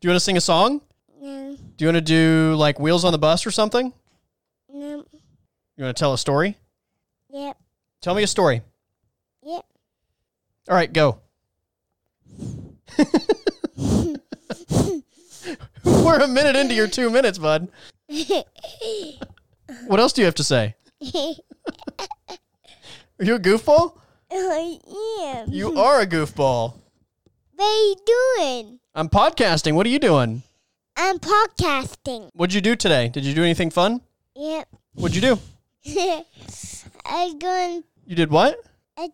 Do 0.00 0.06
you 0.06 0.10
want 0.10 0.16
to 0.16 0.20
sing 0.20 0.36
a 0.36 0.40
song? 0.40 0.80
No, 1.20 1.56
Do 1.76 1.84
you 1.84 1.88
want 1.88 1.96
to 1.96 2.00
do 2.00 2.54
like 2.56 2.78
Wheels 2.78 3.04
on 3.04 3.12
the 3.12 3.18
Bus 3.18 3.44
or 3.46 3.50
something? 3.50 3.92
no, 4.72 5.04
You 5.76 5.84
want 5.84 5.96
to 5.96 6.00
tell 6.00 6.12
a 6.12 6.18
story? 6.18 6.56
yep, 7.30 7.56
Tell 8.00 8.14
me 8.14 8.22
a 8.22 8.26
story. 8.28 8.62
yep. 9.42 9.64
All 10.68 10.76
right, 10.76 10.92
go. 10.92 11.20
We're 15.84 16.20
a 16.20 16.28
minute 16.28 16.54
into 16.56 16.74
your 16.74 16.86
two 16.88 17.10
minutes, 17.10 17.38
bud. 17.38 17.68
What 19.86 20.00
else 20.00 20.14
do 20.14 20.22
you 20.22 20.26
have 20.26 20.34
to 20.36 20.44
say? 20.44 20.74
Are 23.18 23.24
you 23.24 23.34
a 23.34 23.38
goofball? 23.38 23.98
I 24.30 24.78
am. 25.22 25.52
You 25.52 25.78
are 25.78 26.00
a 26.00 26.06
goofball. 26.06 26.74
What 27.54 27.64
are 27.64 27.86
you 27.86 27.96
doing? 28.06 28.80
I'm 28.94 29.08
podcasting. 29.08 29.74
What 29.74 29.86
are 29.86 29.90
you 29.90 29.98
doing? 29.98 30.42
I'm 30.96 31.18
podcasting. 31.18 32.30
What'd 32.34 32.54
you 32.54 32.60
do 32.60 32.76
today? 32.76 33.08
Did 33.08 33.24
you 33.24 33.34
do 33.34 33.42
anything 33.42 33.70
fun? 33.70 34.00
Yep. 34.34 34.68
What'd 34.94 35.16
you 35.16 35.22
do? 35.22 35.38
I'm 37.06 37.38
going 37.38 37.84
You 38.06 38.16
did 38.16 38.30
what? 38.30 38.56
I 38.96 39.10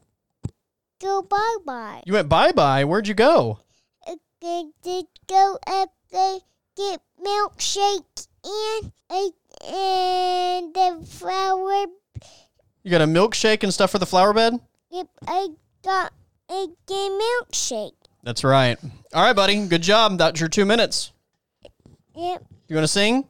go 1.01 1.23
bye 1.23 1.57
bye. 1.65 2.03
You 2.07 2.15
went 2.15 2.29
bye 2.29 2.53
bye. 2.53 2.85
Where'd 2.85 3.07
you 3.07 3.15
go? 3.15 3.61
going 4.45 4.73
to 4.83 5.03
go 5.27 5.59
up 5.67 5.89
there, 6.13 6.39
get 6.77 7.01
milkshake 7.25 8.27
and 8.45 8.93
uh, 9.09 9.31
and 9.67 10.75
the 10.75 11.07
flower. 11.07 11.87
You 12.83 12.91
got 12.91 13.01
a 13.01 13.07
milkshake 13.07 13.63
and 13.63 13.73
stuff 13.73 13.91
for 13.91 13.99
the 13.99 14.05
flower 14.05 14.35
bed? 14.35 14.61
Yep, 14.95 15.09
I 15.27 15.49
got 15.83 16.13
a 16.49 16.69
get 16.87 17.11
milkshake. 17.11 17.95
That's 18.23 18.45
right. 18.45 18.79
All 19.13 19.25
right, 19.25 19.35
buddy. 19.35 19.67
Good 19.67 19.83
job. 19.83 20.19
That's 20.19 20.39
your 20.39 20.49
two 20.49 20.65
minutes. 20.65 21.11
Yep, 22.15 22.45
You 22.69 22.77
want 22.77 22.85
to 22.85 22.89
sing? 22.89 23.27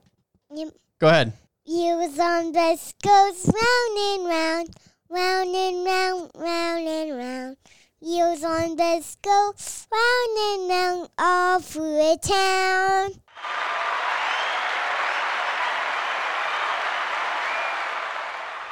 yep. 0.53 0.67
Go 0.99 1.07
ahead. 1.07 1.33
You 1.65 1.97
was 1.97 2.19
on 2.19 2.51
the 2.51 2.79
goes 3.01 3.47
round 3.47 3.97
and 3.97 4.27
round, 4.27 4.69
round 5.09 5.55
and 5.55 5.83
round, 5.83 6.31
round 6.35 6.87
and 6.87 7.17
round. 7.17 7.57
You 7.99 8.25
was 8.25 8.43
on 8.43 8.75
the 8.75 9.03
go 9.23 9.53
round 9.91 10.37
and 10.37 10.69
round 10.69 11.09
all 11.17 11.59
through 11.61 11.95
the 11.95 12.19
town. 12.21 13.11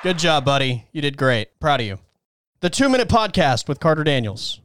Good 0.03 0.19
job, 0.19 0.45
buddy. 0.45 0.85
You 0.91 1.01
did 1.01 1.17
great. 1.17 1.59
Proud 1.59 1.79
of 1.79 1.87
you. 1.87 1.97
The 2.63 2.69
two 2.69 2.87
minute 2.87 3.09
podcast 3.09 3.67
with 3.67 3.81
Carter 3.81 4.05
Daniels. 4.05 4.61